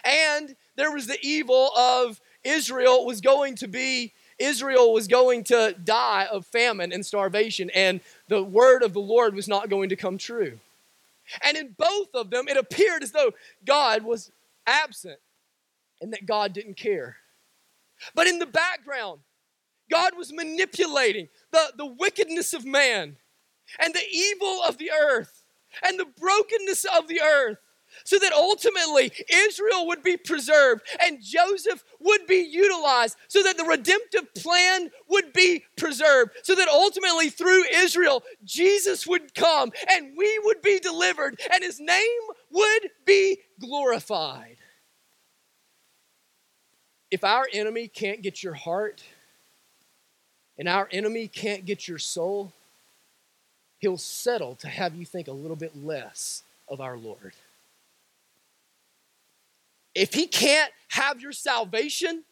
And 0.04 0.56
there 0.76 0.92
was 0.92 1.08
the 1.08 1.20
evil 1.22 1.72
of 1.78 2.20
Israel 2.44 3.06
was 3.06 3.22
going 3.22 3.56
to 3.58 3.68
be 3.68 4.14
Israel 4.40 4.94
was 4.94 5.08
going 5.08 5.44
to 5.46 5.76
die 5.84 6.28
of 6.32 6.46
famine 6.46 6.92
and 6.92 7.04
starvation 7.04 7.72
and 7.72 8.02
the 8.28 8.44
word 8.44 8.84
of 8.84 8.94
the 8.94 9.00
Lord 9.00 9.34
was 9.34 9.48
not 9.48 9.70
going 9.70 9.90
to 9.90 9.96
come 9.96 10.18
true. 10.18 10.60
And 11.44 11.58
in 11.58 11.76
both 11.78 12.10
of 12.14 12.30
them 12.30 12.48
it 12.48 12.58
appeared 12.58 13.04
as 13.04 13.12
though 13.12 13.32
God 13.66 14.04
was 14.04 14.32
absent 14.66 15.20
and 16.02 16.14
that 16.14 16.26
God 16.26 16.54
didn't 16.54 16.78
care. 16.78 17.18
But 18.14 18.28
in 18.28 18.40
the 18.40 18.46
background, 18.46 19.22
God 19.90 20.14
was 20.18 20.34
manipulating 20.34 21.30
the, 21.52 21.74
the 21.78 21.86
wickedness 21.86 22.54
of 22.54 22.66
man 22.66 23.18
and 23.80 23.94
the 23.94 24.04
evil 24.12 24.62
of 24.68 24.78
the 24.78 24.92
earth 24.92 25.44
and 25.84 26.00
the 26.00 26.06
brokenness 26.06 26.86
of 26.86 27.08
the 27.08 27.22
earth 27.22 27.58
so 28.04 28.18
that 28.20 28.34
ultimately 28.34 29.12
Israel 29.30 29.88
would 29.88 30.04
be 30.04 30.18
preserved 30.18 30.82
and 31.02 31.22
Joseph 31.22 31.84
would 32.00 32.28
be 32.28 32.38
utilized, 32.38 33.18
so 33.28 33.44
that 33.44 33.58
the 33.58 33.64
redemptive 33.64 34.34
plan 34.36 34.90
would 35.10 35.34
be 35.34 35.64
preserved, 35.76 36.32
so 36.44 36.56
that 36.56 36.68
ultimately 36.68 37.30
through 37.30 37.64
Israel, 37.74 38.24
Jesus 38.44 39.06
would 39.08 39.34
come 39.36 39.72
and 39.90 40.14
we 40.18 40.40
would 40.44 40.62
be 40.62 40.80
delivered 40.80 41.40
and 41.54 41.64
his 41.64 41.80
name 41.80 42.22
would 42.52 42.90
be 43.06 43.40
glorified. 43.60 44.58
If 47.10 47.24
our 47.24 47.48
enemy 47.54 47.88
can't 47.88 48.22
get 48.22 48.44
your 48.44 48.54
heart 48.54 49.04
and 50.58 50.68
our 50.68 50.90
enemy 50.92 51.28
can't 51.28 51.66
get 51.66 51.88
your 51.88 52.00
soul, 52.00 52.52
he'll 53.80 53.98
settle 53.98 54.56
to 54.56 54.68
have 54.68 54.96
you 54.96 55.06
think 55.06 55.28
a 55.28 55.32
little 55.32 55.56
bit 55.56 55.78
less 55.78 56.44
of 56.68 56.82
our 56.82 56.98
Lord. 56.98 57.34
If 59.98 60.14
he 60.14 60.28
can't 60.28 60.72
have 60.90 61.20
your 61.20 61.32
salvation, 61.32 62.24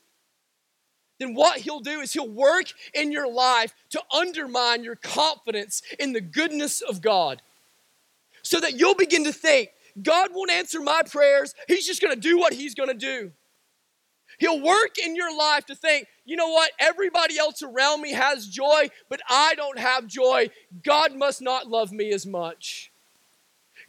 then 1.20 1.34
what 1.34 1.58
he'll 1.58 1.80
do 1.80 2.02
is 2.02 2.14
he'll 2.14 2.30
work 2.30 2.66
in 2.94 3.12
your 3.12 3.32
life 3.32 3.74
to 3.90 4.02
undermine 4.14 4.84
your 4.84 4.96
confidence 4.96 5.82
in 6.00 6.14
the 6.14 6.22
goodness 6.22 6.82
of 6.82 7.02
God. 7.02 7.42
So 8.44 8.60
that 8.60 8.78
you'll 8.78 8.96
begin 8.96 9.24
to 9.24 9.34
think, 9.34 9.70
God 10.02 10.30
won't 10.34 10.52
answer 10.52 10.82
my 10.82 11.02
prayers. 11.10 11.56
He's 11.68 11.88
just 11.88 12.02
gonna 12.02 12.16
do 12.16 12.38
what 12.38 12.54
he's 12.54 12.76
gonna 12.76 12.94
do. 12.94 13.32
He'll 14.38 14.62
work 14.62 14.98
in 15.04 15.16
your 15.16 15.36
life 15.36 15.66
to 15.68 15.76
think, 15.76 16.08
you 16.26 16.36
know 16.36 16.50
what? 16.50 16.72
Everybody 16.78 17.38
else 17.40 17.64
around 17.64 18.02
me 18.02 18.12
has 18.12 18.48
joy, 18.48 18.90
but 19.10 19.22
I 19.30 19.56
don't 19.56 19.80
have 19.80 20.08
joy. 20.08 20.50
God 20.84 21.16
must 21.16 21.42
not 21.42 21.68
love 21.68 21.92
me 21.92 22.12
as 22.12 22.26
much. 22.26 22.92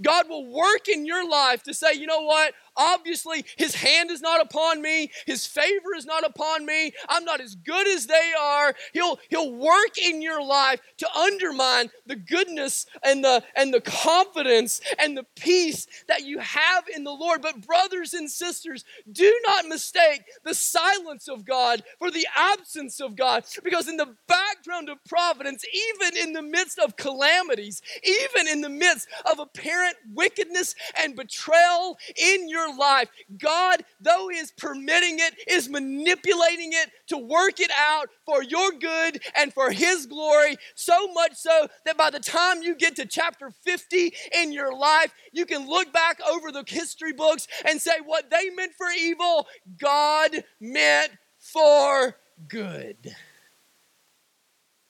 God 0.00 0.28
will 0.28 0.46
work 0.46 0.88
in 0.88 1.06
your 1.06 1.28
life 1.28 1.62
to 1.64 1.74
say, 1.74 1.94
you 1.94 2.06
know 2.06 2.20
what? 2.20 2.54
Obviously, 2.76 3.44
his 3.56 3.74
hand 3.74 4.10
is 4.10 4.20
not 4.20 4.40
upon 4.40 4.82
me. 4.82 5.10
His 5.26 5.46
favor 5.46 5.94
is 5.96 6.06
not 6.06 6.24
upon 6.24 6.66
me. 6.66 6.92
I'm 7.08 7.24
not 7.24 7.40
as 7.40 7.54
good 7.54 7.86
as 7.88 8.06
they 8.06 8.32
are. 8.38 8.74
He'll, 8.92 9.18
he'll 9.28 9.52
work 9.52 9.98
in 10.02 10.22
your 10.22 10.42
life 10.42 10.80
to 10.98 11.16
undermine 11.16 11.90
the 12.06 12.16
goodness 12.16 12.86
and 13.02 13.24
the, 13.24 13.42
and 13.54 13.72
the 13.72 13.80
confidence 13.80 14.80
and 14.98 15.16
the 15.16 15.26
peace 15.36 15.86
that 16.08 16.24
you 16.24 16.38
have 16.38 16.84
in 16.94 17.04
the 17.04 17.12
Lord. 17.12 17.42
But, 17.42 17.66
brothers 17.66 18.14
and 18.14 18.30
sisters, 18.30 18.84
do 19.10 19.32
not 19.46 19.66
mistake 19.66 20.22
the 20.44 20.54
silence 20.54 21.28
of 21.28 21.44
God 21.44 21.82
for 21.98 22.10
the 22.10 22.26
absence 22.36 23.00
of 23.00 23.16
God. 23.16 23.44
Because 23.62 23.88
in 23.88 23.96
the 23.96 24.14
background 24.28 24.88
of 24.88 25.02
providence, 25.04 25.64
even 25.74 26.16
in 26.16 26.32
the 26.32 26.42
midst 26.42 26.78
of 26.78 26.96
calamities, 26.96 27.82
even 28.04 28.48
in 28.48 28.60
the 28.60 28.68
midst 28.68 29.08
of 29.30 29.38
apparent 29.38 29.96
wickedness 30.12 30.74
and 30.98 31.16
betrayal 31.16 31.98
in 32.16 32.48
your 32.48 32.65
your 32.66 32.76
life, 32.76 33.08
God, 33.38 33.84
though 34.00 34.28
He 34.28 34.38
is 34.38 34.52
permitting 34.52 35.18
it, 35.18 35.34
is 35.48 35.68
manipulating 35.68 36.72
it 36.72 36.90
to 37.08 37.18
work 37.18 37.60
it 37.60 37.70
out 37.76 38.08
for 38.24 38.42
your 38.42 38.72
good 38.72 39.20
and 39.36 39.52
for 39.52 39.70
His 39.70 40.06
glory. 40.06 40.56
So 40.74 41.12
much 41.12 41.34
so 41.34 41.68
that 41.84 41.96
by 41.96 42.10
the 42.10 42.20
time 42.20 42.62
you 42.62 42.74
get 42.74 42.96
to 42.96 43.06
chapter 43.06 43.50
50 43.64 44.12
in 44.40 44.52
your 44.52 44.76
life, 44.76 45.12
you 45.32 45.46
can 45.46 45.68
look 45.68 45.92
back 45.92 46.20
over 46.28 46.52
the 46.52 46.64
history 46.66 47.12
books 47.12 47.46
and 47.64 47.80
say, 47.80 47.98
what 48.04 48.30
they 48.30 48.50
meant 48.50 48.72
for 48.76 48.88
evil, 48.90 49.46
God 49.78 50.44
meant 50.60 51.12
for 51.38 52.16
good. 52.48 53.14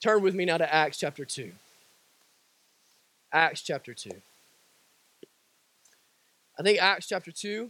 Turn 0.01 0.21
with 0.21 0.35
me 0.35 0.45
now 0.45 0.57
to 0.57 0.73
Acts 0.73 0.97
chapter 0.97 1.25
2. 1.25 1.51
Acts 3.33 3.61
chapter 3.61 3.93
2. 3.93 4.11
I 6.59 6.63
think 6.63 6.81
Acts 6.81 7.07
chapter 7.07 7.31
2 7.31 7.69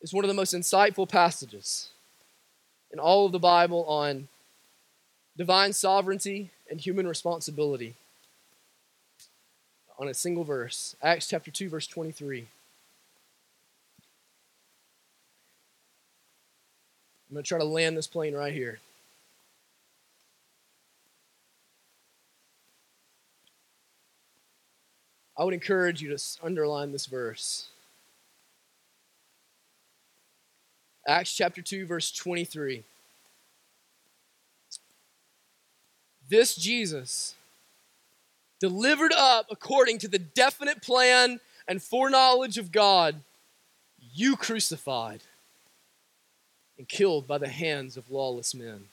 is 0.00 0.14
one 0.14 0.24
of 0.24 0.28
the 0.28 0.34
most 0.34 0.54
insightful 0.54 1.08
passages 1.08 1.90
in 2.90 2.98
all 2.98 3.26
of 3.26 3.32
the 3.32 3.38
Bible 3.38 3.84
on 3.84 4.28
divine 5.36 5.72
sovereignty 5.72 6.50
and 6.70 6.80
human 6.80 7.06
responsibility 7.06 7.94
on 9.98 10.08
a 10.08 10.14
single 10.14 10.44
verse 10.44 10.96
Acts 11.02 11.28
chapter 11.28 11.50
2, 11.50 11.68
verse 11.68 11.86
23. 11.86 12.46
I'm 17.28 17.34
going 17.34 17.44
to 17.44 17.48
try 17.48 17.58
to 17.58 17.64
land 17.64 17.96
this 17.96 18.08
plane 18.08 18.34
right 18.34 18.52
here. 18.52 18.80
I 25.40 25.44
would 25.44 25.54
encourage 25.54 26.02
you 26.02 26.14
to 26.14 26.22
underline 26.42 26.92
this 26.92 27.06
verse. 27.06 27.68
Acts 31.08 31.34
chapter 31.34 31.62
2, 31.62 31.86
verse 31.86 32.12
23. 32.12 32.84
This 36.28 36.54
Jesus, 36.54 37.36
delivered 38.60 39.14
up 39.16 39.46
according 39.50 39.96
to 40.00 40.08
the 40.08 40.18
definite 40.18 40.82
plan 40.82 41.40
and 41.66 41.82
foreknowledge 41.82 42.58
of 42.58 42.70
God, 42.70 43.22
you 44.12 44.36
crucified 44.36 45.22
and 46.76 46.86
killed 46.86 47.26
by 47.26 47.38
the 47.38 47.48
hands 47.48 47.96
of 47.96 48.10
lawless 48.10 48.54
men. 48.54 48.88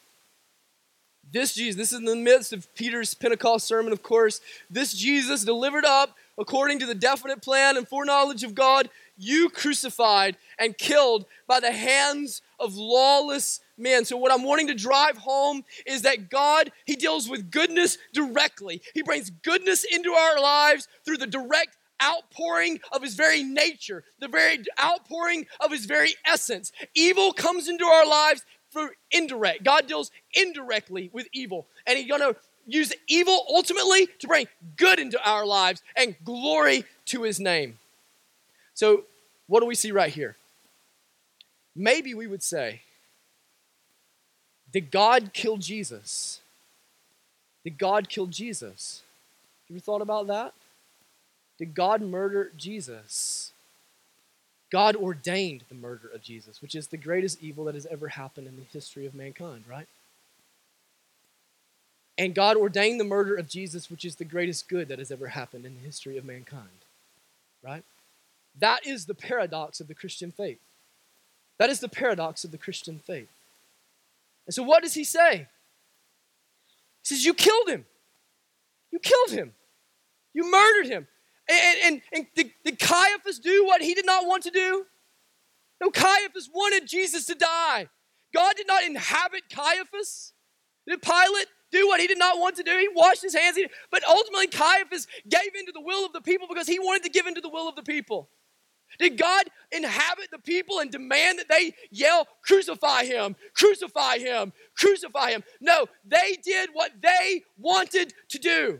This 1.29 1.55
Jesus, 1.55 1.75
this 1.75 1.91
is 1.91 1.99
in 1.99 2.05
the 2.05 2.15
midst 2.15 2.53
of 2.53 2.73
Peter's 2.73 3.13
Pentecost 3.13 3.67
sermon, 3.67 3.91
of 3.91 4.01
course. 4.01 4.39
This 4.69 4.93
Jesus 4.93 5.43
delivered 5.43 5.83
up 5.83 6.15
according 6.37 6.79
to 6.79 6.85
the 6.85 6.95
definite 6.95 7.41
plan 7.41 7.77
and 7.77 7.87
foreknowledge 7.87 8.43
of 8.43 8.55
God, 8.55 8.89
you 9.17 9.49
crucified 9.49 10.37
and 10.59 10.77
killed 10.77 11.25
by 11.47 11.59
the 11.59 11.71
hands 11.71 12.41
of 12.59 12.75
lawless 12.75 13.59
men. 13.77 14.05
So, 14.05 14.17
what 14.17 14.31
I'm 14.31 14.43
wanting 14.43 14.67
to 14.67 14.75
drive 14.75 15.17
home 15.17 15.63
is 15.85 16.03
that 16.03 16.29
God, 16.29 16.71
He 16.85 16.95
deals 16.95 17.29
with 17.29 17.51
goodness 17.51 17.97
directly. 18.13 18.81
He 18.93 19.01
brings 19.01 19.29
goodness 19.29 19.83
into 19.83 20.11
our 20.11 20.39
lives 20.39 20.87
through 21.05 21.17
the 21.17 21.27
direct 21.27 21.77
outpouring 22.01 22.79
of 22.91 23.01
his 23.01 23.15
very 23.15 23.43
nature, 23.43 24.03
the 24.19 24.27
very 24.27 24.59
outpouring 24.79 25.47
of 25.59 25.71
his 25.71 25.85
very 25.85 26.13
essence. 26.25 26.71
Evil 26.93 27.33
comes 27.33 27.67
into 27.67 27.85
our 27.85 28.07
lives 28.07 28.45
through 28.71 28.89
indirect. 29.11 29.63
God 29.63 29.87
deals 29.87 30.11
indirectly 30.33 31.09
with 31.13 31.27
evil, 31.33 31.67
and 31.85 31.97
he's 31.97 32.07
going 32.07 32.21
to 32.21 32.35
use 32.67 32.93
evil 33.07 33.45
ultimately 33.49 34.07
to 34.19 34.27
bring 34.27 34.47
good 34.75 34.99
into 34.99 35.19
our 35.27 35.45
lives 35.45 35.81
and 35.95 36.15
glory 36.23 36.83
to 37.05 37.23
his 37.23 37.39
name. 37.39 37.79
So, 38.73 39.03
what 39.47 39.61
do 39.61 39.65
we 39.65 39.75
see 39.75 39.91
right 39.91 40.13
here? 40.13 40.35
Maybe 41.75 42.13
we 42.13 42.27
would 42.27 42.43
say, 42.43 42.81
Did 44.71 44.91
God 44.91 45.31
kill 45.33 45.57
Jesus? 45.57 46.41
Did 47.63 47.77
God 47.77 48.09
kill 48.09 48.27
Jesus? 48.27 49.01
You 49.67 49.75
ever 49.75 49.81
thought 49.81 50.01
about 50.01 50.27
that? 50.27 50.53
Did 51.57 51.73
God 51.73 52.01
murder 52.01 52.51
Jesus? 52.55 53.51
God 54.69 54.95
ordained 54.95 55.63
the 55.69 55.75
murder 55.75 56.09
of 56.13 56.21
Jesus, 56.21 56.61
which 56.61 56.75
is 56.75 56.87
the 56.87 56.97
greatest 56.97 57.41
evil 57.41 57.65
that 57.65 57.75
has 57.75 57.85
ever 57.87 58.09
happened 58.09 58.47
in 58.47 58.57
the 58.57 58.65
history 58.73 59.05
of 59.05 59.15
mankind, 59.15 59.63
right? 59.67 59.87
And 62.17 62.33
God 62.33 62.57
ordained 62.57 62.99
the 62.99 63.05
murder 63.05 63.35
of 63.35 63.47
Jesus, 63.47 63.91
which 63.91 64.03
is 64.03 64.15
the 64.15 64.25
greatest 64.25 64.67
good 64.67 64.87
that 64.87 64.99
has 64.99 65.11
ever 65.11 65.27
happened 65.27 65.65
in 65.65 65.75
the 65.75 65.81
history 65.85 66.17
of 66.17 66.25
mankind, 66.25 66.85
right? 67.63 67.83
That 68.59 68.87
is 68.87 69.05
the 69.05 69.13
paradox 69.13 69.79
of 69.79 69.87
the 69.87 69.93
Christian 69.93 70.31
faith. 70.31 70.59
That 71.59 71.69
is 71.69 71.79
the 71.79 71.89
paradox 71.89 72.43
of 72.43 72.51
the 72.51 72.57
Christian 72.57 72.99
faith. 72.99 73.29
And 74.45 74.53
so, 74.53 74.63
what 74.63 74.83
does 74.83 74.93
he 74.93 75.03
say? 75.03 75.47
He 77.01 77.15
says, 77.15 77.25
You 77.25 77.33
killed 77.33 77.69
him. 77.69 77.85
You 78.91 78.99
killed 78.99 79.31
him. 79.31 79.53
You 80.33 80.49
murdered 80.49 80.87
him. 80.87 81.07
And, 81.49 81.77
and, 81.83 82.01
and 82.13 82.27
did, 82.35 82.51
did 82.63 82.79
Caiaphas 82.79 83.39
do 83.39 83.65
what 83.65 83.81
he 83.81 83.93
did 83.93 84.05
not 84.05 84.25
want 84.25 84.43
to 84.43 84.51
do? 84.51 84.85
No, 85.81 85.91
Caiaphas 85.91 86.49
wanted 86.53 86.87
Jesus 86.87 87.25
to 87.27 87.35
die. 87.35 87.87
God 88.33 88.55
did 88.55 88.67
not 88.67 88.83
inhabit 88.83 89.43
Caiaphas. 89.49 90.33
Did 90.87 91.01
Pilate 91.01 91.47
do 91.71 91.87
what 91.87 91.99
he 91.99 92.07
did 92.07 92.19
not 92.19 92.39
want 92.39 92.55
to 92.57 92.63
do? 92.63 92.77
He 92.77 92.89
washed 92.93 93.21
his 93.21 93.35
hands. 93.35 93.57
But 93.91 94.03
ultimately, 94.07 94.47
Caiaphas 94.47 95.07
gave 95.27 95.55
into 95.57 95.71
the 95.73 95.81
will 95.81 96.05
of 96.05 96.13
the 96.13 96.21
people 96.21 96.47
because 96.47 96.67
he 96.67 96.79
wanted 96.79 97.03
to 97.03 97.09
give 97.09 97.27
into 97.27 97.41
the 97.41 97.49
will 97.49 97.67
of 97.67 97.75
the 97.75 97.83
people. 97.83 98.29
Did 98.99 99.17
God 99.17 99.43
inhabit 99.71 100.29
the 100.31 100.39
people 100.39 100.79
and 100.79 100.89
demand 100.89 101.39
that 101.39 101.49
they 101.49 101.73
yell, 101.91 102.27
Crucify 102.41 103.03
him, 103.03 103.35
crucify 103.53 104.17
him, 104.17 104.53
crucify 104.77 105.31
him? 105.31 105.43
No, 105.59 105.87
they 106.05 106.37
did 106.43 106.69
what 106.73 106.91
they 107.01 107.43
wanted 107.57 108.13
to 108.29 108.39
do. 108.39 108.79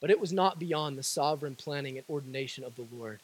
But 0.00 0.10
it 0.10 0.20
was 0.20 0.32
not 0.32 0.58
beyond 0.58 0.96
the 0.96 1.02
sovereign 1.02 1.56
planning 1.56 1.98
and 1.98 2.06
ordination 2.08 2.64
of 2.64 2.74
the 2.74 2.86
Lord. 2.90 3.20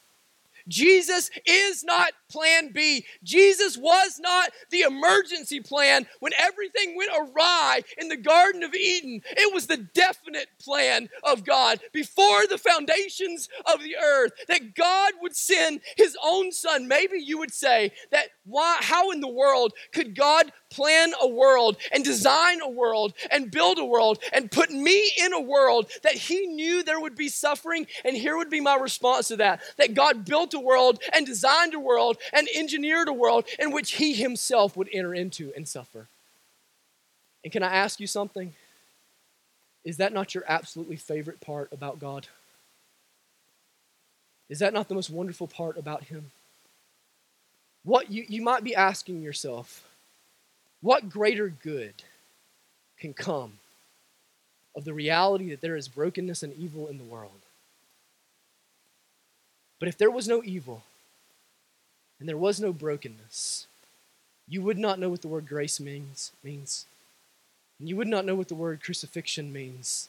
Jesus 0.68 1.30
is 1.44 1.84
not 1.84 2.12
plan 2.28 2.72
B. 2.72 3.04
Jesus 3.22 3.76
was 3.76 4.18
not 4.20 4.50
the 4.70 4.82
emergency 4.82 5.60
plan 5.60 6.06
when 6.20 6.32
everything 6.38 6.96
went 6.96 7.10
awry 7.16 7.82
in 7.98 8.08
the 8.08 8.16
Garden 8.16 8.62
of 8.62 8.74
Eden. 8.74 9.22
It 9.30 9.54
was 9.54 9.66
the 9.66 9.76
definite 9.76 10.48
plan 10.60 11.08
of 11.22 11.44
God 11.44 11.80
before 11.92 12.46
the 12.46 12.58
foundations 12.58 13.48
of 13.72 13.82
the 13.82 13.96
earth 13.96 14.32
that 14.48 14.74
God 14.74 15.12
would 15.22 15.36
send 15.36 15.80
his 15.96 16.16
own 16.24 16.52
son. 16.52 16.88
Maybe 16.88 17.18
you 17.18 17.38
would 17.38 17.54
say 17.54 17.92
that 18.10 18.28
why 18.44 18.78
how 18.80 19.10
in 19.10 19.20
the 19.20 19.28
world 19.28 19.72
could 19.92 20.16
God 20.16 20.52
plan 20.70 21.12
a 21.20 21.28
world 21.28 21.76
and 21.92 22.04
design 22.04 22.60
a 22.60 22.68
world 22.68 23.14
and 23.30 23.50
build 23.50 23.78
a 23.78 23.84
world 23.84 24.18
and 24.32 24.50
put 24.50 24.70
me 24.70 25.12
in 25.22 25.32
a 25.32 25.40
world 25.40 25.90
that 26.02 26.14
he 26.14 26.46
knew 26.46 26.82
there 26.82 27.00
would 27.00 27.14
be 27.14 27.28
suffering 27.28 27.86
and 28.04 28.16
here 28.16 28.36
would 28.36 28.50
be 28.50 28.60
my 28.60 28.76
response 28.76 29.28
to 29.28 29.36
that 29.36 29.60
that 29.78 29.94
God 29.94 30.24
built 30.24 30.54
a 30.56 30.60
world 30.60 31.00
and 31.14 31.24
designed 31.24 31.74
a 31.74 31.78
world 31.78 32.16
and 32.32 32.48
engineered 32.54 33.06
a 33.08 33.12
world 33.12 33.44
in 33.60 33.70
which 33.70 33.92
he 33.92 34.14
himself 34.14 34.76
would 34.76 34.88
enter 34.92 35.14
into 35.14 35.52
and 35.54 35.68
suffer. 35.68 36.08
And 37.44 37.52
can 37.52 37.62
I 37.62 37.72
ask 37.72 38.00
you 38.00 38.08
something? 38.08 38.54
Is 39.84 39.98
that 39.98 40.12
not 40.12 40.34
your 40.34 40.42
absolutely 40.48 40.96
favorite 40.96 41.40
part 41.40 41.72
about 41.72 42.00
God? 42.00 42.26
Is 44.48 44.58
that 44.58 44.74
not 44.74 44.88
the 44.88 44.96
most 44.96 45.10
wonderful 45.10 45.46
part 45.46 45.78
about 45.78 46.04
him? 46.04 46.32
What 47.84 48.10
you, 48.10 48.24
you 48.28 48.42
might 48.42 48.64
be 48.64 48.74
asking 48.74 49.22
yourself, 49.22 49.84
what 50.80 51.08
greater 51.08 51.48
good 51.48 51.94
can 52.98 53.14
come 53.14 53.58
of 54.74 54.84
the 54.84 54.92
reality 54.92 55.50
that 55.50 55.60
there 55.60 55.76
is 55.76 55.86
brokenness 55.86 56.42
and 56.42 56.52
evil 56.54 56.88
in 56.88 56.98
the 56.98 57.04
world? 57.04 57.45
But 59.78 59.88
if 59.88 59.98
there 59.98 60.10
was 60.10 60.26
no 60.26 60.42
evil 60.44 60.82
and 62.18 62.28
there 62.28 62.36
was 62.36 62.60
no 62.60 62.72
brokenness, 62.72 63.66
you 64.48 64.62
would 64.62 64.78
not 64.78 64.98
know 64.98 65.08
what 65.08 65.22
the 65.22 65.28
word 65.28 65.46
grace 65.46 65.80
means 65.80 66.32
means. 66.42 66.86
And 67.78 67.88
you 67.88 67.96
would 67.96 68.08
not 68.08 68.24
know 68.24 68.34
what 68.34 68.48
the 68.48 68.54
word 68.54 68.82
crucifixion 68.82 69.52
means. 69.52 70.08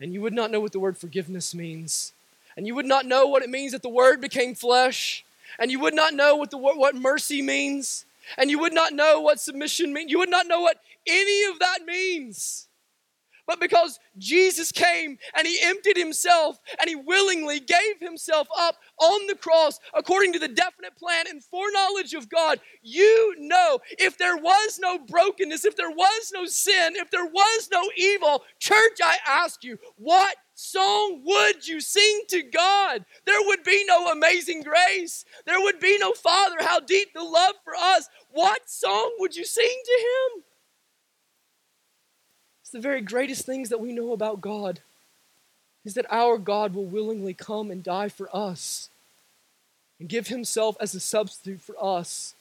And 0.00 0.12
you 0.12 0.20
would 0.20 0.32
not 0.32 0.50
know 0.50 0.60
what 0.60 0.72
the 0.72 0.78
word 0.78 0.96
forgiveness 0.96 1.54
means. 1.54 2.12
And 2.56 2.66
you 2.66 2.74
would 2.74 2.86
not 2.86 3.06
know 3.06 3.26
what 3.26 3.42
it 3.42 3.50
means 3.50 3.72
that 3.72 3.82
the 3.82 3.88
word 3.88 4.20
became 4.20 4.54
flesh. 4.54 5.24
And 5.58 5.70
you 5.70 5.80
would 5.80 5.94
not 5.94 6.14
know 6.14 6.36
what 6.36 6.50
the 6.50 6.58
what 6.58 6.94
mercy 6.94 7.42
means. 7.42 8.04
And 8.36 8.50
you 8.50 8.58
would 8.60 8.72
not 8.72 8.92
know 8.92 9.20
what 9.20 9.40
submission 9.40 9.92
means. 9.92 10.10
You 10.10 10.18
would 10.18 10.30
not 10.30 10.46
know 10.46 10.60
what 10.60 10.80
any 11.06 11.44
of 11.50 11.58
that 11.58 11.86
means 11.86 12.65
but 13.46 13.60
because 13.60 13.98
Jesus 14.18 14.72
came 14.72 15.18
and 15.36 15.46
he 15.46 15.58
emptied 15.62 15.96
himself 15.96 16.58
and 16.80 16.88
he 16.88 16.96
willingly 16.96 17.60
gave 17.60 18.00
himself 18.00 18.48
up 18.58 18.76
on 18.98 19.26
the 19.26 19.36
cross 19.36 19.78
according 19.94 20.32
to 20.32 20.38
the 20.38 20.48
definite 20.48 20.96
plan 20.96 21.26
and 21.28 21.42
foreknowledge 21.44 22.14
of 22.14 22.28
God, 22.28 22.60
you 22.82 23.34
know 23.38 23.80
if 23.98 24.18
there 24.18 24.36
was 24.36 24.78
no 24.80 24.98
brokenness, 24.98 25.64
if 25.64 25.76
there 25.76 25.90
was 25.90 26.32
no 26.34 26.46
sin, 26.46 26.96
if 26.96 27.10
there 27.10 27.26
was 27.26 27.68
no 27.72 27.82
evil, 27.96 28.42
church, 28.58 28.98
I 29.02 29.16
ask 29.26 29.62
you, 29.62 29.78
what 29.96 30.36
song 30.54 31.22
would 31.24 31.66
you 31.68 31.80
sing 31.80 32.22
to 32.28 32.42
God? 32.42 33.04
There 33.26 33.40
would 33.46 33.62
be 33.62 33.84
no 33.86 34.10
amazing 34.10 34.62
grace. 34.62 35.24
There 35.44 35.60
would 35.60 35.80
be 35.80 35.98
no 35.98 36.12
Father, 36.12 36.56
how 36.60 36.80
deep 36.80 37.08
the 37.14 37.22
love 37.22 37.54
for 37.64 37.74
us. 37.74 38.08
What 38.30 38.68
song 38.68 39.12
would 39.18 39.36
you 39.36 39.44
sing 39.44 39.82
to 39.84 39.92
Him? 39.92 40.44
It's 42.66 42.72
the 42.72 42.80
very 42.80 43.00
greatest 43.00 43.46
things 43.46 43.68
that 43.68 43.78
we 43.78 43.92
know 43.92 44.12
about 44.12 44.40
God 44.40 44.80
is 45.84 45.94
that 45.94 46.04
our 46.10 46.36
God 46.36 46.74
will 46.74 46.84
willingly 46.84 47.32
come 47.32 47.70
and 47.70 47.80
die 47.80 48.08
for 48.08 48.28
us 48.34 48.90
and 50.00 50.08
give 50.08 50.26
himself 50.26 50.76
as 50.80 50.92
a 50.92 50.98
substitute 50.98 51.60
for 51.60 51.76
us 51.80 52.34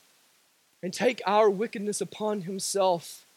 and 0.82 0.92
take 0.92 1.22
our 1.28 1.48
wickedness 1.48 2.02
upon 2.02 2.42
himself. 2.42 3.28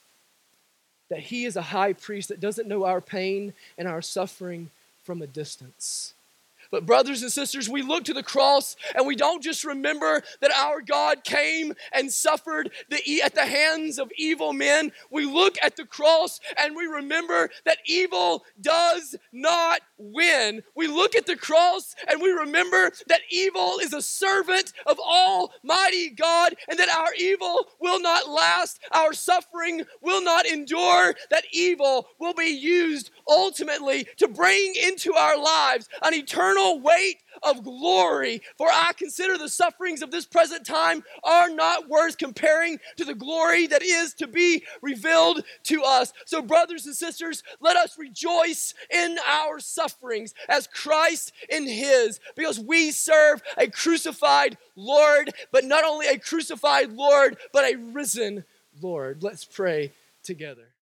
That 1.11 1.24
he 1.24 1.45
is 1.45 1.57
a 1.57 1.62
high 1.76 1.93
priest 1.93 2.30
that 2.30 2.41
doesn't 2.41 2.66
know 2.66 2.86
our 2.86 3.03
pain 3.03 3.53
and 3.76 3.86
our 3.86 4.01
suffering 4.01 4.70
from 5.05 5.20
a 5.20 5.26
distance. 5.26 6.14
But, 6.71 6.87
brothers 6.87 7.23
and 7.23 7.33
sisters, 7.33 7.69
we 7.69 7.83
look 7.83 8.05
to 8.05 8.14
the 8.14 8.23
cross 8.23 8.77
and 8.95 9.07
we 9.07 9.16
don't 9.16 9.43
just 9.43 9.64
remember 9.64 10.23
that 10.41 10.53
our 10.53 10.83
God 10.83 11.25
came 11.25 11.73
and 11.93 12.12
suffered 12.12 12.71
the, 12.91 13.23
at 13.23 13.35
the 13.35 13.47
hands 13.47 13.99
of 13.99 14.11
evil 14.16 14.53
men. 14.53 14.93
We 15.11 15.25
look 15.25 15.57
at 15.62 15.77
the 15.77 15.87
cross 15.87 16.41
and 16.59 16.77
we 16.77 16.85
remember 16.85 17.51
that 17.64 17.79
evil 17.87 18.45
does 18.61 19.16
not 19.33 19.81
win. 19.97 20.62
We 20.75 20.87
look 20.89 21.16
at 21.16 21.27
the 21.27 21.37
cross 21.37 21.95
and 22.09 22.21
we 22.21 22.31
remember 22.31 22.91
that 23.09 23.23
evil 23.31 23.79
is 23.81 23.93
a 23.93 24.03
servant 24.03 24.73
of 24.87 24.99
Almighty 24.99 26.11
God 26.11 26.55
and 26.69 26.79
that 26.79 26.89
our 26.91 27.14
evil 27.19 27.66
will 27.81 28.01
not 28.01 28.29
last, 28.29 28.81
our 28.93 29.12
suffering 29.12 29.85
will 30.03 30.23
not 30.23 30.47
endure, 30.47 31.14
that 31.31 31.45
evil 31.53 32.09
will 32.21 32.35
be 32.35 32.51
used 32.51 33.11
ultimately 33.27 34.07
to 34.19 34.29
bring 34.29 34.75
into 34.87 35.14
our 35.14 35.39
lives 35.39 35.89
an 36.03 36.14
eternal 36.59 36.80
weight 36.80 37.18
of 37.42 37.62
glory. 37.62 38.42
For 38.56 38.68
I 38.68 38.92
consider 38.96 39.38
the 39.38 39.48
sufferings 39.48 40.02
of 40.02 40.11
this 40.11 40.26
present 40.26 40.66
time 40.66 41.02
are 41.24 41.48
not 41.48 41.88
worth 41.88 42.18
comparing 42.18 42.78
to 42.96 43.04
the 43.04 43.14
glory 43.14 43.66
that 43.68 43.82
is 43.82 44.14
to 44.14 44.26
be 44.26 44.64
revealed 44.82 45.44
to 45.64 45.82
us. 45.82 46.12
So, 46.26 46.42
brothers 46.42 46.86
and 46.86 46.94
sisters, 46.94 47.42
let 47.61 47.76
us 47.76 47.98
rejoice 47.98 48.74
in 48.90 49.16
our 49.26 49.61
sufferings 49.61 50.34
as 50.48 50.66
Christ 50.66 51.32
in 51.48 51.66
his, 51.66 52.20
because 52.36 52.59
we 52.59 52.90
serve 52.90 53.42
a 53.56 53.68
crucified 53.68 54.59
Lord, 54.76 55.30
but 55.52 55.64
not 55.64 55.84
only 55.84 56.06
a 56.06 56.18
crucified 56.18 56.92
Lord, 56.92 57.36
but 57.52 57.64
a 57.64 57.76
risen 57.76 58.44
Lord. 58.80 59.22
Let's 59.22 59.44
pray 59.44 59.92
together. 60.22 60.68